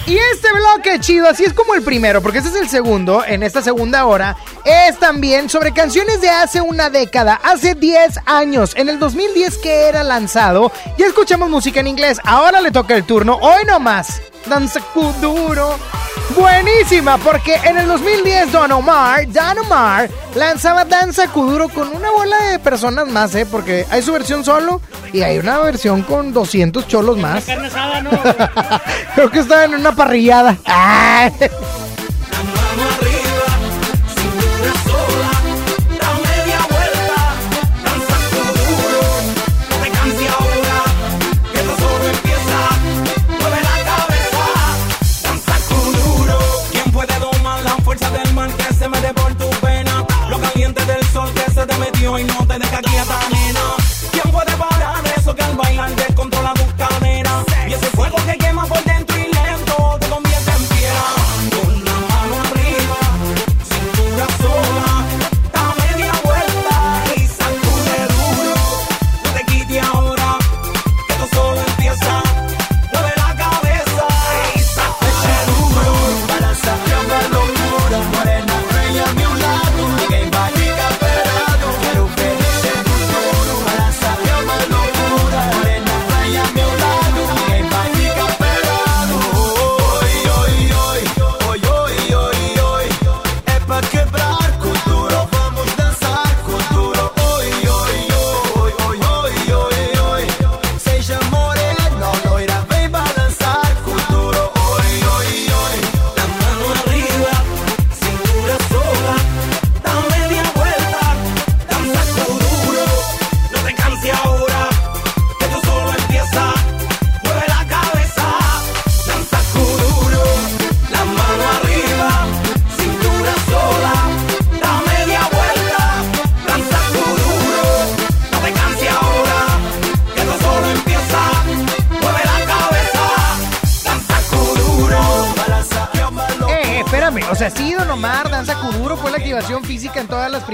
Y 0.08 0.18
este 0.18 0.52
bloque 0.52 1.00
chido, 1.00 1.30
así 1.30 1.44
es 1.44 1.54
como 1.54 1.76
el 1.76 1.84
primero, 1.84 2.24
porque 2.24 2.40
este 2.40 2.50
es 2.50 2.56
el 2.56 2.68
segundo, 2.68 3.24
en 3.24 3.44
esta 3.44 3.62
segunda 3.62 4.08
hora, 4.08 4.36
es 4.66 4.98
también 4.98 5.50
sobre 5.50 5.72
canciones 5.72 6.20
de 6.20 6.32
hace 6.32 6.62
una 6.62 6.90
década, 6.90 7.40
hace 7.44 7.76
10 7.76 8.22
años, 8.26 8.74
en 8.76 8.90
el 8.90 8.98
2010 8.98 9.60
que 9.60 9.88
era 9.88 10.04
lanzado. 10.04 10.72
Ya 10.98 11.06
escuchamos 11.06 11.48
música 11.48 11.80
en 11.80 11.88
inglés, 11.88 12.20
ahora 12.24 12.60
le 12.60 12.72
toca 12.72 12.96
el 12.96 13.04
turno, 13.04 13.38
hoy 13.40 13.66
nomás. 13.66 14.20
Danza 14.48 14.80
Kuduro. 14.82 15.78
Buenísima, 16.36 17.18
porque 17.18 17.56
en 17.64 17.78
el 17.78 17.88
2010 17.88 18.52
Don 18.52 18.72
Omar, 18.72 19.28
Don 19.28 19.60
Omar, 19.60 20.10
lanzaba 20.36 20.86
Danza 20.86 21.28
Kuduro 21.28 21.70
con 21.70 21.90
una 21.90 22.12
bola 22.12 22.38
de 22.52 22.60
personas 22.60 23.08
más, 23.08 23.36
¿eh? 23.36 23.46
Porque 23.46 23.86
hay 23.90 24.02
su 24.02 24.12
versión 24.14 24.44
solo 24.44 24.82
y 25.12 25.22
hay 25.22 25.38
una 25.38 25.60
versión 25.60 26.02
con 26.04 26.34
200 26.34 26.88
cholos 26.88 27.18
más. 27.18 27.46
Creo 29.16 29.30
que 29.30 29.40
estaba 29.40 29.66
en 29.66 29.76
una 29.76 29.96
parrillada. 29.96 30.58
se 52.18 52.20
te 52.20 52.60
metió 52.60 52.80
y 52.80 52.84
no 52.86 52.93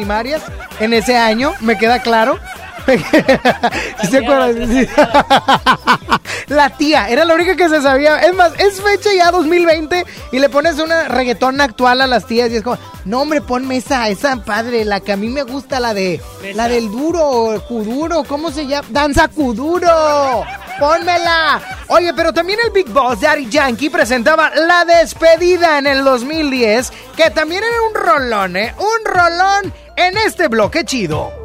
primarias 0.09 0.41
en 0.79 0.93
ese 0.93 1.15
año, 1.15 1.53
me 1.59 1.77
queda 1.77 2.01
claro. 2.01 2.39
¿Sí 4.01 4.07
se 4.07 4.17
acuerdan? 4.17 4.67
Sí. 4.67 4.87
La 6.47 6.71
tía, 6.71 7.09
era 7.09 7.25
la 7.25 7.35
única 7.35 7.55
que 7.55 7.69
se 7.69 7.79
sabía. 7.79 8.17
Es 8.21 8.33
más, 8.33 8.53
es 8.57 8.81
fecha 8.81 9.09
ya 9.15 9.29
2020 9.29 10.03
y 10.31 10.39
le 10.39 10.49
pones 10.49 10.79
una 10.79 11.07
reggaetón 11.07 11.61
actual 11.61 12.01
a 12.01 12.07
las 12.07 12.25
tías 12.25 12.49
y 12.49 12.55
es 12.55 12.63
como, 12.63 12.79
no 13.05 13.21
hombre, 13.21 13.41
ponme 13.41 13.77
esa, 13.77 14.09
esa 14.09 14.43
padre, 14.43 14.83
la 14.83 14.99
que 14.99 15.11
a 15.11 15.17
mí 15.17 15.27
me 15.27 15.43
gusta, 15.43 15.79
la 15.79 15.93
de, 15.93 16.19
la 16.55 16.67
del 16.67 16.89
duro, 16.89 17.63
kuduro, 17.67 18.23
¿cómo 18.23 18.49
se 18.49 18.65
llama? 18.65 18.87
Danza 18.89 19.27
Kuduro. 19.27 20.43
¡Pónmela! 20.79 21.61
Oye, 21.89 22.13
pero 22.13 22.31
también 22.31 22.57
el 22.63 22.71
Big 22.71 22.89
Boss 22.89 23.19
Daddy 23.19 23.49
Yankee 23.49 23.89
presentaba 23.89 24.49
La 24.55 24.85
Despedida 24.85 25.77
en 25.77 25.87
el 25.87 26.05
2010, 26.05 26.91
que 27.17 27.29
también 27.31 27.63
era 27.63 27.81
un 27.81 27.93
rolón, 27.93 28.55
¿eh? 28.55 28.73
Un 28.77 29.05
rolón 29.05 29.73
en 29.99 30.17
este 30.17 30.47
bloque 30.47 30.85
chido. 30.85 31.38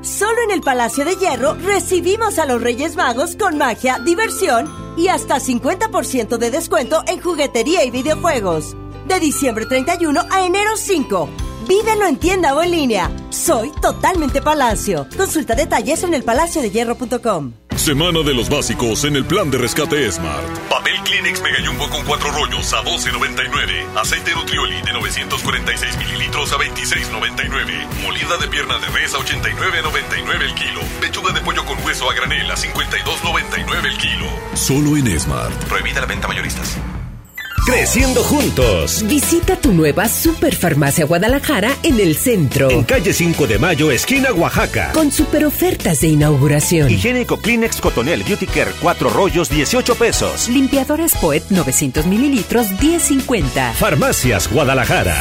Solo 0.00 0.42
en 0.44 0.50
el 0.50 0.62
Palacio 0.62 1.04
de 1.04 1.16
Hierro 1.16 1.54
recibimos 1.54 2.38
a 2.38 2.46
los 2.46 2.62
Reyes 2.62 2.96
Magos 2.96 3.36
con 3.36 3.58
magia, 3.58 3.98
diversión 3.98 4.66
y 4.96 5.08
hasta 5.08 5.36
50% 5.36 6.38
de 6.38 6.50
descuento 6.50 7.02
en 7.06 7.20
juguetería 7.20 7.84
y 7.84 7.90
videojuegos. 7.90 8.74
De 9.06 9.20
diciembre 9.20 9.66
31 9.66 10.22
a 10.30 10.46
enero 10.46 10.70
5. 10.76 11.28
Vívelo 11.68 12.06
en 12.06 12.16
tienda 12.16 12.54
o 12.54 12.62
en 12.62 12.70
línea. 12.70 13.10
Soy 13.28 13.70
totalmente 13.82 14.40
Palacio. 14.40 15.06
Consulta 15.18 15.54
detalles 15.54 16.02
en 16.02 16.14
elpalaciodehierro.com. 16.14 17.52
Semana 17.76 18.20
de 18.22 18.32
los 18.32 18.48
básicos 18.48 19.04
en 19.04 19.16
el 19.16 19.26
plan 19.26 19.50
de 19.50 19.58
rescate 19.58 20.10
Smart. 20.10 20.65
Jumbo 21.64 21.88
con 21.88 22.04
cuatro 22.04 22.30
rollos 22.30 22.72
a 22.72 22.82
12.99. 22.82 23.96
Aceite 23.96 24.34
Nutrioli 24.34 24.82
de 24.82 24.92
946 24.92 25.96
mililitros 25.98 26.52
a 26.52 26.56
26.99. 26.56 28.02
Molida 28.02 28.36
de 28.38 28.48
pierna 28.48 28.78
de 28.78 28.86
res 28.88 29.14
a 29.14 29.18
89.99 29.18 30.42
el 30.42 30.54
kilo. 30.54 30.80
Pechuga 31.00 31.32
de 31.32 31.40
pollo 31.40 31.64
con 31.64 31.82
hueso 31.84 32.10
a 32.10 32.14
granel 32.14 32.50
a 32.50 32.56
52.99 32.56 33.84
el 33.84 33.98
kilo. 33.98 34.26
Solo 34.54 34.96
en 34.96 35.18
Smart. 35.18 35.64
Prohibida 35.64 36.00
la 36.00 36.06
venta 36.06 36.28
mayoristas. 36.28 36.78
Creciendo 37.64 38.22
juntos. 38.22 39.02
Visita 39.08 39.56
tu 39.56 39.72
nueva 39.72 40.08
Superfarmacia 40.08 41.04
Guadalajara 41.04 41.74
en 41.82 41.98
el 41.98 42.14
centro. 42.14 42.70
En 42.70 42.84
calle 42.84 43.12
5 43.12 43.46
de 43.48 43.58
Mayo, 43.58 43.90
esquina 43.90 44.32
Oaxaca. 44.32 44.92
Con 44.92 45.10
super 45.10 45.44
ofertas 45.44 46.00
de 46.00 46.08
inauguración. 46.08 46.88
Higiénico 46.90 47.38
Kleenex 47.38 47.80
Cotonel 47.80 48.22
Beauty 48.22 48.46
Care 48.46 48.70
4 48.80 49.10
rollos 49.10 49.48
18 49.48 49.94
pesos. 49.96 50.48
Limpiadores 50.48 51.14
Poet 51.16 51.42
900 51.50 52.06
mililitros 52.06 52.68
10.50. 52.72 53.72
Farmacias 53.74 54.48
Guadalajara. 54.48 55.20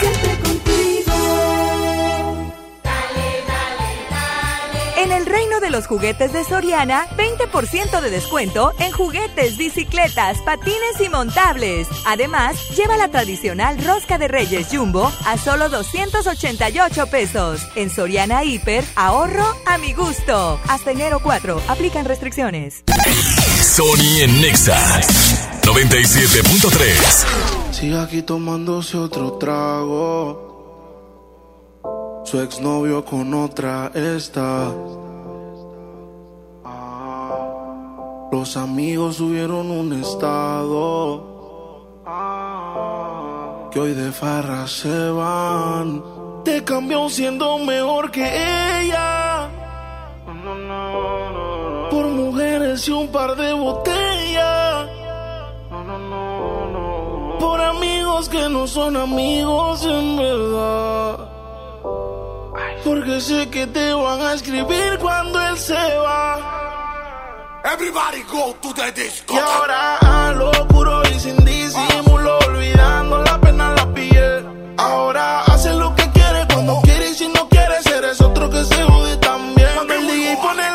De 5.65 5.71
los 5.71 5.87
juguetes 5.87 6.31
de 6.31 6.43
Soriana, 6.43 7.07
20% 7.17 7.99
de 7.99 8.11
descuento 8.11 8.71
en 8.77 8.91
juguetes, 8.91 9.57
bicicletas, 9.57 10.37
patines 10.43 11.01
y 11.03 11.09
montables. 11.09 11.87
Además, 12.05 12.55
lleva 12.77 12.97
la 12.97 13.09
tradicional 13.09 13.83
rosca 13.83 14.19
de 14.19 14.27
Reyes 14.27 14.67
Jumbo 14.71 15.11
a 15.25 15.39
solo 15.39 15.69
288 15.69 17.07
pesos. 17.07 17.67
En 17.75 17.89
Soriana 17.89 18.43
Hiper, 18.43 18.85
ahorro 18.95 19.43
a 19.65 19.79
mi 19.79 19.93
gusto. 19.93 20.59
Hasta 20.67 20.91
enero 20.91 21.19
4, 21.23 21.59
aplican 21.67 22.05
restricciones. 22.05 22.83
Sony 23.63 24.21
en 24.21 24.41
Nexa 24.41 25.01
97.3. 25.63 27.25
Sigue 27.71 27.99
aquí 27.99 28.21
tomándose 28.21 28.97
otro 28.97 29.39
trago. 29.39 30.45
Su 32.23 32.39
exnovio 32.39 33.03
con 33.03 33.33
otra 33.33 33.91
está. 33.95 34.71
Los 38.31 38.57
amigos 38.57 39.17
subieron 39.17 39.71
un 39.71 39.93
estado. 39.93 41.35
Que 43.71 43.79
hoy 43.79 43.93
de 43.93 44.11
farra 44.11 44.67
se 44.67 45.09
van. 45.09 46.03
Te 46.43 46.63
cambió 46.63 47.09
siendo 47.09 47.57
mejor 47.59 48.11
que 48.11 48.25
ella. 48.81 49.49
Por 51.89 52.07
mujeres 52.07 52.87
y 52.87 52.91
un 52.91 53.07
par 53.09 53.35
de 53.35 53.53
botellas. 53.53 54.89
Por 57.39 57.61
amigos 57.61 58.29
que 58.29 58.49
no 58.49 58.67
son 58.67 58.97
amigos 58.97 59.85
en 59.85 60.17
verdad. 60.17 61.29
Porque 62.83 63.19
sé 63.19 63.49
que 63.49 63.65
te 63.67 63.93
van 63.93 64.21
a 64.21 64.33
escribir 64.33 64.99
cuando 64.99 65.39
él 65.39 65.57
se 65.57 65.73
va. 65.73 66.84
Everybody 67.67 68.21
go 68.31 68.53
to 68.61 68.73
the 68.73 68.91
disco. 68.91 69.33
Y 69.33 69.37
ahora 69.39 69.97
a 69.97 70.31
lo 70.33 70.51
puro 70.67 71.01
y 71.09 71.19
sin 71.19 71.35
disimulo, 71.43 72.37
olvidando 72.45 73.23
la 73.23 73.41
pena 73.41 73.69
en 73.69 73.75
la 73.75 73.91
piel. 73.91 74.75
Ahora 74.77 75.41
hace 75.45 75.73
lo 75.73 75.95
que 75.95 76.07
quiere 76.11 76.45
cuando 76.53 76.79
quiere 76.83 77.09
y 77.09 77.15
si 77.15 77.27
no 77.27 77.49
quiere 77.49 77.81
ser 77.81 78.03
es 78.03 78.21
otro 78.21 78.51
que 78.51 78.63
se 78.65 78.83
jode 78.83 79.17
también. 79.17 79.69
Cuando 79.73 79.95
el 79.95 80.05
DJ 80.05 80.37
pone 80.43 80.74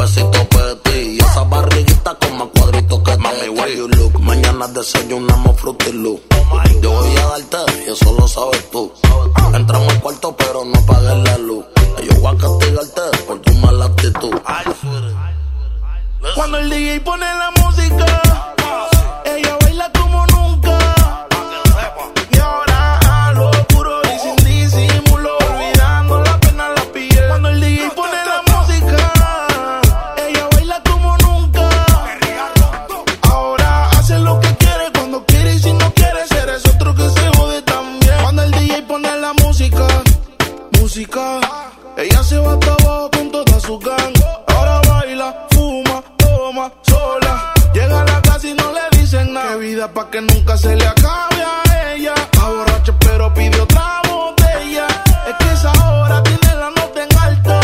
cuerpecito 0.00 0.48
peti. 0.48 1.16
Y 1.16 1.18
esa 1.18 1.44
barriguita 1.44 2.14
con 2.14 2.38
más 2.38 2.48
cuadritos 2.54 3.00
que 3.00 3.16
Mami, 3.18 3.48
where 3.50 3.76
you 3.76 3.88
look. 3.88 4.20
Mañana 4.20 4.66
desayunamos 4.68 5.60
fruity 5.60 5.92
loop. 5.92 6.20
Yo 6.82 6.90
voy 6.90 7.16
a 7.16 7.26
darte 7.26 7.58
y 7.86 7.90
eso 7.90 8.14
lo 8.18 8.26
sabes 8.26 8.70
tú. 8.70 8.92
Entramos 9.54 9.88
al 9.92 10.00
cuarto 10.00 10.34
pero 10.36 10.64
no 10.64 10.78
apagues 10.78 11.24
la 11.24 11.38
luz. 11.38 11.64
Yo 12.02 12.20
voy 12.20 12.34
a 12.34 12.38
castigarte 12.38 13.02
por 13.26 13.40
tu 13.40 13.52
mala 13.54 13.84
actitud. 13.86 14.34
Cuando 16.34 16.58
el 16.58 16.70
DJ 16.70 17.00
pone 17.00 17.24
la 17.24 17.50
música, 17.62 18.22
ella 40.96 42.22
se 42.24 42.36
va 42.40 42.54
hasta 42.54 42.72
abajo 42.72 43.10
con 43.12 43.30
toda 43.30 43.60
su 43.60 43.78
gang. 43.78 44.12
Ahora 44.48 44.80
baila, 44.88 45.46
fuma, 45.50 46.02
toma, 46.16 46.72
sola. 46.82 47.54
Llega 47.72 48.00
a 48.00 48.04
la 48.06 48.20
casa 48.22 48.48
y 48.48 48.54
no 48.54 48.72
le 48.72 48.98
dicen 48.98 49.32
nada. 49.32 49.52
Qué 49.52 49.58
vida 49.58 49.86
pa' 49.92 50.10
que 50.10 50.20
nunca 50.20 50.56
se 50.56 50.74
le 50.74 50.84
acabe 50.84 51.44
a 51.44 51.94
ella. 51.94 52.12
Está 52.16 52.48
borracha 52.48 52.92
pero 52.98 53.32
pide 53.32 53.60
otra 53.60 54.02
botella. 54.08 54.88
Es 55.28 55.34
que 55.38 55.52
esa 55.52 55.70
hora 55.70 56.24
tiene 56.24 56.54
la 56.56 56.70
nota 56.70 57.04
en 57.04 57.18
alta. 57.18 57.60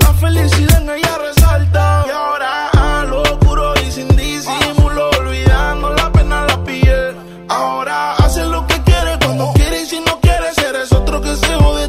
La 0.00 0.12
felicidad 0.12 0.82
en 0.82 0.90
ella 0.90 1.18
resalta. 1.26 2.04
Y 2.06 2.10
ahora 2.10 2.68
a 2.68 3.04
lo 3.04 3.22
puro 3.40 3.72
y 3.80 3.90
sin 3.90 4.08
disimulo, 4.08 5.08
olvidando 5.18 5.94
la 5.94 6.12
pena 6.12 6.40
en 6.40 6.46
la 6.48 6.64
piel. 6.64 7.16
Ahora 7.48 8.16
hace 8.16 8.44
lo 8.44 8.66
que 8.66 8.82
quiere 8.82 9.18
cuando 9.24 9.50
quiere 9.54 9.80
y 9.80 9.86
si 9.86 9.98
no 10.00 10.20
quiere 10.20 10.52
ser 10.52 10.76
es 10.76 10.92
otro 10.92 11.22
que 11.22 11.34
se 11.36 11.54
jode 11.54 11.88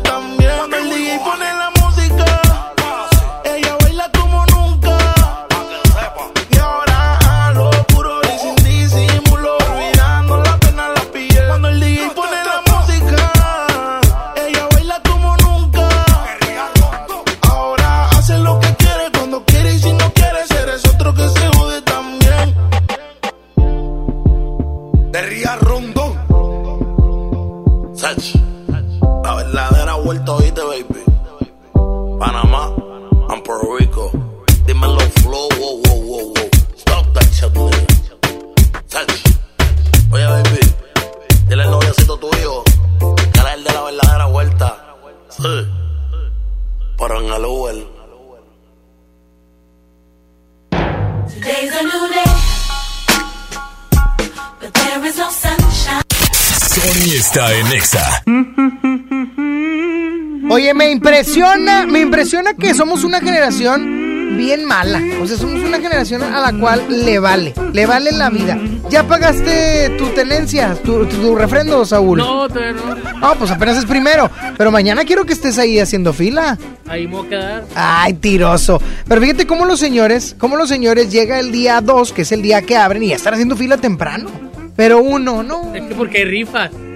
impresiona, 60.95 61.85
me 61.85 61.99
impresiona 61.99 62.53
que 62.53 62.73
somos 62.73 63.03
una 63.03 63.19
generación 63.19 64.37
bien 64.37 64.65
mala. 64.65 65.01
O 65.21 65.27
sea, 65.27 65.37
somos 65.37 65.61
una 65.61 65.79
generación 65.79 66.23
a 66.23 66.39
la 66.39 66.57
cual 66.57 66.85
le 66.89 67.19
vale, 67.19 67.53
le 67.73 67.85
vale 67.85 68.11
la 68.11 68.29
vida. 68.29 68.57
¿Ya 68.89 69.03
pagaste 69.03 69.89
tu 69.97 70.07
tenencia, 70.09 70.73
tu, 70.83 71.05
tu, 71.05 71.17
tu 71.17 71.35
refrendo, 71.35 71.85
Saúl? 71.85 72.19
No, 72.19 72.47
todavía 72.47 72.73
no. 72.73 73.19
No, 73.19 73.35
pues 73.35 73.51
apenas 73.51 73.77
es 73.77 73.85
primero. 73.85 74.29
Pero 74.57 74.71
mañana 74.71 75.03
quiero 75.03 75.25
que 75.25 75.33
estés 75.33 75.57
ahí 75.57 75.79
haciendo 75.79 76.13
fila. 76.13 76.57
Ahí 76.87 77.07
me 77.07 77.17
voy 77.17 77.27
a 77.27 77.29
quedar. 77.29 77.63
Ay, 77.75 78.13
tiroso. 78.13 78.81
Pero 79.07 79.21
fíjate 79.21 79.45
cómo 79.45 79.65
los 79.65 79.79
señores, 79.79 80.35
cómo 80.37 80.55
los 80.55 80.69
señores 80.69 81.11
llega 81.11 81.39
el 81.39 81.51
día 81.51 81.81
2, 81.81 82.13
que 82.13 82.21
es 82.21 82.31
el 82.31 82.41
día 82.41 82.61
que 82.61 82.77
abren, 82.77 83.03
y 83.03 83.09
ya 83.09 83.15
están 83.15 83.33
haciendo 83.33 83.55
fila 83.55 83.77
temprano. 83.77 84.29
Pero 84.75 84.99
uno, 84.99 85.43
no. 85.43 85.73
Es 85.73 85.83
que 85.83 85.95
porque 85.95 86.19
hay 86.19 86.25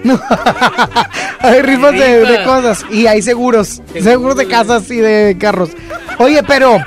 rifas. 0.04 1.08
Hay 1.40 1.62
rifas 1.62 1.94
de, 1.94 2.42
cosas 2.46 2.86
y 2.92 3.08
hay 3.08 3.22
seguros. 3.22 3.82
Seguros 4.02 4.36
de 4.36 4.48
casas 4.48 4.90
y 4.92 4.98
de 4.98 5.38
carros. 5.40 5.70
Oye, 6.18 6.44
pero 6.44 6.78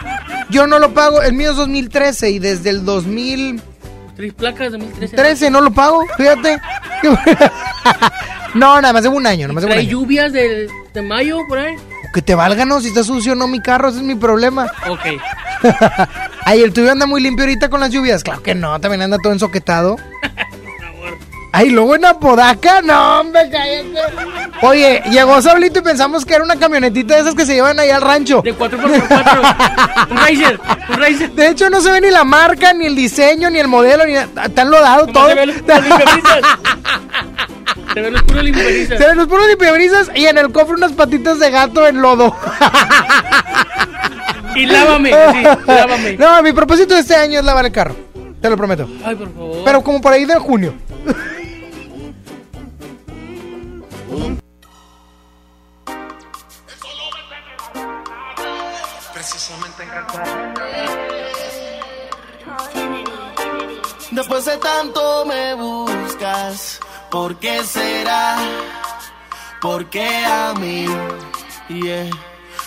yo 0.50 0.66
no 0.66 0.78
lo 0.78 0.92
pago. 0.92 1.22
El 1.22 1.32
mío 1.32 1.50
es 1.50 1.56
2013 1.56 2.30
y 2.30 2.38
desde 2.38 2.70
el 2.70 2.84
2013 2.84 3.72
Tres 4.16 4.34
placas 4.34 4.72
de 4.72 4.78
2013. 4.78 5.50
no 5.50 5.60
lo 5.60 5.72
pago. 5.72 6.04
Fíjate. 6.16 6.60
no, 8.54 8.80
nada 8.80 8.92
más 8.92 9.02
de 9.02 9.08
un 9.08 9.26
año. 9.26 9.48
Nada 9.48 9.54
más 9.54 9.62
de 9.62 9.66
un 9.66 9.72
¿Trae 9.72 9.82
año. 9.84 9.90
lluvias 9.90 10.32
de, 10.32 10.68
de 10.92 11.02
mayo 11.02 11.38
por 11.48 11.58
ahí? 11.58 11.76
Que 12.12 12.20
te 12.20 12.34
valga, 12.34 12.64
no. 12.64 12.80
Si 12.80 12.88
está 12.88 13.02
sucio, 13.04 13.34
no 13.34 13.48
mi 13.48 13.60
carro. 13.60 13.88
Ese 13.88 13.98
es 13.98 14.04
mi 14.04 14.14
problema. 14.14 14.70
Ok. 14.88 15.18
Ay, 16.44 16.62
el 16.62 16.72
tuyo 16.72 16.92
anda 16.92 17.06
muy 17.06 17.22
limpio 17.22 17.44
ahorita 17.44 17.70
con 17.70 17.80
las 17.80 17.90
lluvias. 17.90 18.22
Claro 18.22 18.42
que 18.42 18.54
no. 18.54 18.78
También 18.80 19.02
anda 19.02 19.16
todo 19.22 19.32
ensoquetado. 19.32 19.96
Ay, 21.54 21.68
luego 21.68 21.94
en 21.94 22.04
Apodaca, 22.06 22.80
no, 22.80 23.20
hombre, 23.20 23.42
cállate. 23.50 23.92
Oye, 24.62 25.02
llegó 25.10 25.42
Sablito 25.42 25.80
y 25.80 25.82
pensamos 25.82 26.24
que 26.24 26.34
era 26.34 26.44
una 26.44 26.56
camionetita 26.56 27.14
de 27.14 27.20
esas 27.20 27.34
que 27.34 27.44
se 27.44 27.52
llevan 27.54 27.78
ahí 27.78 27.90
al 27.90 28.00
rancho. 28.00 28.40
De 28.42 28.56
4x4. 28.56 30.08
un 30.10 30.16
Racer. 30.16 30.60
Un 30.88 30.96
Racer. 30.96 31.30
De 31.32 31.48
hecho, 31.48 31.68
no 31.68 31.82
se 31.82 31.90
ve 31.90 32.00
ni 32.00 32.10
la 32.10 32.24
marca, 32.24 32.72
ni 32.72 32.86
el 32.86 32.96
diseño, 32.96 33.50
ni 33.50 33.58
el 33.58 33.68
modelo, 33.68 34.06
ni 34.06 34.14
está 34.14 34.62
enlodado 34.62 35.06
todo. 35.08 35.28
Se 35.28 35.34
ven 35.34 35.48
los 35.48 35.56
puros 35.62 35.84
limpiabrisas. 35.84 36.40
Se 37.92 38.00
ven 38.00 38.12
los 38.14 38.22
puros 38.22 38.44
limpiabrisas. 38.44 38.98
Se 38.98 39.06
ven 39.06 39.16
los 39.18 39.28
puros 39.28 39.46
limpiabrisas 39.48 40.10
y 40.14 40.26
en 40.26 40.38
el 40.38 40.52
cofre 40.52 40.74
unas 40.76 40.92
patitas 40.92 41.38
de 41.38 41.50
gato 41.50 41.86
en 41.86 42.00
lodo. 42.00 42.34
Y 44.54 44.66
lávame, 44.66 45.10
sí, 45.10 45.42
lávame. 45.66 46.16
No, 46.18 46.42
mi 46.42 46.52
propósito 46.52 46.94
de 46.94 47.00
este 47.00 47.14
año 47.14 47.38
es 47.40 47.44
lavar 47.44 47.66
el 47.66 47.72
carro. 47.72 47.94
Te 48.40 48.50
lo 48.50 48.56
prometo. 48.56 48.88
Ay, 49.04 49.14
por 49.14 49.32
favor. 49.32 49.62
Pero 49.64 49.82
como 49.82 50.00
por 50.00 50.12
ahí 50.12 50.24
de 50.24 50.34
junio. 50.36 50.74
Después 64.10 64.44
de 64.44 64.56
tanto 64.58 65.24
me 65.24 65.54
buscas, 65.54 66.80
¿por 67.10 67.36
qué 67.36 67.64
será? 67.64 68.36
¿Por 69.60 69.86
qué 69.86 70.24
a 70.24 70.52
mí? 70.54 70.86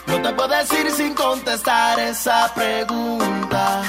No 0.08 0.22
te 0.22 0.34
puedo 0.34 0.50
decir 0.50 0.90
sin 0.92 1.14
contestar 1.14 2.00
esa 2.00 2.52
pregunta. 2.54 3.82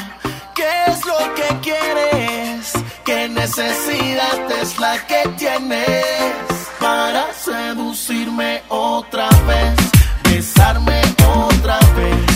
¿Qué 0.55 0.69
es 0.89 1.05
lo 1.07 1.19
que 1.35 1.61
quieres? 1.63 2.73
¿Qué 3.05 3.29
necesidad 3.29 4.51
es 4.61 4.79
la 4.79 5.07
que 5.07 5.29
tienes 5.39 6.47
para 6.79 7.33
seducirme 7.33 8.63
otra 8.69 9.29
vez? 9.47 9.77
Besarme 10.25 11.01
otra 11.27 11.79
vez, 11.97 12.36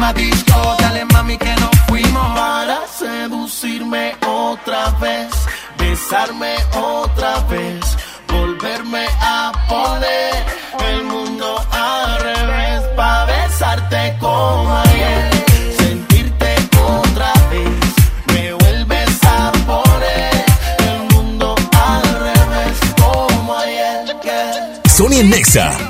misma 0.00 0.12
disco. 0.14 0.76
Dale 0.80 1.04
mami 1.12 1.36
que 1.36 1.54
nos 1.56 1.70
fuimos. 1.86 2.34
Para 2.34 2.86
seducirme 2.86 4.16
otra 4.26 4.90
vez, 5.00 5.30
besarme 5.78 6.54
otra 6.74 7.40
vez, 7.50 7.80
volverme 8.28 9.06
a 9.20 9.52
poner 9.68 10.34
el 10.90 11.04
mundo 11.04 11.46
al 11.70 12.20
revés. 12.20 12.82
Para 12.96 13.26
besarte 13.26 14.16
como 14.20 14.74
ayer. 14.76 15.30
Sony 25.00 25.20
en 25.20 25.30
Nexa 25.30 25.89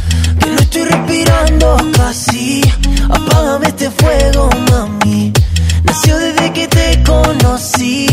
estoy 0.71 0.85
respirando 0.85 1.77
casi. 1.97 2.61
Apágame 3.09 3.67
este 3.67 3.91
fuego, 3.91 4.49
mami. 4.69 5.33
Nació 5.83 6.17
desde 6.17 6.53
que 6.53 6.67
te 6.67 7.03
conocí. 7.03 8.07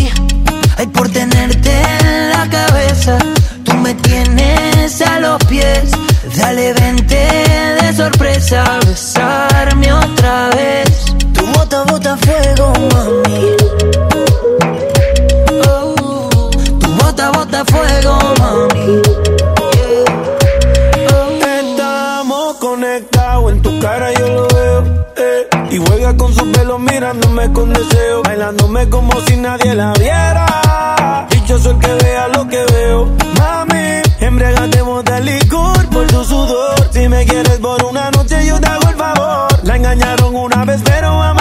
Ay, 0.76 0.86
por 0.89 1.09
tenerte 1.09 1.70
en 1.70 2.30
la 2.30 2.48
cabeza, 2.51 3.18
tú 3.64 3.74
me 3.74 3.94
tienes 3.94 5.01
a 5.02 5.20
los 5.20 5.39
pies. 5.44 5.85
Dale, 6.36 6.72
vente 6.72 7.28
de 7.80 7.97
sorpresa 7.97 8.64
a 8.64 8.78
besarme 8.85 9.93
otra 9.93 10.51
vez. 10.51 11.05
Tu 11.35 11.47
bota, 11.47 11.85
bota 11.85 12.16
fuego, 12.16 12.72
mami. 12.93 13.56
Oh, 15.68 16.51
tu 16.80 16.89
bota, 16.94 17.30
bota 17.30 17.64
fuego, 17.64 18.35
mami. 18.40 19.17
cara 23.80 24.12
yo 24.12 24.26
lo 24.28 24.48
veo. 24.48 25.06
Eh, 25.16 25.48
y 25.70 25.78
juega 25.78 26.16
con 26.16 26.34
su 26.34 26.50
pelo 26.52 26.78
mirándome 26.78 27.52
con 27.52 27.72
deseo. 27.72 28.22
Bailándome 28.22 28.88
como 28.88 29.20
si 29.22 29.36
nadie 29.36 29.74
la 29.74 29.92
viera. 29.94 31.26
Y 31.30 31.46
yo 31.46 31.59
soy 31.59 31.72
el 31.72 31.78
que 31.78 31.94
vea 32.05 32.28
lo 32.28 32.48
que 32.48 32.64
veo. 32.72 33.06
Mami, 33.38 34.02
embriagatemos 34.20 35.05
de 35.05 35.20
licor 35.22 35.88
por 35.88 36.06
tu 36.06 36.24
sudor. 36.24 36.88
Si 36.92 37.09
me 37.09 37.24
quieres 37.24 37.59
por 37.59 37.82
una 37.84 38.10
noche, 38.10 38.44
yo 38.46 38.60
te 38.60 38.66
hago 38.66 38.88
el 38.88 38.96
favor. 38.96 39.48
La 39.64 39.76
engañaron 39.76 40.34
una 40.34 40.64
vez, 40.64 40.80
pero 40.84 41.16
vamos 41.18 41.38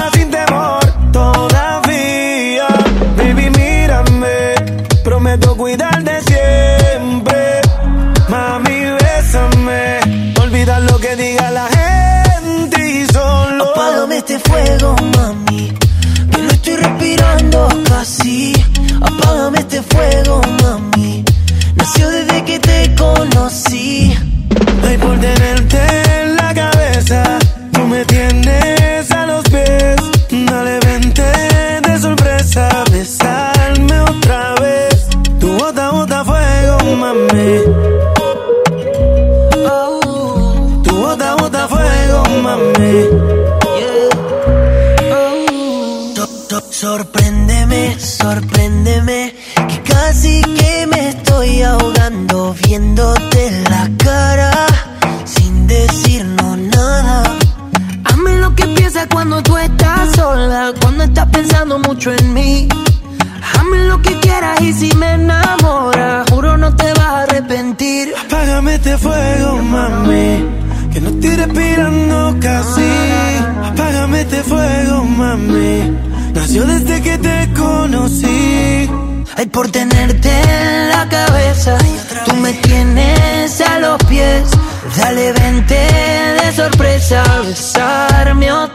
de 14.37 14.49
fuego, 14.49 14.95
mami. 15.15 15.71
Que 16.31 16.41
no 16.41 16.49
estoy 16.49 16.75
respirando 16.75 17.67
casi. 17.89 18.53
Apágame 19.01 19.59
este 19.59 19.81
fuego, 19.81 20.41
mami. 20.61 21.23
Nació 21.75 22.09
desde 22.09 22.43
que 22.43 22.59
te 22.59 22.95
conocí. 22.95 24.15
No 24.81 24.87
Ay, 24.87 24.97
por 24.97 25.19
tener 25.19 25.56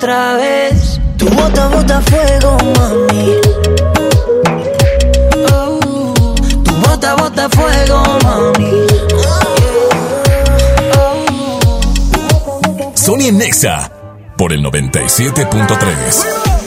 otra 0.03 0.35
vez. 0.35 1.01
Tu 1.17 1.27
bota 1.31 1.69
bota 1.69 2.01
fuego, 2.01 2.57
mami. 2.77 3.37
Oh, 5.53 6.35
tu 6.65 6.73
bota 6.85 7.15
bota 7.15 7.49
fuego, 7.49 8.03
mami. 8.25 8.87
Oh. 10.97 11.31
Sony 12.97 13.31
Nexa 13.33 13.91
por 14.37 14.53
el 14.53 14.65
97.3. 14.65 16.62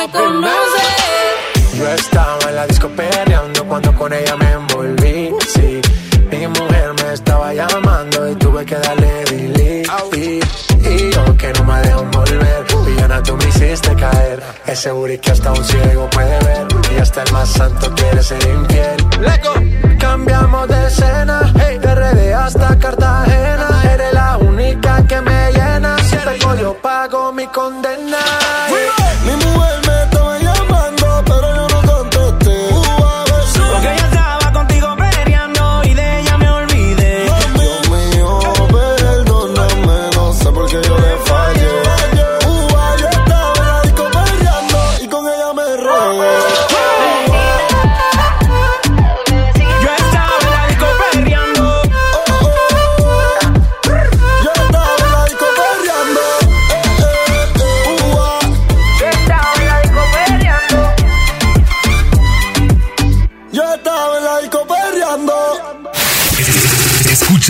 Yo 0.00 1.86
estaba 1.88 2.38
en 2.48 2.56
la 2.56 2.66
disco 2.66 2.88
perreando 2.88 3.66
cuando 3.66 3.94
con 3.94 4.10
ella 4.14 4.34
me 4.36 4.52
envolví. 4.52 5.30
Sí, 5.46 5.78
mi 6.30 6.46
mujer 6.46 6.94
me 7.02 7.12
estaba 7.12 7.52
llamando 7.52 8.30
y 8.30 8.34
tuve 8.36 8.64
que 8.64 8.76
darle 8.76 9.24
delete. 9.26 10.40
Y 10.82 11.10
yo 11.10 11.36
que 11.36 11.52
no 11.52 11.64
me 11.64 11.80
dejo 11.82 12.04
volver, 12.04 12.64
villana 12.86 13.22
tú 13.22 13.36
me 13.36 13.44
hiciste 13.44 13.94
caer. 13.94 14.42
Ese 14.66 14.90
booty 14.90 15.18
que 15.18 15.32
hasta 15.32 15.52
un 15.52 15.64
ciego 15.64 16.08
puede 16.08 16.38
ver 16.46 16.66
y 16.96 16.98
hasta 16.98 17.22
el 17.22 17.32
más 17.32 17.50
santo 17.50 17.94
quiere 17.94 18.22
ser 18.22 18.42
infiel. 18.42 18.96
Leco, 19.20 19.52
cambiamos 19.98 20.66
de 20.66 20.86
escena, 20.86 21.52
hey. 21.60 21.78
de 21.78 21.94
RD 21.94 22.32
hasta 22.32 22.78
Cartagena. 22.78 23.82
Eres 23.92 24.14
la 24.14 24.38
única 24.38 25.06
que 25.06 25.20
me 25.20 25.52
llena, 25.52 25.98
si 25.98 26.16
yo 26.58 26.74
pago 26.80 27.32
mi 27.32 27.46
condena. 27.48 28.39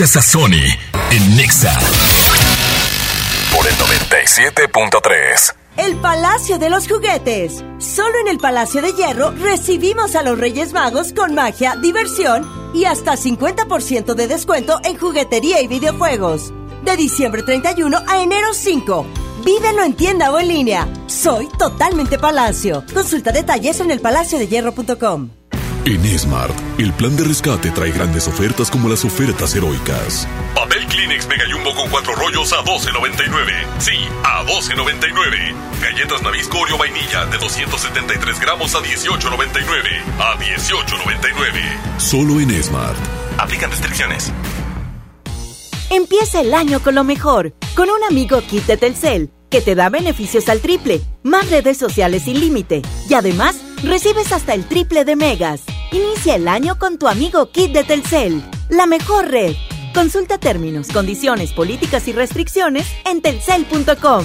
Escuchas 0.01 0.17
a 0.17 0.21
Sony 0.31 1.11
en 1.11 1.37
Nexa 1.37 1.79
por 3.55 3.67
el 3.67 3.73
97.3. 3.75 5.55
El 5.77 5.95
Palacio 5.97 6.57
de 6.57 6.71
los 6.71 6.87
Juguetes. 6.87 7.63
Solo 7.77 8.19
en 8.21 8.27
el 8.27 8.39
Palacio 8.39 8.81
de 8.81 8.93
Hierro 8.93 9.29
recibimos 9.29 10.15
a 10.15 10.23
los 10.23 10.39
Reyes 10.39 10.73
Magos 10.73 11.13
con 11.13 11.35
magia, 11.35 11.75
diversión 11.75 12.49
y 12.73 12.85
hasta 12.85 13.15
50% 13.15 14.15
de 14.15 14.27
descuento 14.27 14.79
en 14.83 14.97
juguetería 14.97 15.61
y 15.61 15.67
videojuegos. 15.67 16.51
De 16.83 16.97
diciembre 16.97 17.43
31 17.43 17.99
a 18.07 18.23
enero 18.23 18.55
5. 18.55 19.05
Vívelo 19.45 19.83
en 19.83 19.93
tienda 19.93 20.31
o 20.31 20.39
en 20.39 20.47
línea. 20.47 20.87
Soy 21.05 21.47
totalmente 21.59 22.17
Palacio. 22.17 22.83
Consulta 22.91 23.31
detalles 23.31 23.79
en 23.79 23.91
elpalaciodehierro.com. 23.91 25.40
En 25.83 26.19
Smart, 26.19 26.53
el 26.77 26.93
plan 26.93 27.17
de 27.17 27.23
rescate 27.23 27.71
trae 27.71 27.91
grandes 27.91 28.27
ofertas 28.27 28.69
como 28.69 28.87
las 28.87 29.03
ofertas 29.03 29.55
heroicas. 29.55 30.27
Papel 30.53 30.85
Kleenex 30.85 31.27
Mega 31.27 31.45
Jumbo 31.51 31.73
con 31.73 31.89
cuatro 31.89 32.13
rollos 32.13 32.53
a 32.53 32.57
12.99. 32.57 33.51
Sí, 33.79 33.97
a 34.23 34.45
12.99. 34.45 35.81
Galletas 35.81 36.21
Nabisco 36.21 36.59
Oreo 36.59 36.77
Vainilla 36.77 37.25
de 37.25 37.37
273 37.39 38.39
gramos 38.39 38.75
a 38.75 38.79
18.99. 38.79 40.03
A 40.19 40.37
18.99. 40.37 41.97
Solo 41.97 42.39
en 42.39 42.63
Smart. 42.63 42.97
Aplican 43.39 43.71
restricciones. 43.71 44.31
Empieza 45.89 46.41
el 46.41 46.53
año 46.53 46.79
con 46.81 46.93
lo 46.93 47.03
mejor, 47.03 47.55
con 47.75 47.89
un 47.89 48.03
amigo 48.07 48.39
kit 48.41 48.67
de 48.67 48.77
Telcel, 48.77 49.31
que 49.49 49.61
te 49.61 49.73
da 49.73 49.89
beneficios 49.89 50.47
al 50.47 50.61
triple, 50.61 51.01
más 51.23 51.49
redes 51.49 51.77
sociales 51.77 52.23
sin 52.25 52.39
límite, 52.39 52.83
y 53.09 53.15
además 53.15 53.55
recibes 53.83 54.31
hasta 54.31 54.53
el 54.53 54.65
triple 54.65 55.05
de 55.05 55.15
megas. 55.15 55.63
Inicia 55.91 56.35
el 56.35 56.47
año 56.47 56.77
con 56.77 56.97
tu 56.97 57.07
amigo 57.07 57.49
kit 57.51 57.71
de 57.71 57.83
Telcel, 57.83 58.43
la 58.69 58.85
mejor 58.85 59.29
red. 59.29 59.55
Consulta 59.93 60.37
términos, 60.37 60.87
condiciones, 60.87 61.51
políticas 61.53 62.07
y 62.07 62.13
restricciones 62.13 62.87
en 63.05 63.21
telcel.com. 63.21 64.23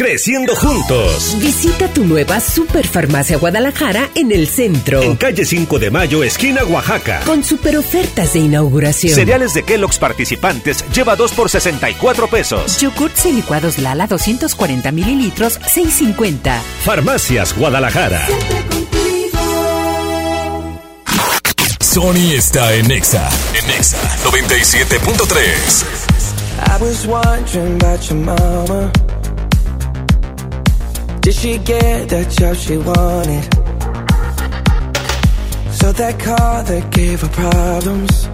Creciendo 0.00 0.56
juntos. 0.56 1.36
Visita 1.38 1.86
tu 1.88 2.06
nueva 2.06 2.40
Superfarmacia 2.40 3.36
Guadalajara 3.36 4.08
en 4.14 4.32
el 4.32 4.48
centro. 4.48 5.02
En 5.02 5.14
calle 5.14 5.44
5 5.44 5.78
de 5.78 5.90
Mayo, 5.90 6.24
esquina 6.24 6.64
Oaxaca. 6.64 7.20
Con 7.26 7.44
super 7.44 7.76
ofertas 7.76 8.32
de 8.32 8.38
inauguración. 8.38 9.14
Cereales 9.14 9.52
de 9.52 9.62
Kellogg's 9.62 9.98
participantes 9.98 10.86
lleva 10.94 11.16
2 11.16 11.32
por 11.32 11.50
64 11.50 12.28
pesos. 12.28 12.80
Yogurts 12.80 13.26
y 13.26 13.32
licuados 13.32 13.78
Lala 13.78 14.06
240 14.06 14.90
mililitros, 14.90 15.60
6.50. 15.60 16.58
Farmacias 16.82 17.54
Guadalajara. 17.54 18.26
Sony 21.78 22.32
está 22.34 22.72
en 22.72 22.88
Nexa. 22.88 23.28
En 23.52 23.66
Nexa 23.66 23.98
97.3. 24.24 25.84
I 26.66 26.82
was 26.82 27.06
wondering 27.06 27.74
about 27.74 28.08
your 28.08 28.16
mama. 28.16 28.90
Did 31.22 31.34
she 31.34 31.58
get 31.58 32.08
that 32.08 32.30
job 32.30 32.56
she 32.56 32.78
wanted? 32.78 33.44
So 35.74 35.92
that 35.92 36.18
car 36.18 36.62
that 36.62 36.90
gave 36.90 37.20
her 37.20 37.28
problems. 37.28 38.26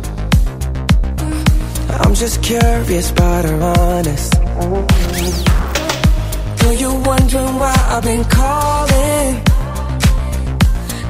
I'm 2.00 2.14
just 2.14 2.42
curious 2.44 3.10
about 3.10 3.44
her 3.44 3.60
honest. 3.60 4.34
Know 6.62 6.70
you 6.70 6.94
wondering 7.02 7.58
why 7.58 7.74
I've 7.88 8.04
been 8.04 8.24
calling? 8.24 9.34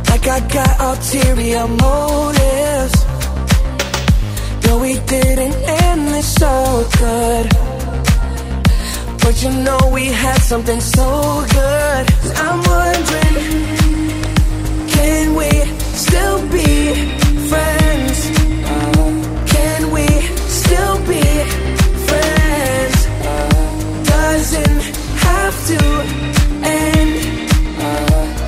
Like 0.09 0.27
I 0.29 0.41
got 0.49 0.81
ulterior 0.81 1.69
motives. 1.69 3.05
No, 4.65 4.79
we 4.79 4.99
didn't 5.01 5.55
end 5.85 6.09
this 6.09 6.35
so 6.35 6.89
good. 6.99 7.66
But 9.27 9.43
you 9.43 9.51
know 9.51 9.91
we 9.93 10.05
had 10.07 10.39
something 10.41 10.81
so 10.81 11.45
good. 11.51 12.05
I'm 12.45 12.59
wondering, 12.63 13.37
can 14.87 15.35
we 15.35 15.51
still 16.05 16.41
be 16.49 16.95
friends? 17.51 18.19
Can 19.51 19.91
we 19.91 20.07
still 20.47 20.99
be 21.11 21.25
friends? 22.07 22.97
Doesn't 24.07 24.83
have 25.27 25.57
to 25.71 25.81
end. 26.63 27.15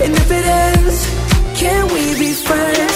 And 0.00 0.12
if 0.14 0.30
it 0.30 0.46
ends, 0.46 0.98
can 1.58 1.88
we 1.92 2.04
be 2.20 2.32
friends? 2.34 2.87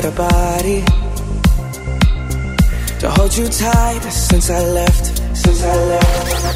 Got 0.00 0.12
a 0.12 0.16
body 0.16 0.84
to 3.00 3.10
hold 3.10 3.36
you 3.36 3.48
tight 3.48 4.00
since 4.10 4.48
I 4.50 4.60
left. 4.60 5.06
Since 5.36 5.62
I 5.64 5.74
left. 5.92 6.54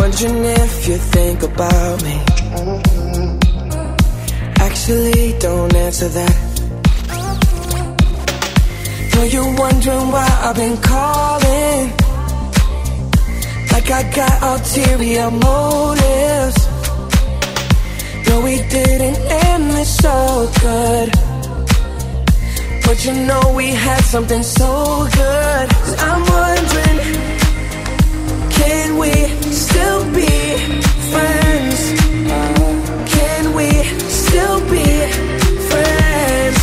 Wondering 0.00 0.44
if 0.44 0.88
you 0.88 0.96
think 0.96 1.42
about 1.42 2.02
me. 2.02 2.16
Actually, 4.56 5.38
don't 5.38 5.74
answer 5.74 6.08
that. 6.08 6.36
Know 9.14 9.24
you're 9.24 9.54
wondering 9.58 10.10
why 10.14 10.28
I've 10.44 10.56
been 10.56 10.78
calling. 10.78 11.92
Like 13.72 13.90
I 13.90 14.02
got 14.18 14.42
ulterior 14.50 15.30
motives. 15.30 16.60
No, 18.28 18.40
we 18.40 18.56
didn't 18.68 19.18
end 19.46 19.70
this 19.72 19.98
so 19.98 20.50
good. 20.62 21.23
But 22.86 23.04
you 23.04 23.12
know 23.26 23.52
we 23.56 23.68
had 23.68 24.02
something 24.04 24.42
so 24.42 25.08
good. 25.20 25.66
I'm 26.08 26.22
wondering, 26.36 26.98
can 28.50 28.98
we 28.98 29.12
still 29.50 30.04
be 30.12 30.32
friends? 31.12 31.80
Can 33.16 33.54
we 33.58 33.68
still 34.24 34.60
be 34.74 34.86
friends? 35.70 36.58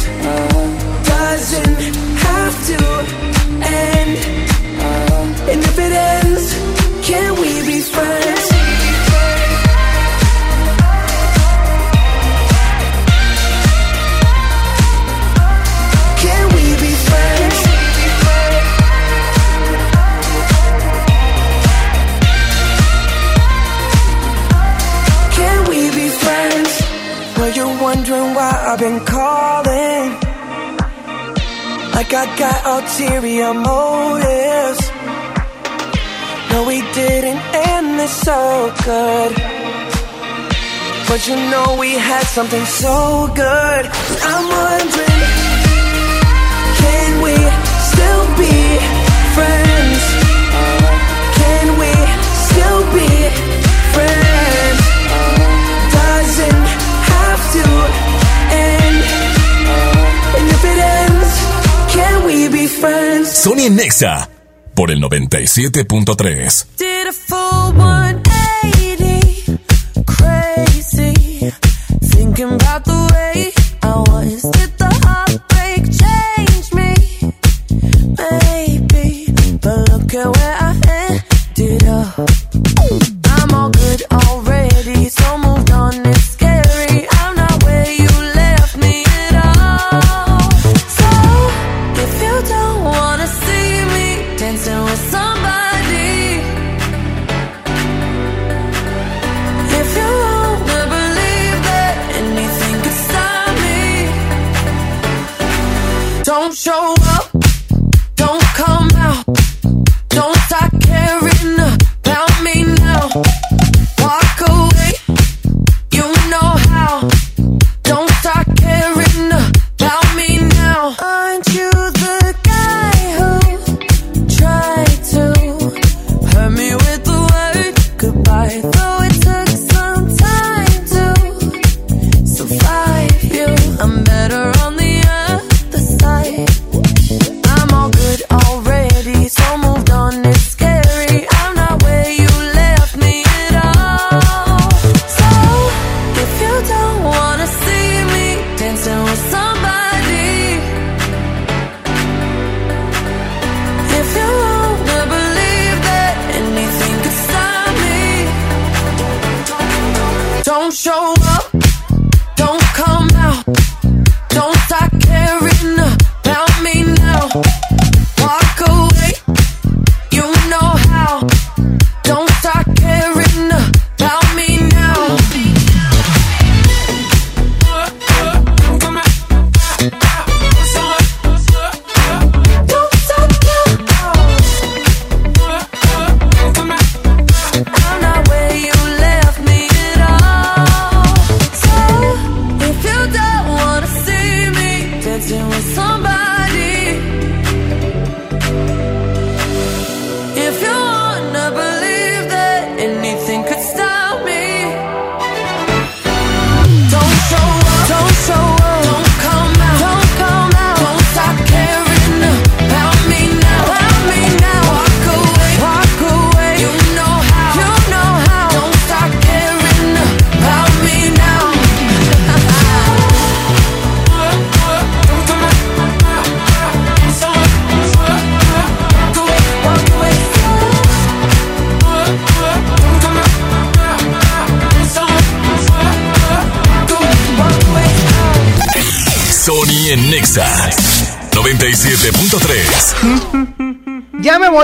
Doesn't 1.16 1.80
have 2.26 2.56
to 2.70 2.80
end. 3.84 4.18
And 5.50 5.60
if 5.70 5.78
it 5.80 5.92
ends, 5.92 6.54
can 7.08 7.34
we 7.42 7.52
be 7.66 7.82
friends? 7.82 8.41
I've 28.72 28.80
been 28.80 29.04
calling? 29.04 30.12
Like 31.92 32.14
I 32.14 32.26
got 32.40 32.58
ulterior 32.74 33.54
motives. 33.54 34.82
No, 36.50 36.64
we 36.66 36.80
didn't 36.94 37.42
end 37.54 38.00
this 38.00 38.16
so 38.16 38.74
good. 38.86 39.36
But 41.10 41.28
you 41.28 41.36
know 41.52 41.76
we 41.78 41.96
had 41.96 42.24
something 42.24 42.64
so 42.64 43.30
good. 43.36 43.84
I'm 44.24 44.48
wondering, 44.48 45.22
can 46.80 47.22
we 47.26 47.36
still 47.92 48.26
be 48.38 48.56
friends? 49.36 49.71
Sony 63.26 63.70
Nexa 63.70 64.30
por 64.76 64.92
el 64.92 65.02
97.3. 65.02 66.91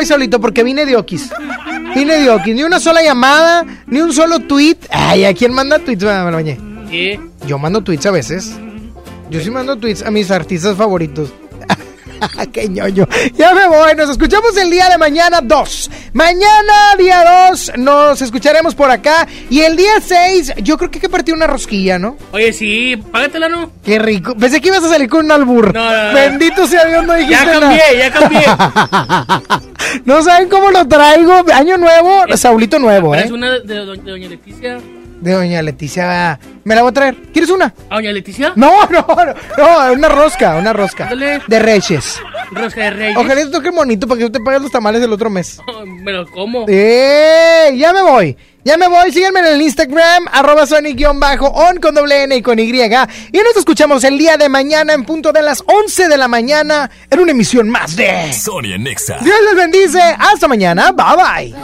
solito 0.08 0.40
porque 0.40 0.64
vine 0.64 0.86
de 0.86 0.96
Okis. 0.96 1.30
Vine 1.96 2.20
de 2.20 2.30
Okis. 2.30 2.56
Ni 2.56 2.64
una 2.64 2.80
sola 2.80 3.02
llamada, 3.04 3.66
ni 3.86 4.00
un 4.00 4.14
solo 4.14 4.40
tweet. 4.40 4.78
Ay, 4.90 5.26
¿a 5.26 5.34
quién 5.34 5.54
manda 5.54 5.80
tweets? 5.80 6.04
Me 6.04 6.32
lo 6.32 6.32
bañé. 6.32 6.58
¿Qué? 6.90 7.20
Yo 7.46 7.58
mando 7.58 7.82
tweets 7.82 8.06
a 8.06 8.12
veces. 8.12 8.54
Yo 9.30 9.42
sí 9.42 9.52
mando 9.52 9.76
tweets 9.76 10.04
a 10.04 10.12
mis 10.12 10.32
artistas 10.32 10.76
favoritos. 10.78 11.34
¡Qué 12.52 12.68
ñoño! 12.68 13.08
Ya 13.38 13.54
me 13.54 13.68
voy, 13.68 13.96
nos 13.96 14.10
escuchamos 14.10 14.56
el 14.58 14.72
día 14.72 14.90
de 14.90 14.98
mañana 14.98 15.42
2. 15.42 15.87
Mañana, 16.14 16.96
día 16.98 17.48
2, 17.50 17.74
nos 17.78 18.22
escucharemos 18.22 18.76
por 18.76 18.90
acá. 18.92 19.28
Y 19.50 19.62
el 19.62 19.76
día 19.76 20.00
6, 20.02 20.54
yo 20.64 20.78
creo 20.78 20.90
que 20.90 20.98
hay 20.98 21.02
que 21.02 21.10
partir 21.10 21.34
una 21.34 21.48
rosquilla, 21.48 22.00
¿no? 22.00 22.18
Oye, 22.32 22.54
sí, 22.54 22.98
págatela, 23.12 23.50
¿no? 23.50 23.72
Qué 23.84 24.00
rico. 24.00 24.36
Pensé 24.36 24.62
que 24.62 24.70
ibas 24.70 24.84
a 24.84 24.90
salir 24.90 25.10
con 25.10 25.26
un 25.26 25.32
albur. 25.32 25.74
No, 25.74 25.84
no, 25.84 26.08
no. 26.10 26.14
Bendito 26.14 26.68
sea 26.68 26.86
Dios, 26.86 27.06
no 27.06 27.14
dijiste 27.14 27.46
Ya 27.46 27.60
cambié, 27.60 27.82
ya 27.98 28.12
cambié. 28.12 28.46
no 30.06 30.22
saben 30.24 30.50
cómo 30.50 30.72
lo 30.72 30.88
traigo. 30.88 31.44
Año 31.54 31.78
nuevo, 31.78 32.24
Saulito 32.36 32.80
nuevo, 32.80 33.14
Es 33.16 33.30
¿eh? 33.30 33.34
una 33.34 33.60
de, 33.60 33.76
Doña 33.86 34.30
Leticia. 34.30 34.80
De 35.22 35.32
Doña 35.32 35.62
Leticia. 35.62 36.40
Me 36.64 36.76
la 36.76 36.82
voy 36.82 36.92
a 36.92 36.94
traer. 36.94 37.16
¿Quieres 37.34 37.50
una? 37.50 37.74
¿A 37.90 37.96
Doña 37.96 38.12
Leticia? 38.12 38.54
No, 38.56 38.86
no, 38.90 39.06
no. 39.08 39.34
No, 39.58 39.94
una 39.94 40.10
rosca, 40.10 40.56
una 40.56 40.74
rosca. 40.74 41.06
Ándale. 41.06 41.42
De 41.48 41.60
Reyes. 41.60 42.20
Rosca 42.52 42.84
de 42.84 42.90
Reyes. 42.92 43.18
Ojalá 43.18 43.42
te 43.42 43.48
toque 43.48 43.70
bonito 43.70 44.08
para 44.08 44.20
que 44.20 44.26
tú 44.26 44.32
te 44.32 44.40
pagues 44.40 44.62
los 44.62 44.72
tamales 44.72 45.02
del 45.02 45.12
otro 45.12 45.30
mes. 45.30 45.60
Me 45.86 46.12
lo 46.12 46.30
como. 46.32 46.66
¡Eh! 46.68 47.74
Ya 47.78 47.94
me 47.94 48.02
voy. 48.02 48.38
Ya 48.64 48.78
me 48.78 48.88
voy. 48.88 49.12
Síganme 49.14 49.40
en 49.40 49.46
el 49.46 49.62
Instagram, 49.62 50.28
arroba 50.32 50.66
Sonic-on 50.66 51.78
con 51.82 51.96
doble 51.96 52.24
N 52.24 52.36
y 52.36 52.42
con 52.42 52.60
Y. 52.60 52.68
Y 52.68 53.38
nos 53.38 53.56
escuchamos 53.56 54.04
el 54.04 54.18
día 54.18 54.36
de 54.36 54.50
mañana 54.50 54.94
en 54.94 55.06
punto 55.06 55.32
de 55.32 55.42
las 55.42 55.64
11 55.66 56.10
de 56.10 56.18
la 56.18 56.28
mañana 56.28 56.92
en 57.10 57.20
una 57.20 57.32
emisión 57.32 57.70
más 57.70 57.96
de... 57.96 58.34
Sony 58.34 58.74
en 58.74 58.84
Nexa. 58.84 59.20
Dios 59.22 59.38
les 59.46 59.56
bendice. 59.56 60.02
Hasta 60.02 60.48
mañana. 60.50 60.92
Bye 60.92 61.54
bye. 61.54 61.56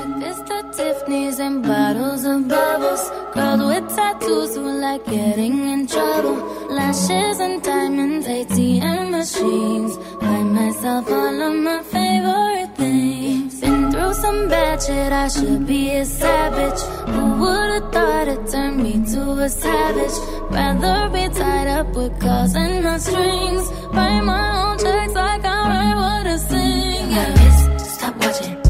Lashes 6.74 7.40
and 7.40 7.62
diamonds, 7.62 8.28
ATM 8.28 9.12
machines. 9.12 9.96
Buy 10.20 10.42
myself 10.42 11.08
all 11.10 11.42
of 11.48 11.56
my 11.68 11.84
favorite 11.84 12.76
things. 12.76 13.62
Been 13.62 13.92
through 13.92 14.14
some 14.16 14.50
bad 14.50 14.82
shit, 14.82 15.12
I 15.12 15.28
should 15.28 15.68
be 15.68 15.92
a 15.92 16.06
savage. 16.06 16.82
Who 17.14 17.24
would've 17.42 17.92
thought 17.94 18.28
it 18.28 18.48
turned 18.52 18.82
me 18.82 18.94
to 19.14 19.22
a 19.46 19.50
savage? 19.50 20.18
Rather 20.50 21.10
be 21.14 21.30
tied 21.40 21.68
up 21.68 21.96
with 21.96 22.20
calls 22.20 22.56
and 22.56 22.84
no 22.84 22.98
strings. 22.98 23.66
Write 23.94 24.22
my 24.22 24.46
own 24.64 24.78
checks 24.80 25.14
like 25.14 25.46
I 25.46 25.60
write 25.70 25.96
what 26.02 26.28
I 26.28 26.38
sing. 26.38 27.08
Wrist, 27.38 27.96
stop 27.96 28.16
watching. 28.18 28.63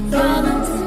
Problems 0.00 0.77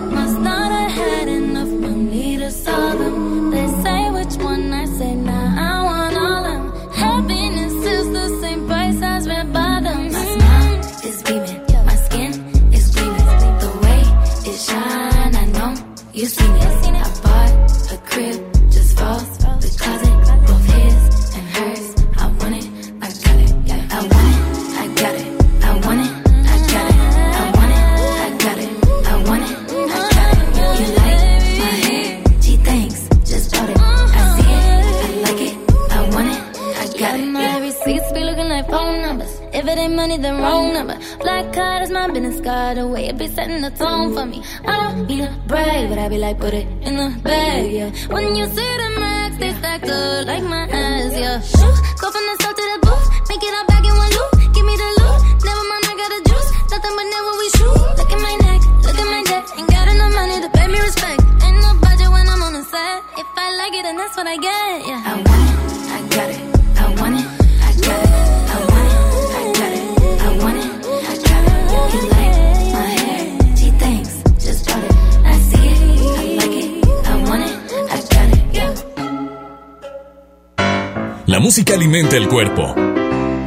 alimenta 82.01 82.17
el 82.17 82.29
cuerpo, 82.29 82.73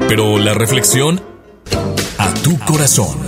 pero 0.07 0.39
la 0.39 0.55
reflexión 0.55 1.21
a 2.19 2.33
tu 2.35 2.57
corazón. 2.61 3.19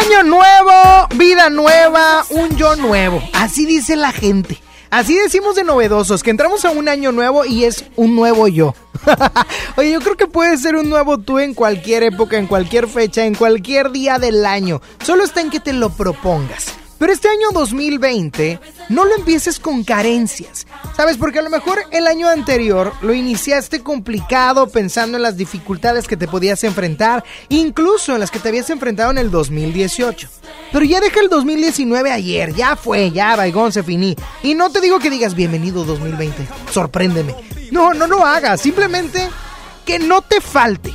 Año 0.00 0.22
nuevo, 0.22 1.08
vida 1.16 1.50
nueva, 1.50 2.24
un 2.30 2.56
yo 2.56 2.76
nuevo. 2.76 3.20
Así 3.32 3.66
dice 3.66 3.96
la 3.96 4.12
gente. 4.12 4.60
Así 4.90 5.16
decimos 5.16 5.56
de 5.56 5.64
novedosos, 5.64 6.22
que 6.22 6.30
entramos 6.30 6.64
a 6.64 6.70
un 6.70 6.88
año 6.88 7.10
nuevo 7.10 7.44
y 7.44 7.64
es 7.64 7.84
un 7.96 8.14
nuevo 8.14 8.46
yo. 8.46 8.74
Oye, 9.76 9.90
yo 9.90 10.00
creo 10.00 10.16
que 10.16 10.28
puede 10.28 10.58
ser 10.58 10.76
un 10.76 10.88
nuevo 10.88 11.18
tú 11.18 11.40
en 11.40 11.54
cualquier 11.54 12.04
época, 12.04 12.38
en 12.38 12.46
cualquier 12.46 12.86
fecha, 12.86 13.24
en 13.24 13.34
cualquier 13.34 13.90
día 13.90 14.20
del 14.20 14.46
año. 14.46 14.80
Solo 15.04 15.24
está 15.24 15.40
en 15.40 15.50
que 15.50 15.58
te 15.58 15.72
lo 15.72 15.90
propongas. 15.90 16.79
Pero 17.00 17.14
este 17.14 17.28
año 17.30 17.48
2020 17.54 18.60
no 18.90 19.06
lo 19.06 19.14
empieces 19.14 19.58
con 19.58 19.84
carencias, 19.84 20.66
¿sabes? 20.94 21.16
Porque 21.16 21.38
a 21.38 21.42
lo 21.42 21.48
mejor 21.48 21.78
el 21.92 22.06
año 22.06 22.28
anterior 22.28 22.92
lo 23.00 23.14
iniciaste 23.14 23.80
complicado 23.80 24.68
pensando 24.68 25.16
en 25.16 25.22
las 25.22 25.38
dificultades 25.38 26.06
que 26.06 26.18
te 26.18 26.28
podías 26.28 26.62
enfrentar, 26.62 27.24
incluso 27.48 28.12
en 28.12 28.20
las 28.20 28.30
que 28.30 28.38
te 28.38 28.50
habías 28.50 28.68
enfrentado 28.68 29.12
en 29.12 29.16
el 29.16 29.30
2018. 29.30 30.28
Pero 30.72 30.84
ya 30.84 31.00
deja 31.00 31.20
el 31.20 31.30
2019 31.30 32.12
ayer, 32.12 32.54
ya 32.54 32.76
fue, 32.76 33.10
ya 33.10 33.34
vaigón 33.34 33.72
se 33.72 33.82
finí. 33.82 34.14
Y 34.42 34.54
no 34.54 34.68
te 34.68 34.82
digo 34.82 34.98
que 34.98 35.08
digas 35.08 35.34
bienvenido 35.34 35.84
2020, 35.84 36.46
sorpréndeme. 36.70 37.34
No, 37.70 37.94
no 37.94 38.08
lo 38.08 38.26
hagas, 38.26 38.60
simplemente 38.60 39.26
que 39.86 39.98
no 40.00 40.20
te 40.20 40.42
falte, 40.42 40.92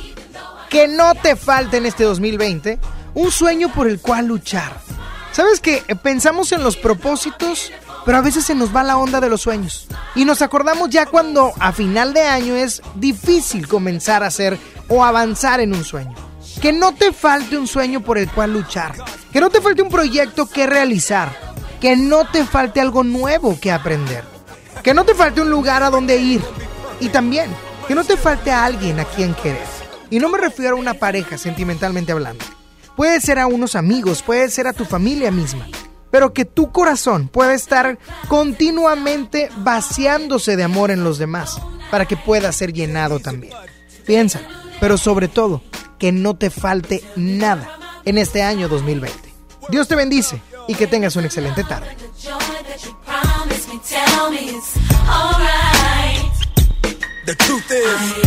que 0.70 0.86
no 0.86 1.16
te 1.16 1.34
falte 1.34 1.78
en 1.78 1.86
este 1.86 2.04
2020 2.04 2.78
un 3.14 3.32
sueño 3.32 3.72
por 3.74 3.88
el 3.88 3.98
cual 3.98 4.26
luchar. 4.26 4.86
¿Sabes 5.36 5.60
que 5.60 5.82
pensamos 6.02 6.50
en 6.52 6.64
los 6.64 6.78
propósitos, 6.78 7.70
pero 8.06 8.16
a 8.16 8.22
veces 8.22 8.46
se 8.46 8.54
nos 8.54 8.74
va 8.74 8.82
la 8.82 8.96
onda 8.96 9.20
de 9.20 9.28
los 9.28 9.42
sueños? 9.42 9.86
Y 10.14 10.24
nos 10.24 10.40
acordamos 10.40 10.88
ya 10.88 11.04
cuando 11.04 11.52
a 11.58 11.72
final 11.72 12.14
de 12.14 12.22
año 12.22 12.56
es 12.56 12.80
difícil 12.94 13.68
comenzar 13.68 14.22
a 14.22 14.28
hacer 14.28 14.58
o 14.88 15.04
avanzar 15.04 15.60
en 15.60 15.74
un 15.74 15.84
sueño. 15.84 16.14
Que 16.62 16.72
no 16.72 16.94
te 16.94 17.12
falte 17.12 17.58
un 17.58 17.66
sueño 17.66 18.00
por 18.00 18.16
el 18.16 18.30
cual 18.30 18.54
luchar. 18.54 18.94
Que 19.30 19.42
no 19.42 19.50
te 19.50 19.60
falte 19.60 19.82
un 19.82 19.90
proyecto 19.90 20.48
que 20.48 20.66
realizar. 20.66 21.38
Que 21.82 21.96
no 21.96 22.24
te 22.24 22.46
falte 22.46 22.80
algo 22.80 23.04
nuevo 23.04 23.60
que 23.60 23.70
aprender. 23.70 24.24
Que 24.82 24.94
no 24.94 25.04
te 25.04 25.14
falte 25.14 25.42
un 25.42 25.50
lugar 25.50 25.82
a 25.82 25.90
donde 25.90 26.16
ir. 26.16 26.40
Y 26.98 27.10
también, 27.10 27.50
que 27.86 27.94
no 27.94 28.04
te 28.04 28.16
falte 28.16 28.52
a 28.52 28.64
alguien 28.64 29.00
a 29.00 29.04
quien 29.04 29.34
querer. 29.34 29.66
Y 30.08 30.18
no 30.18 30.30
me 30.30 30.38
refiero 30.38 30.76
a 30.76 30.80
una 30.80 30.94
pareja 30.94 31.36
sentimentalmente 31.36 32.12
hablando. 32.12 32.42
Puede 32.96 33.20
ser 33.20 33.38
a 33.38 33.46
unos 33.46 33.76
amigos, 33.76 34.22
puede 34.22 34.48
ser 34.50 34.66
a 34.66 34.72
tu 34.72 34.86
familia 34.86 35.30
misma. 35.30 35.68
Pero 36.10 36.32
que 36.32 36.46
tu 36.46 36.72
corazón 36.72 37.28
pueda 37.28 37.52
estar 37.52 37.98
continuamente 38.28 39.50
vaciándose 39.58 40.56
de 40.56 40.64
amor 40.64 40.90
en 40.90 41.04
los 41.04 41.18
demás 41.18 41.60
para 41.90 42.06
que 42.06 42.16
pueda 42.16 42.50
ser 42.52 42.72
llenado 42.72 43.20
también. 43.20 43.52
Piensa, 44.06 44.40
pero 44.80 44.96
sobre 44.96 45.28
todo, 45.28 45.62
que 45.98 46.10
no 46.12 46.36
te 46.36 46.48
falte 46.48 47.04
nada 47.16 47.78
en 48.04 48.16
este 48.16 48.42
año 48.42 48.68
2020. 48.68 49.34
Dios 49.68 49.88
te 49.88 49.94
bendice 49.94 50.40
y 50.66 50.74
que 50.74 50.86
tengas 50.86 51.16
una 51.16 51.26
excelente 51.26 51.64
tarde. 51.64 51.94
The 57.26 57.34
truth 57.34 57.72
is, 57.72 58.26